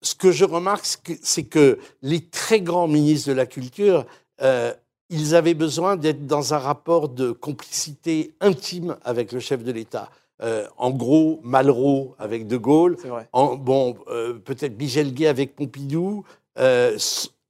Ce 0.02 0.14
que 0.14 0.30
je 0.30 0.44
remarque, 0.44 0.86
c'est 1.22 1.44
que- 1.44 1.78
les 2.02 2.20
très 2.26 2.60
grands 2.60 2.86
ministres 2.88 3.28
de 3.30 3.34
la 3.34 3.46
culture, 3.46 4.04
euh, 4.42 4.72
ils 5.10 5.34
avaient 5.34 5.54
besoin 5.54 5.96
d'être 5.96 6.26
dans 6.26 6.52
un 6.54 6.58
rapport 6.58 7.08
de 7.08 7.32
complicité 7.32 8.34
intime 8.40 8.96
avec 9.04 9.32
le 9.32 9.40
chef 9.40 9.64
de 9.64 9.72
l'État. 9.72 10.10
Euh, 10.42 10.66
en 10.76 10.90
gros, 10.90 11.40
Malraux 11.42 12.14
avec 12.18 12.46
De 12.46 12.56
Gaulle, 12.56 12.96
en- 13.32 13.54
bon, 13.56 13.96
euh, 14.08 14.34
peut-être 14.34 14.76
Michel 14.78 15.14
Guay 15.14 15.28
avec 15.28 15.56
Pompidou, 15.56 16.24
euh, 16.58 16.98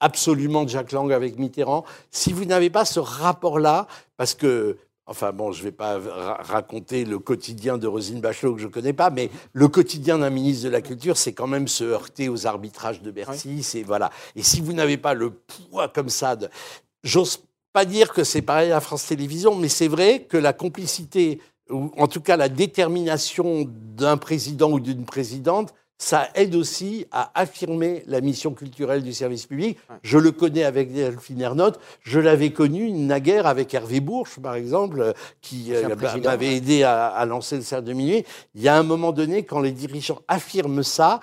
absolument 0.01 0.67
Jacques 0.69 0.93
Lang 0.93 1.11
avec 1.13 1.39
Mitterrand. 1.39 1.85
Si 2.11 2.33
vous 2.33 2.45
n'avez 2.45 2.71
pas 2.71 2.85
ce 2.85 3.01
rapport-là, 3.01 3.87
parce 4.17 4.35
que, 4.35 4.77
enfin 5.07 5.33
bon, 5.33 5.53
je 5.53 5.61
ne 5.61 5.65
vais 5.65 5.73
pas 5.73 5.99
ra- 5.99 6.39
raconter 6.43 7.05
le 7.05 7.19
quotidien 7.19 7.79
de 7.79 7.87
Rosine 7.87 8.21
Bachelot 8.21 8.55
que 8.55 8.61
je 8.61 8.67
ne 8.67 8.73
connais 8.73 8.93
pas, 8.93 9.11
mais 9.11 9.31
le 9.53 9.69
quotidien 9.69 10.19
d'un 10.19 10.31
ministre 10.31 10.65
de 10.65 10.71
la 10.71 10.81
Culture, 10.81 11.17
c'est 11.17 11.33
quand 11.33 11.47
même 11.47 11.69
se 11.69 11.85
heurter 11.85 12.29
aux 12.29 12.47
arbitrages 12.47 13.03
de 13.03 13.11
Bercy. 13.11 13.63
C'est 13.63 13.83
voilà. 13.83 14.11
Et 14.37 14.43
si 14.43 14.61
vous 14.61 14.73
n'avez 14.73 14.97
pas 14.97 15.15
le 15.15 15.31
poids 15.31 15.89
comme 15.89 16.09
ça, 16.09 16.37
de, 16.37 16.49
j'ose 17.03 17.41
pas 17.73 17.85
dire 17.85 18.13
que 18.13 18.25
c'est 18.25 18.43
pareil 18.43 18.73
à 18.73 18.81
France 18.81 19.07
Télévisions, 19.07 19.57
mais 19.57 19.69
c'est 19.69 19.89
vrai 19.89 20.21
que 20.29 20.37
la 20.37 20.53
complicité, 20.53 21.41
ou 21.71 21.91
en 21.97 22.07
tout 22.07 22.21
cas 22.21 22.37
la 22.37 22.49
détermination 22.49 23.67
d'un 23.69 24.17
président 24.17 24.71
ou 24.71 24.81
d'une 24.81 25.05
présidente, 25.05 25.75
ça 25.99 26.29
aide 26.35 26.55
aussi 26.55 27.07
à 27.13 27.31
affirmer 27.35 28.03
la 28.07 28.21
mission 28.21 28.53
culturelle 28.53 29.03
du 29.03 29.13
service 29.13 29.47
public. 29.47 29.79
Je 30.03 30.19
le 30.19 30.33
connais 30.33 30.65
avec 30.65 30.93
Delphine 30.93 31.41
Ernotte, 31.41 31.79
je 32.03 32.19
l'avais 32.21 32.51
connu 32.51 32.91
naguère 32.91 33.47
avec 33.47 33.73
Hervé 33.75 34.01
Bourges, 34.01 34.39
par 34.43 34.55
exemple, 34.55 35.01
euh, 35.01 35.13
qui 35.41 35.75
euh, 35.75 35.95
président, 35.97 36.31
m'avait 36.31 36.57
aidé 36.57 36.83
à, 36.83 37.07
à 37.07 37.25
lancer 37.27 37.57
le 37.57 37.63
cercle 37.63 37.85
de 37.85 37.93
minuit. 37.93 38.25
Il 38.55 38.63
y 38.63 38.69
a 38.69 38.77
un 38.77 38.83
moment 38.83 39.13
donné, 39.13 39.45
quand 39.45 39.61
les 39.61 39.73
dirigeants 39.73 40.21
affirment 40.29 40.83
ça, 40.83 41.21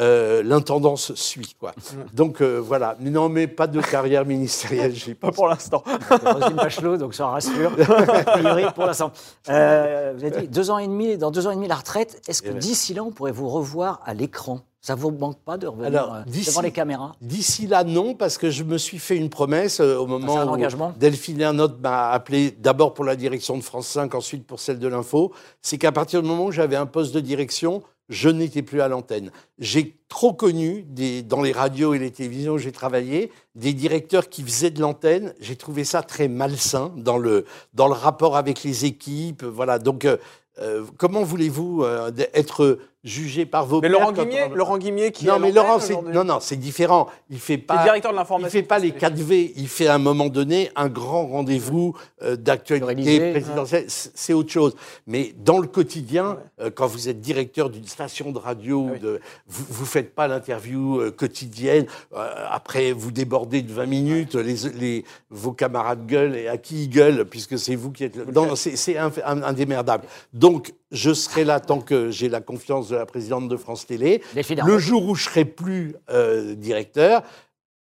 euh, 0.00 0.42
l'intendance 0.42 1.14
suit. 1.14 1.54
Quoi. 1.58 1.72
Donc 2.14 2.40
euh, 2.40 2.58
voilà, 2.58 2.96
non 3.00 3.28
mais 3.28 3.46
pas 3.46 3.66
de 3.66 3.80
carrière 3.80 4.24
ministérielle, 4.24 4.94
j'ai 4.94 5.14
pas 5.14 5.28
Pas 5.28 5.32
pour 5.32 5.48
l'instant. 5.48 5.84
Roselyne 6.10 6.56
Bachelot, 6.56 6.96
donc 6.96 7.14
ça 7.14 7.26
rassure. 7.26 7.72
A 8.08 8.22
priori, 8.24 8.64
pour 8.74 8.86
l'instant. 8.86 9.12
Euh, 9.48 10.12
vous 10.16 10.24
avez 10.24 10.42
dit 10.42 10.48
deux 10.48 10.70
ans 10.70 10.78
et 10.78 10.86
demi, 10.86 11.16
dans 11.18 11.30
deux 11.30 11.46
ans 11.46 11.50
et 11.50 11.56
demi 11.56 11.68
la 11.68 11.76
retraite. 11.76 12.22
Est-ce 12.26 12.42
que 12.42 12.48
Eh 12.48 12.52
ouais. 12.52 12.58
d'ici 12.58 12.94
là, 12.94 13.02
on 13.02 13.10
pourrait 13.10 13.32
vous 13.32 13.48
revoir 13.48 14.00
à 14.04 14.14
l'écran? 14.14 14.60
Ça 14.84 14.96
vous 14.96 15.12
manque 15.12 15.38
pas 15.38 15.58
de 15.58 15.68
revenir 15.68 15.86
Alors, 15.86 16.24
devant 16.26 16.60
les 16.60 16.72
caméras? 16.72 17.12
D'ici 17.20 17.68
là, 17.68 17.84
non, 17.84 18.14
parce 18.16 18.36
que 18.36 18.50
je 18.50 18.64
me 18.64 18.78
suis 18.78 18.98
fait 18.98 19.16
une 19.16 19.30
promesse 19.30 19.78
euh, 19.78 19.96
au 19.96 20.06
moment 20.08 20.38
un 20.38 20.46
où 20.46 20.50
engagement? 20.50 20.92
Delphine 20.98 21.40
Ernotte 21.40 21.80
m'a 21.80 22.10
appelé 22.10 22.50
d'abord 22.50 22.92
pour 22.92 23.04
la 23.04 23.14
direction 23.14 23.56
de 23.56 23.62
France 23.62 23.86
5, 23.86 24.12
ensuite 24.16 24.44
pour 24.44 24.58
celle 24.58 24.80
de 24.80 24.88
l'info. 24.88 25.32
C'est 25.60 25.78
qu'à 25.78 25.92
partir 25.92 26.20
du 26.20 26.28
moment 26.28 26.46
où 26.46 26.50
j'avais 26.50 26.74
un 26.74 26.86
poste 26.86 27.14
de 27.14 27.20
direction, 27.20 27.84
je 28.08 28.28
n'étais 28.28 28.62
plus 28.62 28.80
à 28.80 28.88
l'antenne. 28.88 29.30
J'ai 29.58 29.96
trop 30.08 30.32
connu, 30.32 30.84
dans 31.26 31.40
les 31.40 31.52
radios 31.52 31.94
et 31.94 31.98
les 31.98 32.10
télévisions 32.10 32.54
où 32.54 32.58
j'ai 32.58 32.72
travaillé, 32.72 33.30
des 33.54 33.72
directeurs 33.72 34.28
qui 34.28 34.42
faisaient 34.42 34.70
de 34.70 34.80
l'antenne. 34.80 35.34
J'ai 35.40 35.56
trouvé 35.56 35.84
ça 35.84 36.02
très 36.02 36.28
malsain 36.28 36.92
dans 36.96 37.18
le, 37.18 37.46
dans 37.74 37.86
le 37.86 37.94
rapport 37.94 38.36
avec 38.36 38.62
les 38.64 38.84
équipes. 38.84 39.44
Voilà. 39.44 39.78
Donc, 39.78 40.04
euh, 40.04 40.16
euh, 40.58 40.84
comment 40.98 41.22
voulez-vous 41.22 41.82
euh, 41.82 42.10
être 42.34 42.78
jugé 43.04 43.46
par 43.46 43.66
vos 43.66 43.80
Mais 43.80 43.88
pairs 43.90 43.98
Laurent 43.98 44.12
Guimier, 44.12 44.42
on- 44.50 44.54
Laurent 44.54 44.78
Guimier 44.78 45.10
qui 45.10 45.24
est 45.26 45.28
non, 45.28 45.34
à 45.34 45.38
mais 45.40 45.50
Laurent, 45.52 45.80
c'est 45.80 46.00
non, 46.02 46.22
non, 46.24 46.38
c'est 46.40 46.56
différent. 46.56 47.08
Il 47.30 47.38
fait 47.40 47.58
pas. 47.58 47.78
le 47.78 47.82
directeur 47.82 48.12
de 48.12 48.16
Il 48.16 48.18
l'information. 48.18 48.50
fait 48.60 48.62
pas 48.66 48.78
les 48.78 48.92
4 48.92 49.14
V. 49.18 49.52
Il 49.56 49.66
fait 49.68 49.88
à 49.88 49.94
un 49.94 49.98
moment 49.98 50.28
donné 50.28 50.70
un 50.76 50.88
grand 50.88 51.26
rendez-vous 51.26 51.96
euh, 52.22 52.36
d'actualité 52.36 53.32
présidentielle. 53.32 53.84
C'est 53.88 54.32
autre 54.34 54.50
chose. 54.52 54.76
Mais 55.06 55.34
dans 55.36 55.58
le 55.58 55.66
quotidien, 55.66 56.38
euh, 56.60 56.70
quand 56.72 56.86
vous 56.86 57.08
êtes 57.08 57.20
directeur 57.20 57.70
d'une 57.70 57.86
station 57.86 58.30
de 58.30 58.38
radio, 58.38 58.86
Ah 58.88 58.92
oui. 58.94 59.00
de, 59.00 59.20
vous 59.48 59.64
vous 59.68 59.84
faites 59.86 60.14
pas 60.14 60.28
l'interview 60.28 61.00
euh, 61.00 61.10
quotidienne. 61.10 61.86
Euh, 62.14 62.28
après, 62.50 62.92
vous 62.92 63.10
débordez 63.10 63.62
de 63.62 63.72
20 63.72 63.86
minutes. 63.86 64.34
Les, 64.36 64.54
les, 64.78 65.04
vos 65.30 65.52
camarades 65.52 66.06
gueulent 66.06 66.36
et 66.36 66.46
à 66.48 66.56
qui 66.56 66.84
ils 66.84 66.88
gueulent 66.88 67.24
puisque 67.24 67.58
c'est 67.58 67.74
vous 67.74 67.90
qui 67.90 68.04
êtes. 68.04 68.14
le- 68.16 68.26
Non, 68.32 68.54
c'est 68.54 68.96
indémerdable. 68.96 70.04
Donc, 70.32 70.72
je 70.92 71.12
serai 71.12 71.44
là 71.44 71.58
tant 71.58 71.80
que 71.80 72.10
j'ai 72.10 72.28
la 72.28 72.40
confiance 72.40 72.88
de 72.90 72.96
la 72.96 73.06
présidente 73.06 73.48
de 73.48 73.56
France 73.56 73.86
Télé. 73.86 74.22
Le 74.64 74.78
jour 74.78 75.04
où 75.08 75.14
je 75.14 75.24
serai 75.24 75.44
plus 75.44 75.96
euh, 76.10 76.54
directeur, 76.54 77.22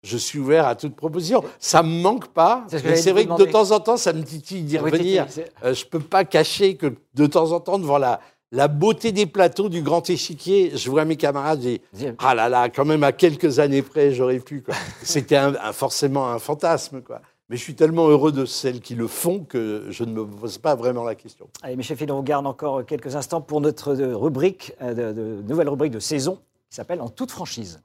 je 0.02 0.16
suis 0.16 0.38
ouvert 0.38 0.66
à 0.66 0.74
toute 0.74 0.96
proposition. 0.96 1.44
Ça 1.58 1.82
me 1.82 2.00
manque 2.00 2.28
pas. 2.28 2.64
C'est 2.68 2.78
ce 2.78 3.10
vrai 3.10 3.26
que 3.26 3.36
de 3.38 3.44
temps 3.50 3.70
en 3.72 3.80
temps, 3.80 3.96
ça 3.96 4.12
me 4.12 4.22
titille 4.22 4.62
d'y 4.62 4.78
Oui, 4.78 4.90
revenir. 4.90 5.26
c'est- 5.28 5.50
Euh, 5.64 5.74
je 5.74 5.84
peux 5.84 6.00
pas 6.00 6.24
cacher 6.24 6.76
que 6.76 6.94
de 7.14 7.26
temps 7.26 7.52
en 7.52 7.60
temps, 7.60 7.78
devant 7.78 7.98
la, 7.98 8.20
la 8.52 8.68
beauté 8.68 9.10
des 9.12 9.26
plateaux 9.26 9.68
du 9.68 9.82
grand 9.82 10.08
échiquier, 10.08 10.70
je 10.76 10.88
vois 10.90 11.04
mes 11.04 11.16
camarades 11.16 11.64
et 11.64 11.80
c'est- 11.92 12.14
ah 12.18 12.34
là 12.34 12.48
là, 12.48 12.68
quand 12.68 12.84
même 12.84 13.02
à 13.02 13.12
quelques 13.12 13.58
années 13.58 13.82
près, 13.82 14.12
j'aurais 14.12 14.38
pu. 14.38 14.62
C'était 15.02 15.40
forcément 15.72 16.28
un 16.30 16.38
fantasme. 16.38 17.02
Quoi. 17.02 17.20
Mais 17.48 17.56
je 17.56 17.62
suis 17.62 17.76
tellement 17.76 18.08
heureux 18.08 18.32
de 18.32 18.44
celles 18.44 18.80
qui 18.80 18.96
le 18.96 19.06
font 19.06 19.44
que 19.44 19.86
je 19.90 20.02
ne 20.02 20.12
me 20.12 20.26
pose 20.26 20.58
pas 20.58 20.74
vraiment 20.74 21.04
la 21.04 21.14
question. 21.14 21.48
Allez, 21.62 21.76
mes 21.76 21.84
chefs, 21.84 22.02
on 22.10 22.22
garde 22.22 22.44
encore 22.46 22.84
quelques 22.84 23.14
instants 23.14 23.40
pour 23.40 23.60
notre 23.60 23.94
euh, 23.94 24.16
rubrique, 24.16 24.72
euh, 24.82 25.12
de, 25.12 25.12
de- 25.42 25.42
nouvelle 25.48 25.68
rubrique 25.68 25.92
de 25.92 26.00
saison 26.00 26.40
qui 26.68 26.74
s'appelle 26.76 27.00
En 27.00 27.08
toute 27.08 27.30
franchise. 27.30 27.80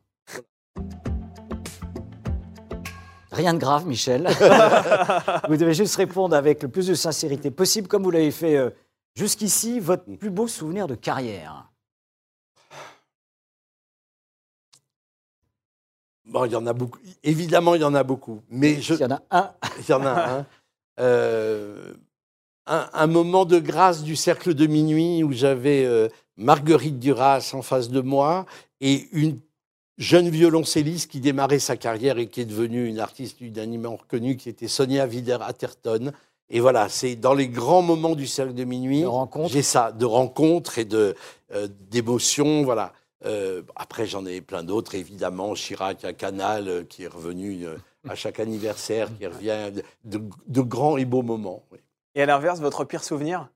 Rien 3.32 3.54
de 3.54 3.60
grave, 3.60 3.86
Michel. 3.88 4.28
vous 5.48 5.58
devez 5.58 5.74
juste 5.76 5.96
répondre 5.96 6.36
avec 6.36 6.64
le 6.64 6.70
plus 6.70 6.88
de 6.88 6.96
sincérité 6.96 7.52
possible, 7.52 7.88
comme 7.88 8.04
vous 8.04 8.12
l'avez 8.12 8.32
fait 8.32 8.58
euh, 8.58 8.72
jusqu'ici, 9.16 9.80
votre 9.80 10.04
plus 10.18 10.32
beau 10.32 10.48
souvenir 10.48 10.88
de 10.88 10.96
carrière. 10.96 11.71
Bon, 16.32 16.46
il 16.46 16.52
y 16.52 16.56
en 16.56 16.66
a 16.66 16.74
beaucoup. 16.74 17.00
Évidemment, 17.24 17.76
il 17.76 17.82
y 17.82 17.84
en 17.84 17.94
a 17.94 18.04
beaucoup. 18.04 18.42
Mais 18.50 18.82
je, 18.82 18.94
Il 18.94 19.02
y 19.02 19.06
en 19.06 19.12
a 19.12 19.22
un. 19.32 19.52
Il 19.80 19.90
y 19.90 19.94
en 19.94 20.06
a 20.06 20.40
un. 20.40 20.46
Euh, 21.00 21.94
un, 22.68 22.90
un 22.94 23.08
moment 23.08 23.46
de 23.46 23.60
grâce 23.60 24.04
du 24.04 24.16
cercle 24.16 24.54
de 24.54 24.66
minuit 24.68 25.24
où 25.24 25.32
j'avais 25.34 25.84
euh, 25.86 26.08
Marguerite 26.38 27.00
Duras 27.00 27.52
en 27.54 27.62
face 27.62 27.90
de 27.90 28.02
moi 28.02 28.46
et 28.80 29.08
une 29.12 29.40
jeune 29.98 30.30
violoncelliste 30.30 31.12
qui 31.12 31.20
démarrait 31.20 31.60
sa 31.60 31.76
carrière 31.78 32.18
et 32.18 32.28
qui 32.28 32.42
est 32.42 32.46
devenue 32.46 32.88
une 32.88 33.00
artiste 33.00 33.42
unanimement 33.42 33.98
reconnue, 33.98 34.38
qui 34.38 34.50
était 34.50 34.68
Sonia 34.68 35.06
Wider-Atherton. 35.06 36.12
Et 36.50 36.60
voilà, 36.60 36.90
c'est 36.90 37.16
dans 37.16 37.34
les 37.34 37.48
grands 37.48 37.82
moments 37.82 38.16
du 38.16 38.28
cercle 38.28 38.54
de 38.54 38.64
minuit, 38.64 39.02
De 39.02 39.06
rencontre. 39.06 39.54
j'ai 39.54 39.62
ça, 39.62 39.92
de 39.92 40.06
rencontres 40.06 40.80
et 40.80 40.86
de 40.86 41.16
euh, 41.54 41.68
d'émotions, 41.90 42.64
voilà. 42.64 42.94
Euh, 43.26 43.62
après, 43.76 44.06
j'en 44.08 44.26
ai 44.26 44.42
plein 44.42 44.64
d'autres, 44.64 44.96
évidemment. 44.96 45.54
Chirac 45.54 46.04
à 46.06 46.14
Canal, 46.14 46.68
euh, 46.68 46.84
qui 46.84 47.04
est 47.04 47.08
revenu 47.08 47.66
euh, 47.66 47.78
à 48.10 48.16
chaque 48.16 48.40
anniversaire, 48.46 49.10
qui 49.18 49.28
revient, 49.28 49.72
de, 50.06 50.22
de 50.48 50.62
grands 50.62 50.98
et 50.98 51.06
beaux 51.06 51.22
moments. 51.22 51.64
oui. 51.72 51.78
Et 52.16 52.22
à 52.24 52.26
l'inverse, 52.26 52.60
votre 52.60 52.84
pire 52.84 53.04
souvenir? 53.04 53.48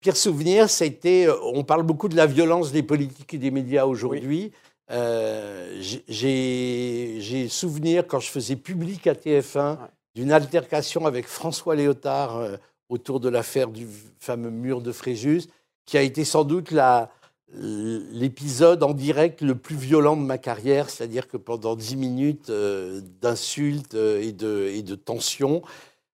Pire 0.00 0.16
souvenir, 0.16 0.68
c'était. 0.68 1.28
On 1.42 1.62
parle 1.62 1.82
beaucoup 1.84 2.08
de 2.08 2.16
la 2.16 2.26
violence 2.26 2.72
des 2.72 2.82
politiques 2.82 3.32
et 3.34 3.38
des 3.38 3.50
médias 3.52 3.84
aujourd'hui. 3.84 4.50
Euh, 4.90 5.80
j'ai- 6.08 7.48
souvenir, 7.48 8.06
quand 8.06 8.20
je 8.20 8.28
faisais 8.30 8.56
public 8.56 9.06
à 9.06 9.14
TF1, 9.14 9.72
Ouais. 9.72 9.78
d'une 10.14 10.32
altercation 10.32 11.06
avec 11.06 11.26
François 11.26 11.74
Léotard 11.74 12.36
euh, 12.36 12.56
autour 12.88 13.20
de 13.20 13.28
l'affaire 13.28 13.68
du 13.68 13.86
fameux 14.18 14.50
mur 14.50 14.80
de 14.80 14.92
Fréjus, 14.92 15.42
qui 15.86 15.96
a 15.96 16.02
été 16.02 16.24
sans 16.24 16.44
doute 16.44 16.70
la, 16.70 17.10
l'épisode 17.56 18.82
en 18.82 18.94
direct 18.94 19.40
le 19.40 19.54
plus 19.54 19.76
violent 19.76 20.16
de 20.16 20.22
ma 20.22 20.38
carrière, 20.38 20.90
c'est-à-dire 20.90 21.28
que 21.28 21.36
pendant 21.36 21.76
dix 21.76 21.96
minutes 21.96 22.50
euh, 22.50 23.00
d'insultes 23.20 23.94
euh, 23.94 24.20
et 24.20 24.32
de, 24.32 24.70
et 24.72 24.82
de 24.82 24.94
tensions, 24.94 25.62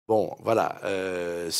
bon, 0.09 0.35
voilà. 0.43 0.81
euh, 0.85 1.51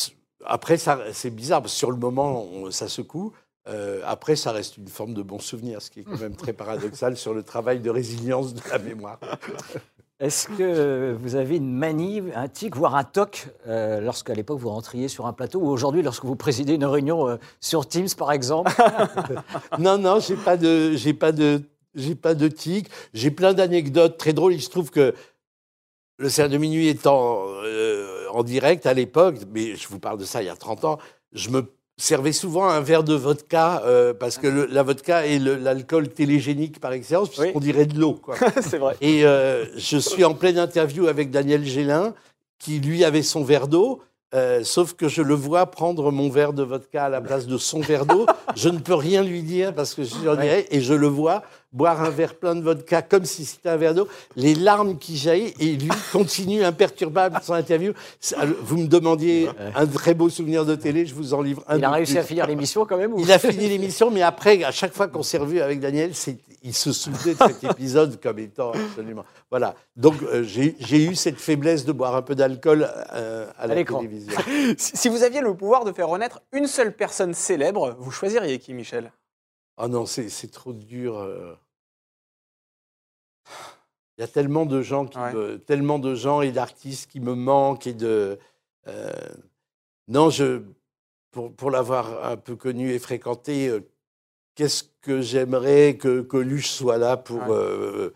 après, 0.45 0.77
c'est 0.77 1.29
bizarre, 1.29 1.61
parce 1.61 1.73
que 1.73 1.77
sur 1.77 1.91
le 1.91 1.97
moment, 1.97 2.71
ça 2.71 2.87
secoue. 2.87 3.33
Euh, 3.67 4.01
après, 4.05 4.35
ça 4.35 4.51
reste 4.51 4.77
une 4.77 4.87
forme 4.87 5.13
de 5.13 5.21
bon 5.21 5.37
souvenir, 5.37 5.81
ce 5.81 5.91
qui 5.91 5.99
est 5.99 6.03
quand 6.03 6.19
même 6.19 6.35
très 6.35 6.53
paradoxal 6.53 7.17
sur 7.17 7.33
le 7.33 7.43
travail 7.43 7.79
de 7.79 7.89
résilience 7.89 8.53
de 8.53 8.61
la 8.71 8.79
mémoire. 8.79 9.19
Est-ce 10.19 10.49
que 10.49 11.13
vous 11.13 11.35
avez 11.35 11.55
une 11.55 11.73
manie, 11.73 12.21
un 12.35 12.49
tic, 12.49 12.75
voire 12.75 12.95
un 12.95 13.05
toc, 13.05 13.47
euh, 13.67 14.01
lorsqu'à 14.01 14.33
l'époque 14.33 14.59
vous 14.59 14.69
rentriez 14.69 15.07
sur 15.07 15.27
un 15.27 15.33
plateau, 15.33 15.61
ou 15.61 15.69
aujourd'hui 15.69 16.01
lorsque 16.01 16.25
vous 16.25 16.35
présidez 16.35 16.73
une 16.73 16.83
réunion 16.83 17.29
euh, 17.29 17.37
sur 17.61 17.87
Teams 17.87 18.09
par 18.17 18.33
exemple 18.33 18.69
Non, 19.79 19.97
non, 19.97 20.19
j'ai 20.19 20.35
pas 20.35 20.57
de, 20.57 20.93
j'ai 20.95 21.13
pas 21.13 21.31
de, 21.31 21.61
j'ai 21.95 22.15
pas 22.15 22.35
de 22.35 22.49
tic. 22.49 22.89
J'ai 23.13 23.31
plein 23.31 23.53
d'anecdotes 23.53 24.17
très 24.17 24.33
drôles. 24.33 24.53
Il 24.53 24.61
se 24.61 24.69
trouve 24.69 24.91
que 24.91 25.15
le 26.17 26.29
cercle 26.29 26.51
de 26.51 26.57
minuit 26.57 26.89
étant 26.89 27.45
euh, 27.63 28.27
en 28.33 28.43
direct 28.43 28.85
à 28.85 28.93
l'époque, 28.93 29.37
mais 29.53 29.77
je 29.77 29.87
vous 29.87 29.99
parle 29.99 30.17
de 30.17 30.25
ça 30.25 30.43
il 30.43 30.47
y 30.47 30.49
a 30.49 30.55
30 30.57 30.83
ans, 30.83 30.99
je 31.31 31.49
me 31.49 31.63
servais 32.01 32.31
souvent 32.31 32.67
un 32.69 32.79
verre 32.81 33.03
de 33.03 33.13
vodka 33.13 33.81
euh, 33.85 34.13
parce 34.13 34.37
que 34.37 34.47
le- 34.47 34.65
la 34.65 34.83
vodka 34.83 35.25
est 35.27 35.39
l'alcool 35.39 36.09
télégénique 36.09 36.79
par 36.79 36.93
excellence, 36.93 37.29
puisqu'on 37.29 37.59
Oui. 37.59 37.63
dirait 37.65 37.85
de 37.85 37.99
l'eau. 37.99 38.19
c'est 38.61 38.77
vrai. 38.77 38.95
Et 39.01 39.25
euh, 39.25 39.65
je 39.77 39.97
suis 39.97 40.23
en 40.23 40.33
pleine 40.33 40.57
interview 40.57 41.07
avec 41.07 41.31
Daniel 41.31 41.63
Gélin, 41.65 42.13
qui 42.59 42.79
lui 42.79 43.03
avait 43.03 43.23
son 43.23 43.43
verre 43.43 43.67
d'eau. 43.67 44.01
euh, 44.35 44.63
sauf 44.63 44.93
que 44.93 45.07
je 45.07 45.23
le 45.23 45.33
vois 45.33 45.65
prendre 45.65 46.11
mon 46.11 46.29
verre 46.29 46.53
de 46.53 46.61
vodka 46.61 47.05
à 47.05 47.09
la 47.09 47.19
place 47.19 47.47
de 47.47 47.57
son 47.57 47.79
verre 47.79 48.05
d'eau. 48.05 48.27
Je 48.55 48.69
ne 48.69 48.77
peux 48.77 48.93
rien 48.93 49.23
lui 49.23 49.41
dire 49.41 49.73
parce 49.73 49.95
que 49.95 50.03
je 50.03 50.09
suis 50.13 50.29
en 50.29 50.35
direct 50.35 50.67
et 50.71 50.81
je 50.81 50.93
le 50.93 51.07
vois 51.07 51.41
boire 51.71 52.01
un 52.03 52.09
verre 52.09 52.35
plein 52.35 52.55
de 52.55 52.61
vodka 52.61 53.01
comme 53.01 53.25
si 53.25 53.45
c'était 53.45 53.69
un 53.69 53.77
verre 53.77 53.93
d'eau. 53.93 54.07
Les 54.35 54.55
larmes 54.55 54.97
qui 54.97 55.17
jaillissent 55.17 55.53
et 55.59 55.75
lui 55.75 55.89
continue 56.11 56.63
imperturbable 56.63 57.39
son 57.43 57.53
interview. 57.53 57.93
Ça, 58.19 58.37
Vous 58.61 58.77
me 58.77 58.87
demandiez 58.87 59.49
un 59.75 59.85
très 59.85 60.13
beau 60.13 60.29
souvenir 60.29 60.65
de 60.65 60.75
télé, 60.75 61.05
je 61.05 61.13
vous 61.13 61.33
en 61.33 61.41
livre 61.41 61.63
un. 61.67 61.77
Il 61.77 61.83
a 61.85 61.91
réussi 61.91 62.13
plus. 62.13 62.19
à 62.19 62.23
finir 62.23 62.47
l'émission 62.47 62.85
quand 62.85 62.97
même 62.97 63.13
ou- 63.13 63.19
Il 63.19 63.31
a 63.31 63.39
fini 63.39 63.67
l'émission, 63.69 64.09
mais 64.11 64.21
après, 64.21 64.63
à 64.63 64.71
chaque 64.71 64.93
fois 64.93 65.07
qu'on 65.07 65.23
s'est 65.23 65.37
revu 65.37 65.59
avec 65.61 65.79
Daniel, 65.79 66.11
il 66.63 66.73
se 66.73 66.91
souvenait 66.91 67.33
de 67.35 67.37
cet 67.47 67.63
épisode 67.71 68.19
comme 68.21 68.39
étant 68.39 68.71
absolument. 68.71 69.23
Voilà. 69.49 69.75
Donc, 69.95 70.15
euh, 70.23 70.43
j'ai 70.43 70.75
eu 71.05 71.15
cette 71.15 71.39
faiblesse 71.39 71.85
de 71.85 71.91
boire 71.91 72.15
un 72.15 72.21
peu 72.21 72.35
d'alcool 72.35 72.89
euh, 73.13 73.47
à 73.57 73.67
la 73.67 73.75
l'écran. 73.75 73.99
télévision. 73.99 74.33
Si 74.77 74.97
si 74.97 75.09
vous 75.09 75.23
aviez 75.23 75.41
le 75.41 75.53
pouvoir 75.53 75.85
de 75.85 75.91
faire 75.91 76.07
renaître 76.09 76.41
une 76.51 76.67
seule 76.67 76.93
personne 76.95 77.33
célèbre, 77.33 77.95
vous 77.99 78.11
choisiriez 78.11 78.59
qui, 78.59 78.73
Michel? 78.73 79.11
Oh 79.81 79.87
non, 79.87 80.05
c'est 80.05 80.51
trop 80.51 80.73
dur. 80.73 81.17
euh. 81.17 81.55
Il 84.17 84.21
y 84.21 84.23
a 84.23 84.27
tellement 84.27 84.65
de 84.65 84.81
gens, 84.81 85.05
qui 85.05 85.17
Ouais. 85.17 85.33
me- 85.33 85.57
tellement 85.59 85.97
de 85.99 86.13
gens 86.13 86.41
et 86.41 86.51
d'artistes 86.51 87.09
qui 87.09 87.19
me 87.21 87.33
manquent 87.35 87.87
et 87.87 87.93
de. 87.93 88.37
euh, 88.87 89.11
non, 90.09 90.29
je, 90.29 90.61
pour, 91.31 91.53
pour 91.55 91.71
l'avoir 91.71 92.25
un 92.25 92.35
peu 92.35 92.55
connu 92.57 92.91
et 92.91 92.99
fréquenté, 92.99 93.69
euh, 93.69 93.79
qu'est-ce 94.55 94.83
que 95.01 95.21
j'aimerais 95.21 95.95
que 95.95 96.19
Coluche 96.21 96.69
soit 96.69 96.97
là 96.97 97.15
pour. 97.15 97.37
Ouais. 97.37 97.45
euh, 97.51 98.09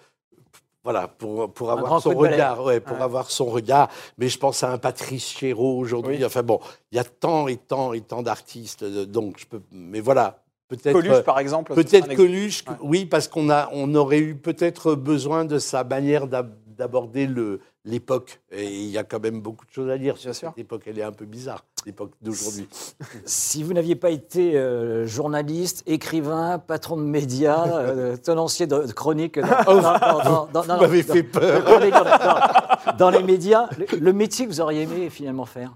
voilà, 0.83 1.07
pour, 1.07 1.53
pour 1.53 1.71
avoir 1.71 2.01
son 2.01 2.09
regard, 2.13 2.61
ouais, 2.65 2.81
pour 2.81 2.97
Ouais. 2.97 3.03
avoir 3.03 3.31
son 3.31 3.45
regard. 3.45 3.89
Mais 4.17 4.27
je 4.27 4.37
pense 4.37 4.63
à 4.63 4.73
un 4.73 4.77
Patrice 4.77 5.29
Chéreau 5.29 5.77
aujourd'hui. 5.79 6.17
Oui. 6.17 6.25
Enfin 6.25 6.43
bon, 6.43 6.59
il 6.91 6.97
y 6.97 6.99
a 6.99 7.05
tant 7.05 7.47
et 7.47 7.55
tant 7.55 7.93
et 7.93 8.01
tant 8.01 8.21
d'artistes, 8.21 8.83
donc 8.83 9.39
je 9.39 9.45
peux. 9.45 9.61
Mais 9.71 10.01
voilà, 10.01 10.42
peut-être. 10.77 10.93
Coluche, 10.93 11.11
euh, 11.17 11.21
par 11.23 11.39
exemple. 11.39 11.73
Peut-être. 11.73 12.13
Coluche, 12.15 12.63
Ouais. 12.67 12.75
oui, 12.81 13.05
parce 13.05 13.27
qu'on 13.27 13.49
a, 13.49 13.69
on 13.73 13.93
aurait 13.95 14.19
eu 14.19 14.35
peut-être 14.35 14.95
besoin 14.95 15.45
de 15.45 15.59
sa 15.59 15.83
manière 15.83 16.27
d'ab- 16.27 16.55
d'aborder 16.77 17.27
le- 17.27 17.59
l'époque. 17.85 18.39
Et 18.51 18.65
il 18.65 18.89
y 18.89 18.97
a 18.97 19.03
quand 19.03 19.21
même 19.21 19.41
beaucoup 19.41 19.65
de 19.65 19.71
choses 19.71 19.89
à 19.89 19.97
dire 19.97 20.17
sur 20.17 20.29
Bien 20.31 20.33
sûr. 20.39 20.49
cette 20.49 20.57
époque. 20.59 20.83
Elle 20.87 20.97
est 20.99 21.03
un 21.03 21.11
peu 21.11 21.25
bizarre, 21.25 21.65
l'époque 21.85 22.11
d'aujourd'hui. 22.21 22.67
Si 23.25 23.61
vous 23.61 23.73
n'aviez 23.73 23.95
pas 23.95 24.09
été 24.09 24.55
euh, 24.57 25.05
journaliste, 25.05 25.83
écrivain, 25.85 26.59
patron 26.59 26.95
de 26.97 27.03
médias, 27.03 27.67
euh, 27.67 28.15
tenancier 28.17 28.67
de, 28.67 28.77
dans- 28.77 28.83
Vous 30.63 30.81
m'avez 30.81 31.03
fait 31.03 31.23
peur. 31.23 31.63
dans 32.97 33.09
les 33.09 33.21
médias, 33.23 33.67
le, 33.77 33.97
le 33.99 34.13
métier 34.13 34.45
que 34.45 34.51
vous 34.51 34.61
auriez 34.61 34.83
aimé 34.83 35.09
finalement 35.09 35.45
faire? 35.45 35.73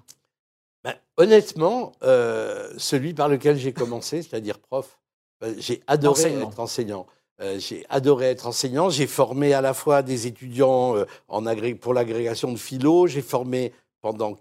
Ben, 0.87 0.95
honnêtement, 1.17 1.91
euh, 2.03 2.71
celui 2.77 3.13
par 3.13 3.27
lequel 3.27 3.57
j'ai 3.57 3.73
commencé, 3.73 4.21
c'est-à-dire 4.21 4.57
prof, 4.59 4.99
euh, 5.43 5.53
j'ai 5.57 5.81
adoré 5.87 6.21
Enseignant. 6.21 6.49
être 6.49 6.59
enseignant. 6.59 7.07
Euh, 7.41 7.59
j'ai 7.59 7.85
adoré 7.89 8.27
être 8.27 8.47
enseignant. 8.47 8.89
J'ai 8.89 9.05
formé 9.05 9.53
à 9.53 9.61
la 9.61 9.73
fois 9.73 10.01
des 10.01 10.27
étudiants 10.27 10.95
euh, 10.95 11.05
en 11.27 11.43
pour 11.79 11.93
l'agrégation 11.93 12.51
de 12.51 12.57
philo. 12.57 13.05
J'ai 13.07 13.21
formé 13.21 13.73
pendant 14.01 14.35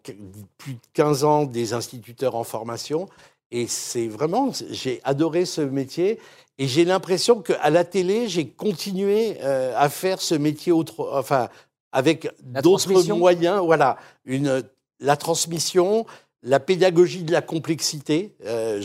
plus 0.57 0.75
de 0.75 0.81
15 0.95 1.25
ans 1.25 1.45
des 1.45 1.73
instituteurs 1.73 2.37
en 2.37 2.45
formation. 2.45 3.09
Et 3.51 3.67
c'est 3.67 4.07
vraiment, 4.07 4.51
j'ai 4.71 5.01
adoré 5.05 5.45
ce 5.45 5.61
métier. 5.61 6.21
Et 6.59 6.69
j'ai 6.69 6.85
l'impression 6.85 7.43
qu'à 7.43 7.71
la 7.71 7.85
télé, 7.85 8.29
j'ai 8.29 8.49
continué 8.49 9.37
euh, 9.43 9.75
à 9.77 9.89
faire 9.89 10.23
ce 10.23 10.35
métier 10.35 10.73
autre, 10.73 11.11
enfin, 11.13 11.49
avec 11.93 12.31
d'autres 12.43 13.13
moyens. 13.13 13.63
Voilà, 13.63 13.99
une, 14.25 14.63
la 15.01 15.17
transmission, 15.17 16.07
la 16.47 16.61
pédagogie 16.61 17.25
de 17.25 17.33
la 17.33 17.43
complexité. 17.43 18.35
Euh, 18.47 18.83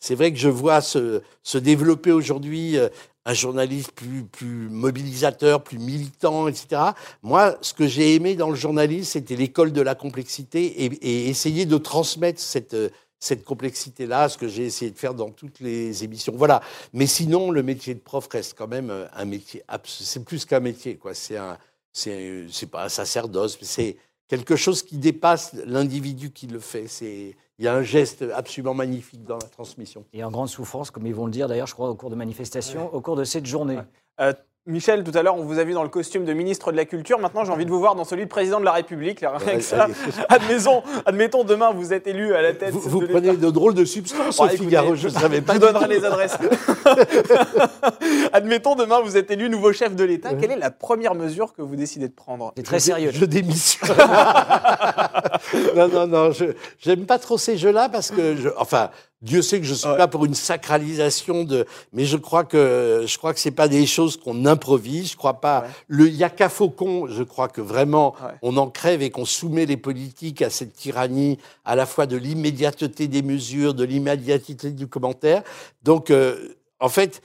c'est 0.00 0.14
vrai 0.14 0.32
que 0.32 0.38
je 0.38 0.48
vois 0.48 0.80
se, 0.80 1.22
se 1.42 1.58
développer 1.58 2.12
aujourd'hui 2.12 2.76
euh, 2.76 2.88
un 3.24 3.34
journaliste 3.34 3.92
plus, 3.92 4.24
plus 4.24 4.68
mobilisateur, 4.68 5.62
plus 5.62 5.78
militant, 5.78 6.48
etc. 6.48 6.82
Moi, 7.22 7.56
ce 7.62 7.72
que 7.72 7.86
j'ai 7.86 8.14
aimé 8.14 8.34
dans 8.34 8.50
le 8.50 8.56
journalisme, 8.56 9.12
c'était 9.12 9.36
l'école 9.36 9.72
de 9.72 9.80
la 9.80 9.94
complexité 9.94 10.66
et, 10.66 11.28
essayer 11.28 11.64
de 11.64 11.78
transmettre 11.78 12.40
cette, 12.40 12.76
cette 13.18 13.44
complexité-là, 13.44 14.28
ce 14.28 14.36
que 14.36 14.48
j'ai 14.48 14.66
essayé 14.66 14.90
de 14.90 14.98
faire 14.98 15.14
dans 15.14 15.30
toutes 15.30 15.60
les 15.60 16.04
émissions. 16.04 16.34
Voilà. 16.36 16.60
Mais 16.92 17.06
sinon, 17.06 17.50
le 17.50 17.62
métier 17.62 17.94
de 17.94 18.00
prof 18.00 18.28
reste 18.30 18.54
quand 18.58 18.68
même 18.68 18.90
euh, 18.90 19.06
un 19.14 19.24
métier. 19.24 19.62
C'est 19.84 20.24
plus 20.24 20.44
qu'un 20.44 20.60
métier, 20.60 20.96
quoi. 20.96 21.14
C'est 21.14 21.36
un, 21.36 21.56
c'est 21.92 22.70
pas 22.70 22.84
un 22.84 22.88
sacerdoce, 22.88 23.56
mais 23.60 23.66
c'est 23.66 23.96
quelque 24.28 24.56
chose 24.56 24.82
qui 24.82 24.98
dépasse 24.98 25.54
l'individu 25.66 26.30
qui 26.30 26.46
le 26.46 26.58
fait. 26.58 26.86
C'est, 26.88 27.36
il 27.58 27.64
y 27.64 27.68
a 27.68 27.74
un 27.74 27.82
geste 27.82 28.24
absolument 28.34 28.74
magnifique 28.74 29.24
dans 29.24 29.36
la 29.36 29.48
transmission. 29.48 30.04
Et 30.12 30.24
en 30.24 30.30
grande 30.30 30.48
souffrance, 30.48 30.90
comme 30.90 31.06
ils 31.06 31.14
vont 31.14 31.26
le 31.26 31.32
dire 31.32 31.48
d'ailleurs, 31.48 31.66
je 31.66 31.74
crois, 31.74 31.90
au 31.90 31.94
cours 31.94 32.10
de 32.10 32.16
manifestations, 32.16 32.92
au 32.94 33.00
cours 33.00 33.16
de 33.16 33.24
cette 33.24 33.46
journée. 33.46 33.78
Euh, 34.20 34.32
Michel, 34.66 35.04
tout 35.04 35.10
à 35.14 35.22
l'heure, 35.22 35.36
on 35.36 35.44
vous 35.44 35.58
a 35.58 35.64
vu 35.64 35.74
dans 35.74 35.82
le 35.82 35.90
costume 35.90 36.24
de 36.24 36.32
ministre 36.32 36.72
de 36.72 36.76
la 36.78 36.86
Culture. 36.86 37.18
Maintenant, 37.18 37.44
j'ai 37.44 37.52
envie 37.52 37.66
de 37.66 37.70
vous 37.70 37.78
voir 37.78 37.94
dans 37.96 38.04
celui 38.04 38.24
de 38.24 38.30
président 38.30 38.60
de 38.60 38.64
la 38.64 38.72
République. 38.72 39.20
Là, 39.20 39.36
rien 39.36 39.56
que 39.56 39.62
ça. 39.62 39.88
Admettons, 40.30 40.82
admettons, 41.04 41.44
demain, 41.44 41.70
vous 41.72 41.92
êtes 41.92 42.06
élu 42.06 42.34
à 42.34 42.40
la 42.40 42.54
tête 42.54 42.72
Vous, 42.72 43.06
prenez 43.06 43.36
de 43.36 43.50
drôles 43.50 43.74
de 43.74 43.84
substances 43.84 44.38
Bon, 44.38 44.48
Figaro, 44.48 44.94
je 44.94 45.08
ne 45.08 45.12
savais 45.12 45.42
pas. 45.42 45.52
Je 45.52 45.58
vous 45.58 45.66
donnerai 45.66 45.88
les 45.88 46.02
adresses. 46.02 46.38
Admettons, 48.32 48.74
demain, 48.74 49.02
vous 49.02 49.18
êtes 49.18 49.30
élu 49.30 49.50
nouveau 49.50 49.74
chef 49.74 49.94
de 49.94 50.04
l'État. 50.04 50.32
Quelle 50.32 50.52
est 50.52 50.56
la 50.56 50.70
première 50.70 51.14
mesure 51.14 51.52
que 51.52 51.60
vous 51.60 51.76
décidez 51.76 52.08
de 52.08 52.14
prendre? 52.14 52.54
C'est 52.56 52.62
très 52.62 52.80
sérieux. 52.80 53.10
Je 53.12 53.26
démissionne. 53.26 53.90
non, 55.76 55.88
non, 55.88 56.06
non, 56.06 56.30
je 56.30 56.46
j'aime 56.78 57.04
pas 57.04 57.18
trop 57.18 57.36
ces 57.36 57.58
jeux-là 57.58 57.90
parce 57.90 58.10
que, 58.10 58.34
je, 58.34 58.48
enfin, 58.56 58.88
Dieu 59.22 59.40
sait 59.40 59.58
que 59.58 59.64
je 59.66 59.72
suis 59.74 59.88
Ouais. 59.88 59.96
pas 59.96 60.06
pour 60.08 60.24
une 60.26 60.34
sacralisation 60.34 61.44
de, 61.44 61.64
mais 61.94 62.04
je 62.04 62.16
crois 62.18 62.44
que 62.44 63.04
je 63.06 63.16
crois 63.18 63.32
que 63.32 63.40
c'est 63.40 63.50
pas 63.50 63.68
des 63.68 63.86
choses 63.86 64.18
qu'on 64.18 64.44
improvise. 64.44 65.12
Je 65.12 65.16
crois 65.16 65.40
pas. 65.40 65.62
Ouais. 65.62 65.68
Le 65.88 66.08
Yaka 66.08 66.48
Faucon, 66.50 67.06
je 67.08 67.22
crois 67.22 67.48
que 67.48 67.60
vraiment 67.62 68.14
Ouais. 68.22 68.32
on 68.42 68.56
en 68.58 68.68
crève 68.68 69.00
et 69.00 69.08
qu'on 69.10 69.24
soumet 69.24 69.64
les 69.64 69.78
politiques 69.78 70.42
à 70.42 70.50
cette 70.50 70.74
tyrannie 70.74 71.38
à 71.64 71.74
la 71.74 71.86
fois 71.86 72.06
de 72.06 72.16
l'immédiateté 72.16 73.08
des 73.08 73.22
mesures, 73.22 73.72
de 73.72 73.84
l'immédiateté 73.84 74.70
du 74.72 74.86
commentaire. 74.88 75.42
Donc, 75.82 76.10
euh, 76.10 76.54
en 76.78 76.90
fait, 76.90 77.22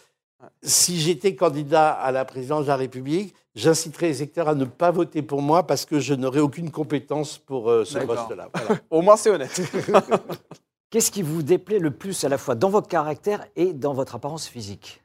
si 0.63 1.02
j'étais 1.02 1.36
candidat 1.36 1.91
à 1.91 2.12
la 2.13 2.23
présidence 2.23 2.63
de 2.63 2.67
la 2.69 2.78
République, 2.78 3.34
j'inciterais 3.56 4.08
les 4.08 4.17
électeurs 4.21 4.47
à 4.47 4.56
ne 4.56 4.63
pas 4.63 4.91
voter 4.91 5.21
pour 5.21 5.41
moi 5.41 5.67
parce 5.67 5.84
que 5.86 5.99
je 5.99 6.13
n'aurais 6.13 6.39
aucune 6.39 6.71
compétence 6.71 7.38
pour 7.38 7.69
euh, 7.69 7.84
ce 7.84 7.97
poste-là. 7.99 8.47
Voilà. 8.54 8.80
Au 8.89 9.02
moins, 9.02 9.17
c'est 9.17 9.32
honnête. 9.32 9.62
Qu'est-ce 10.89 11.12
qui 11.12 11.21
vous 11.21 11.43
déplaît 11.43 11.80
le 11.80 11.91
plus 11.91 12.23
à 12.23 12.30
la 12.30 12.39
fois 12.39 12.56
dans 12.56 12.69
votre 12.69 12.88
caractère 12.88 13.45
et 13.56 13.73
dans 13.73 13.93
votre 13.93 14.15
apparence 14.15 14.47
physique? 14.47 15.04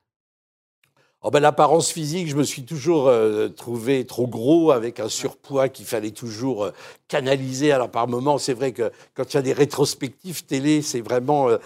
Oh 1.20 1.31
ben, 1.31 1.40
L'apparence 1.40 1.90
physique, 1.90 2.29
je 2.29 2.37
me 2.37 2.42
suis 2.42 2.65
toujours 2.65 3.08
euh, 3.08 3.48
trouvé 3.48 4.06
trop 4.06 4.27
gros 4.27 4.73
avec 4.73 5.00
un 5.00 5.08
surpoids 5.08 5.69
qu'il 5.69 5.87
fallait 5.87 6.11
toujours 6.11 6.65
euh, 6.65 6.71
canaliser. 7.08 7.73
Alors 7.73 7.90
par 7.90 8.08
moments, 8.08 8.38
c'est 8.38 8.54
vrai 8.54 8.73
que 8.73 8.92
quand 9.15 9.33
il 9.33 9.37
y 9.37 9.38
a 9.38 9.42
des 9.42 9.52
rétrospectives 9.52 10.44
télé, 10.44 10.81
c'est 10.81 11.00
vraiment... 11.00 11.48
euh, 11.48 11.58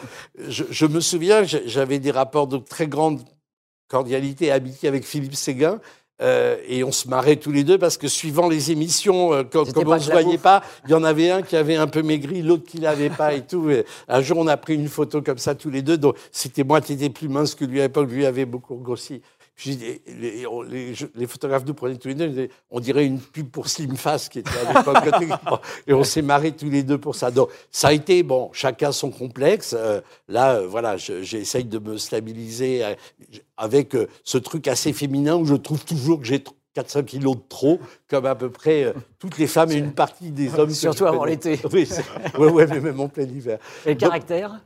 je, 0.49 0.87
me 0.87 1.01
souviens, 1.01 1.43
j'avais 1.45 1.99
des 2.01 2.13
rapports 2.13 2.47
de 2.49 2.59
très 2.59 2.87
grande 2.89 3.21
cordialité 3.89 4.51
amitié 4.51 4.89
avec 4.89 5.05
Philippe 5.05 5.35
Séguin. 5.35 5.81
Euh, 6.21 6.57
et 6.67 6.83
on 6.83 6.91
se 6.91 7.09
marrait 7.09 7.37
tous 7.37 7.53
les 7.53 7.63
deux 7.63 7.79
parce 7.79 7.97
que 7.97 8.09
suivant 8.09 8.49
les 8.49 8.73
émissions, 8.73 9.33
euh, 9.33 9.45
comme, 9.45 9.71
comme 9.73 9.89
on 9.89 9.97
de 9.97 10.01
se 10.01 10.11
voyait 10.11 10.33
bouffe. 10.33 10.43
pas, 10.43 10.63
il 10.85 10.91
y 10.91 10.95
en 10.95 11.05
avait 11.05 11.31
un 11.31 11.43
qui 11.43 11.57
avait 11.57 11.77
un 11.77 11.87
peu 11.87 12.03
maigri, 12.03 12.43
l'autre 12.43 12.65
qui 12.65 12.79
l'avait 12.79 13.11
pas 13.11 13.35
et 13.35 13.43
tout. 13.43 13.71
Et 13.71 13.85
un 14.09 14.21
jour, 14.21 14.39
on 14.39 14.47
a 14.49 14.57
pris 14.57 14.75
une 14.75 14.89
photo 14.89 15.23
comme 15.23 15.39
ça 15.39 15.55
tous 15.55 15.71
les 15.71 15.83
deux. 15.83 15.97
Donc 15.97 16.17
c'était 16.33 16.65
moi 16.65 16.81
qui 16.81 16.95
étais 16.95 17.11
plus 17.11 17.29
mince 17.29 17.55
que 17.55 17.65
lui 17.65 17.81
à 17.81 17.85
l'époque. 17.85 18.11
Lui 18.11 18.27
avait 18.27 18.47
beaucoup 18.47 18.77
grossi. 18.77 19.23
Je 19.61 19.73
dis, 19.73 20.01
les, 20.07 20.47
les- 20.69 20.95
les- 21.17 21.27
photographes 21.27 21.65
nous 21.67 21.75
prenaient 21.75 21.97
tous 21.97 22.07
les 22.07 22.15
deux. 22.15 22.49
On 22.71 22.79
dirait 22.79 23.05
une 23.05 23.19
pub 23.19 23.51
pour 23.51 23.69
Slim 23.69 23.97
Fast 23.97 24.31
qui 24.31 24.39
était 24.39 24.51
à 24.51 24.73
l'époque. 24.79 25.61
et 25.89 25.93
on 25.93 26.05
s'est 26.05 26.23
marrés 26.23 26.53
tous 26.53 26.71
les 26.71 26.85
deux 26.85 26.97
pour 26.99 27.17
ça. 27.17 27.33
Donc 27.33 27.49
ça 27.73 27.89
a 27.89 27.93
été 27.93 28.23
bon, 28.23 28.51
chacun 28.53 28.93
son 28.93 29.11
complexe. 29.11 29.75
Euh, 29.77 30.01
là, 30.29 30.55
euh, 30.61 30.69
voilà, 30.69 30.97
je- 30.97 31.23
j'essaye 31.23 31.65
de 31.65 31.81
me 31.81 31.99
stabiliser 31.99 32.85
euh, 32.85 32.95
avec 33.57 33.97
euh, 33.97 34.07
ce 34.23 34.39
truc 34.39 34.69
assez 34.69 34.93
féminin 34.93 35.35
où 35.35 35.45
je 35.45 35.55
trouve 35.57 35.85
toujours 35.85 36.21
que 36.21 36.27
j'ai 36.27 36.43
400 36.75 37.03
kilos 37.03 37.35
de 37.35 37.43
trop, 37.49 37.81
comme 38.07 38.27
à 38.27 38.37
peu 38.37 38.51
près 38.51 38.85
euh, 38.85 38.93
toutes 39.19 39.39
les 39.39 39.49
femmes 39.49 39.73
et 39.73 39.75
une 39.77 39.91
partie 39.93 40.31
des 40.31 40.55
hommes. 40.57 40.71
Surtout 40.71 41.07
avant 41.07 41.25
l'été. 41.25 41.59
Oui, 41.73 41.89
ouais, 42.39 42.51
ouais, 42.53 42.67
mais 42.69 42.79
même 42.79 43.01
en 43.01 43.09
plein 43.09 43.25
hiver. 43.25 43.59
Et 43.85 43.91
le 43.91 43.95
caractère? 43.97 44.61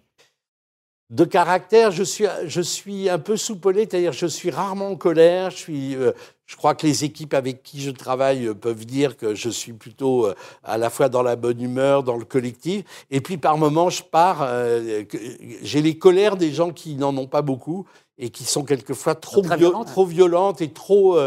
De 1.13 1.25
caractère, 1.27 1.91
je 1.91 2.03
suis, 2.03 2.25
je 2.47 2.63
suis 2.63 3.11
un 3.11 3.19
peu 3.19 3.37
soupolé, 3.37 3.81
c'est-à-dire 3.83 4.15
je 4.15 4.25
suis 4.25 4.51
rarement 4.51 4.89
en 4.93 4.97
colère. 4.97 5.51
Je, 5.51 5.57
suis, 5.59 5.95
euh, 5.95 6.13
je 6.47 6.57
crois 6.57 6.75
que 6.75 6.87
les 6.87 7.05
équipes 7.05 7.35
avec 7.35 7.63
qui 7.63 7.83
je 7.83 7.91
travaille 7.91 8.47
euh, 8.47 8.55
peuvent 8.55 8.87
dire 8.87 9.19
que 9.19 9.35
je 9.35 9.51
suis 9.51 9.75
plutôt 9.75 10.25
euh, 10.27 10.35
à 10.65 10.79
la 10.79 10.89
fois 10.89 11.11
dans 11.11 11.23
la 11.23 11.37
bonne 11.37 11.61
humeur, 11.61 12.03
dans 12.03 12.17
le 12.17 12.25
collectif. 12.25 12.85
Et 13.11 13.21
puis 13.21 13.37
par 13.37 13.59
moments, 13.59 13.91
je 13.91 14.03
pars. 14.03 14.39
euh, 14.41 15.05
J'ai 15.61 15.83
les 15.83 15.99
colères 15.99 16.39
des 16.39 16.51
gens 16.51 16.71
qui 16.71 16.95
n'en 16.95 17.15
ont 17.19 17.27
pas 17.27 17.43
beaucoup 17.43 17.87
et 18.17 18.31
qui 18.31 18.45
sont 18.45 18.65
quelquefois 18.65 19.15
trop, 19.15 19.43
violentes. 19.43 19.89
trop 19.89 20.07
violentes 20.07 20.63
et 20.63 20.73
trop, 20.73 21.19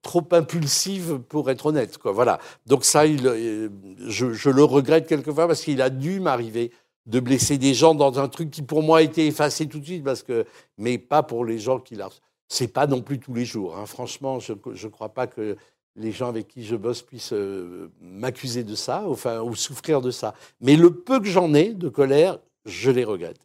trop 0.00 0.22
impulsives 0.32 1.18
pour 1.18 1.50
être 1.50 1.66
honnête. 1.66 1.98
Quoi. 1.98 2.12
Voilà. 2.12 2.38
Donc 2.66 2.84
ça, 2.84 3.04
il, 3.04 3.70
je, 4.06 4.32
je 4.32 4.50
le 4.50 4.64
regrette 4.64 5.06
quelquefois 5.06 5.46
parce 5.48 5.60
qu'il 5.62 5.82
a 5.82 5.90
dû 5.90 6.20
m'arriver 6.20 6.70
de 7.06 7.20
blesser 7.20 7.58
des 7.58 7.74
gens 7.74 7.94
dans 7.94 8.18
un 8.18 8.28
truc 8.28 8.50
qui 8.50 8.62
pour 8.62 8.82
moi 8.82 8.98
a 8.98 9.02
été 9.02 9.26
effacé 9.26 9.66
tout 9.68 9.78
de 9.80 9.84
suite 9.84 10.04
parce 10.04 10.22
que 10.22 10.46
mais 10.78 10.98
pas 10.98 11.22
pour 11.22 11.44
les 11.44 11.58
gens 11.58 11.78
qui 11.78 11.94
la 11.96 12.08
c'est 12.48 12.68
pas 12.68 12.86
non 12.86 13.02
plus 13.02 13.18
tous 13.20 13.34
les 13.34 13.44
jours 13.44 13.76
hein. 13.76 13.86
franchement 13.86 14.38
je 14.40 14.52
je 14.72 14.88
crois 14.88 15.10
pas 15.10 15.26
que 15.26 15.56
les 15.96 16.12
gens 16.12 16.28
avec 16.28 16.48
qui 16.48 16.64
je 16.64 16.76
bosse 16.76 17.02
puissent 17.02 17.32
euh, 17.32 17.88
m'accuser 18.00 18.64
de 18.64 18.74
ça 18.74 19.04
enfin 19.06 19.40
ou 19.42 19.54
souffrir 19.54 20.00
de 20.00 20.10
ça. 20.10 20.34
Mais 20.60 20.74
le 20.76 20.90
peu 20.90 21.20
que 21.20 21.26
j'en 21.26 21.54
ai 21.54 21.72
de 21.72 21.88
colère 21.88 22.38
je 22.64 22.90
les 22.90 23.04
regrette. 23.04 23.38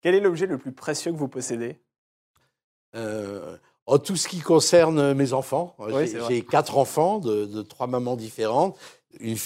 Quel 0.00 0.14
est 0.16 0.20
l'objet 0.20 0.46
le 0.46 0.58
plus 0.58 0.72
précieux 0.72 1.12
que 1.12 1.16
vous 1.16 1.28
possédez? 1.28 1.78
Euh, 2.96 3.56
en 3.86 3.98
tout 3.98 4.16
ce 4.16 4.26
qui 4.28 4.40
concerne 4.40 5.12
mes 5.14 5.32
enfants, 5.32 5.76
Oui, 5.78 6.12
j'ai- 6.28 6.44
quatre 6.44 6.78
enfants 6.78 7.18
de, 7.18 7.44
de 7.46 7.62
trois 7.62 7.86
mamans 7.86 8.16
différentes. 8.16 8.78
Une 9.20 9.36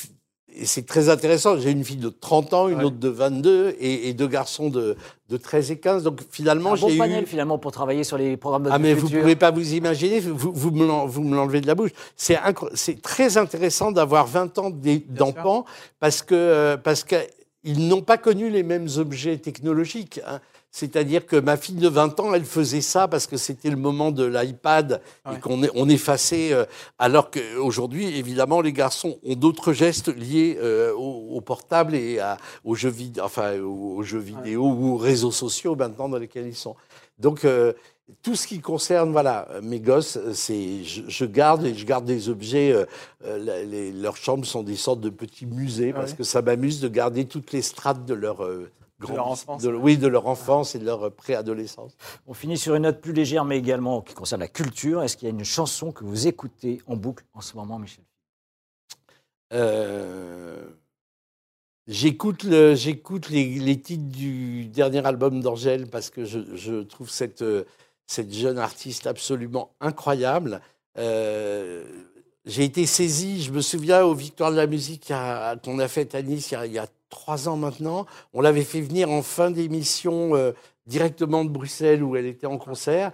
et 0.56 0.64
c'est 0.66 0.86
très 0.86 1.08
intéressant. 1.08 1.58
J'ai 1.58 1.70
une 1.70 1.84
fille 1.84 1.96
de 1.96 2.08
30 2.08 2.52
ans, 2.54 2.68
une 2.68 2.78
Ouais. 2.78 2.84
autre 2.84 2.96
de 2.98 3.08
22 3.08 3.76
et, 3.78 4.08
et 4.08 4.14
deux 4.14 4.26
garçons 4.28 4.68
de, 4.70 4.96
de 5.28 5.36
13 5.36 5.70
et 5.72 5.78
15. 5.78 6.02
Donc 6.02 6.20
finalement, 6.30 6.72
Un 6.72 6.76
bon 6.76 6.88
j'ai 6.88 6.98
panel 6.98 7.24
eu. 7.24 7.26
finalement 7.26 7.58
pour 7.58 7.72
travailler 7.72 8.04
sur 8.04 8.16
les 8.18 8.36
programmes 8.36 8.64
de 8.64 8.70
Ah 8.72 8.78
mais 8.78 8.94
vous 8.94 9.06
futur. 9.06 9.20
pouvez 9.20 9.36
pas 9.36 9.50
vous 9.50 9.74
imaginer, 9.74 10.20
vous, 10.20 10.52
vous 10.52 10.70
me 10.70 11.34
l'enlevez 11.34 11.60
de 11.60 11.66
la 11.66 11.74
bouche. 11.74 11.90
C'est 12.16 12.36
incro- 12.36 12.70
très 13.02 13.36
intéressant 13.36 13.92
d'avoir 13.92 14.26
20 14.26 14.58
ans 14.58 14.70
d'enfants 15.08 15.64
parce 16.00 16.22
que 16.22 16.34
euh, 16.34 16.76
parce 16.76 17.04
qu'ils 17.04 17.88
n'ont 17.88 18.02
pas 18.02 18.16
connu 18.18 18.50
les 18.50 18.62
mêmes 18.62 18.88
objets 18.96 19.36
technologiques. 19.38 20.20
hein. 20.26 20.40
C'est-à-dire 20.70 21.24
que 21.24 21.36
ma 21.36 21.56
fille 21.56 21.76
de 21.76 21.88
20 21.88 22.20
ans, 22.20 22.34
elle 22.34 22.44
faisait 22.44 22.82
ça 22.82 23.08
parce 23.08 23.26
que 23.26 23.38
c'était 23.38 23.70
le 23.70 23.76
moment 23.76 24.10
de 24.10 24.24
l'iPad 24.26 25.00
et 25.32 25.40
qu'on 25.40 25.62
on 25.74 25.88
effaçait. 25.88 26.52
euh, 26.52 26.64
alors 26.98 27.30
qu'aujourd'hui, 27.30 28.06
évidemment, 28.18 28.60
les 28.60 28.72
garçons 28.74 29.18
ont 29.24 29.34
d'autres 29.36 29.72
gestes 29.72 30.08
liés 30.14 30.58
euh, 30.60 30.92
au, 30.92 31.36
au 31.36 31.40
portable 31.40 31.94
et 31.94 32.18
à- 32.18 32.36
aux 32.64 32.74
jeux 32.74 32.90
vidéo, 32.90 33.24
enfin 33.24 33.58
aux, 33.60 33.96
aux 33.96 34.02
jeux 34.02 34.18
vidéo 34.18 34.64
ou 34.68 34.94
aux 34.94 34.96
réseaux 34.98 35.30
sociaux 35.30 35.76
maintenant 35.76 36.08
dans 36.10 36.18
lesquels 36.18 36.46
ils 36.46 36.54
sont. 36.54 36.76
Donc 37.18 37.46
euh, 37.46 37.72
tout 38.22 38.36
ce 38.36 38.46
qui 38.46 38.60
concerne 38.60 39.10
voilà 39.12 39.48
mes 39.62 39.80
gosses, 39.80 40.18
euh, 40.18 40.34
c'est 40.34 40.84
je, 40.84 41.02
je 41.08 41.24
garde 41.24 41.64
et 41.64 41.74
je 41.74 41.86
garde 41.86 42.04
des 42.04 42.28
objets. 42.28 42.72
euh, 42.72 42.84
euh, 43.24 43.38
la- 43.38 43.62
les- 43.64 43.92
leurs 43.92 44.18
chambres 44.18 44.44
sont 44.44 44.62
des 44.62 44.76
sortes 44.76 45.00
de 45.00 45.08
petits 45.10 45.46
musées 45.46 45.94
parce 45.94 46.12
que 46.12 46.22
ça 46.22 46.42
m'amuse 46.42 46.80
de 46.80 46.88
garder 46.88 47.24
toutes 47.24 47.52
les 47.52 47.62
strates 47.62 48.04
de 48.04 48.12
leur 48.14 48.44
euh, 48.44 48.70
De 49.00 49.08
leur 49.14 49.26
enfance. 49.28 49.62
de- 49.62 49.72
oui, 49.74 49.98
de 49.98 50.06
leur 50.06 50.26
enfance 50.26 50.74
et 50.74 50.78
de 50.78 50.84
leur 50.86 51.12
préadolescence. 51.12 51.92
On 52.26 52.32
finit 52.34 52.56
sur 52.56 52.74
une 52.74 52.84
note 52.84 53.00
plus 53.00 53.12
légère, 53.12 53.44
mais 53.44 53.58
également 53.58 54.00
qui 54.00 54.14
concerne 54.14 54.40
la 54.40 54.48
culture. 54.48 55.02
Est-ce 55.02 55.16
qu'il 55.16 55.28
y 55.28 55.30
a 55.30 55.34
une 55.34 55.44
chanson 55.44 55.92
que 55.92 56.04
vous 56.04 56.26
écoutez 56.26 56.80
en 56.86 56.96
boucle 56.96 57.24
en 57.34 57.40
ce 57.42 57.56
moment, 57.56 57.78
Michel? 57.78 58.04
Euh, 59.52 60.64
J'écoute 61.88 62.42
le, 62.42 62.74
j'écoute 62.74 63.28
les, 63.28 63.60
les 63.60 63.80
titres 63.80 64.08
du 64.10 64.66
dernier 64.66 65.06
album 65.06 65.40
d'Angèle 65.40 65.86
parce 65.86 66.10
que 66.10 66.24
je, 66.24 66.40
je 66.56 66.82
trouve 66.82 67.08
cette, 67.08 67.44
cette 68.08 68.32
jeune 68.32 68.58
artiste 68.58 69.06
absolument 69.06 69.70
incroyable. 69.80 70.60
Euh, 70.98 71.84
j'ai 72.44 72.64
été 72.64 72.86
saisi, 72.86 73.40
je 73.40 73.52
me 73.52 73.60
souviens, 73.60 74.02
aux 74.04 74.14
Victoires 74.14 74.50
de 74.50 74.56
la 74.56 74.66
musique 74.66 75.12
qu'on 75.62 75.78
a 75.78 75.86
fait 75.86 76.12
à 76.16 76.22
Nice 76.22 76.50
il 76.50 76.54
y 76.54 76.56
a, 76.56 76.66
il 76.66 76.72
y 76.72 76.78
a 76.80 76.88
trois 77.08 77.48
ans 77.48 77.56
maintenant. 77.56 78.06
On 78.32 78.40
l'avait 78.40 78.64
fait 78.64 78.80
venir 78.80 79.10
en 79.10 79.22
fin 79.22 79.50
d'émission 79.50 80.34
euh, 80.34 80.52
directement 80.86 81.44
de 81.44 81.50
Bruxelles 81.50 82.02
où 82.02 82.16
elle 82.16 82.26
était 82.26 82.46
en 82.46 82.58
concert 82.58 83.12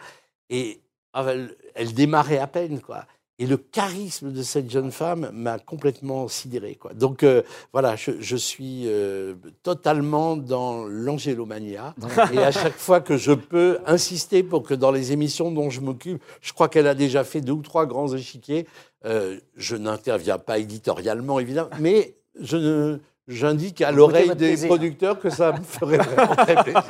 et 0.50 0.80
ah, 1.12 1.24
elle, 1.28 1.56
elle 1.74 1.92
démarrait 1.94 2.38
à 2.38 2.46
peine, 2.46 2.80
quoi. 2.80 3.04
Et 3.38 3.46
le 3.46 3.56
charisme 3.56 4.30
de 4.30 4.42
cette 4.42 4.70
jeune 4.70 4.92
femme 4.92 5.30
m'a 5.32 5.58
complètement 5.58 6.28
sidéré. 6.28 6.76
Quoi. 6.76 6.92
Donc 6.94 7.24
euh, 7.24 7.42
voilà, 7.72 7.96
je, 7.96 8.12
je 8.20 8.36
suis 8.36 8.82
euh, 8.86 9.34
totalement 9.64 10.36
dans 10.36 10.84
l'angélomania. 10.84 11.94
Et 12.32 12.38
à 12.38 12.52
chaque 12.52 12.76
fois 12.76 13.00
que 13.00 13.16
je 13.16 13.32
peux 13.32 13.78
insister 13.84 14.44
pour 14.44 14.62
que 14.62 14.74
dans 14.74 14.92
les 14.92 15.10
émissions 15.10 15.50
dont 15.50 15.70
je 15.70 15.80
m'occupe, 15.80 16.22
je 16.40 16.52
crois 16.52 16.68
qu'elle 16.68 16.86
a 16.86 16.94
déjà 16.94 17.24
fait 17.24 17.40
deux 17.40 17.54
ou 17.54 17.62
trois 17.62 17.86
grands 17.86 18.14
échiquiers, 18.14 18.68
euh, 19.06 19.40
je 19.56 19.74
n'interviens 19.74 20.38
pas 20.38 20.58
éditorialement, 20.58 21.40
évidemment, 21.40 21.70
mais 21.80 22.14
je 22.38 22.56
ne... 22.56 22.98
J'indique 23.28 23.80
à 23.82 23.92
l'oreille 23.92 24.28
des 24.30 24.34
plaisir. 24.34 24.68
producteurs 24.68 25.18
que 25.18 25.30
ça 25.30 25.52
me 25.52 25.62
ferait 25.62 25.96
vraiment 25.98 26.34
très 26.34 26.56
plaisir. 26.56 26.82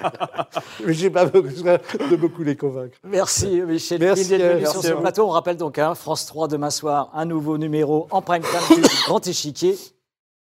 Mais 0.85 0.95
je 0.95 1.03
n'ai 1.05 1.11
pas 1.11 1.27
besoin 1.27 1.79
de 2.11 2.17
beaucoup 2.17 2.43
les 2.43 2.57
convaincre. 2.57 2.97
Merci 3.05 3.61
Michel 3.61 4.01
Merci, 4.01 4.25
venu 4.25 4.43
merci 4.43 4.73
sur 4.73 4.83
ce 4.83 4.93
plateau. 4.93 5.27
On 5.27 5.31
rappelle 5.31 5.59
donc 5.59 5.79
hein, 5.79 5.95
France 5.95 6.25
3 6.27 6.49
demain 6.49 6.71
soir, 6.71 7.11
un 7.15 7.27
nouveau 7.27 7.59
numéro 7.59 8.07
en 8.11 8.23
prime 8.23 8.43
time 8.43 8.77
du 8.77 8.89
Grand 9.07 9.27
Échiquier. 9.27 9.77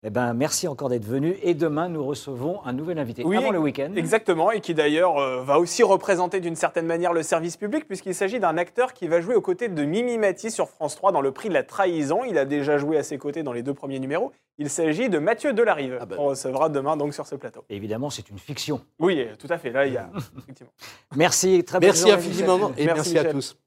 Eh 0.03 0.09
ben, 0.09 0.33
merci 0.33 0.67
encore 0.67 0.89
d'être 0.89 1.05
venu. 1.05 1.37
Et 1.43 1.53
demain, 1.53 1.91
nous 1.91 2.03
recevons 2.03 2.65
un 2.65 2.73
nouvel 2.73 2.99
invité 2.99 3.23
Oui, 3.23 3.37
avant 3.37 3.51
le 3.51 3.59
week-end. 3.59 3.93
Exactement, 3.95 4.51
et 4.51 4.63
qui 4.63 4.73
d'ailleurs 4.73 5.19
euh, 5.19 5.43
va 5.43 5.59
aussi 5.59 5.83
représenter 5.83 6.41
d'une 6.41 6.57
certaine 6.57 6.87
manière 6.87 7.13
le 7.13 7.23
service 7.23 7.59
public, 7.59 7.87
puisqu'il 7.87 8.15
s'agit 8.15 8.41
d'un 8.41 8.57
acteur 8.57 8.95
qui 8.95 9.09
va 9.09 9.21
jouer 9.21 9.35
aux 9.35 9.43
côtés 9.43 9.69
de 9.69 9.85
Mimi 9.85 10.17
Mati 10.17 10.51
sur 10.51 10.71
France 10.71 10.97
3 10.97 11.13
dans 11.13 11.21
le 11.21 11.33
prix 11.33 11.51
de 11.51 11.55
la 11.55 11.65
trahison. 11.65 12.25
Il 12.25 12.39
a 12.39 12.47
déjà 12.47 12.79
joué 12.79 12.97
à 12.97 13.03
ses 13.03 13.19
côtés 13.19 13.43
dans 13.43 13.53
les 13.53 13.63
deux 13.63 13.75
premiers 13.75 13.99
numéros. 13.99 14.33
Il 14.57 14.71
s'agit 14.71 15.11
de 15.11 15.19
Mathieu 15.19 15.53
Delarive, 15.53 15.99
Ah 16.01 16.07
bah. 16.07 16.17
qu'on 16.17 16.29
recevra 16.29 16.71
demain 16.71 16.97
donc 16.97 17.13
sur 17.13 17.27
ce 17.27 17.35
plateau. 17.35 17.65
Évidemment, 17.69 18.09
c'est 18.09 18.31
une 18.31 18.39
fiction. 18.39 18.81
Oui, 19.01 19.27
tout 19.39 19.49
à 19.51 19.59
fait, 19.59 19.71
là, 19.71 19.87
il 19.87 19.93
y 19.93 19.99
a 19.99 20.11
effectivement. 20.39 20.73
Merci, 21.15 21.63
très 21.63 21.79
Merci 21.79 22.11
infiniment 22.11 22.73
et 22.79 22.87
Merci, 22.87 23.13
merci 23.15 23.19
à 23.19 23.25
tous. 23.31 23.59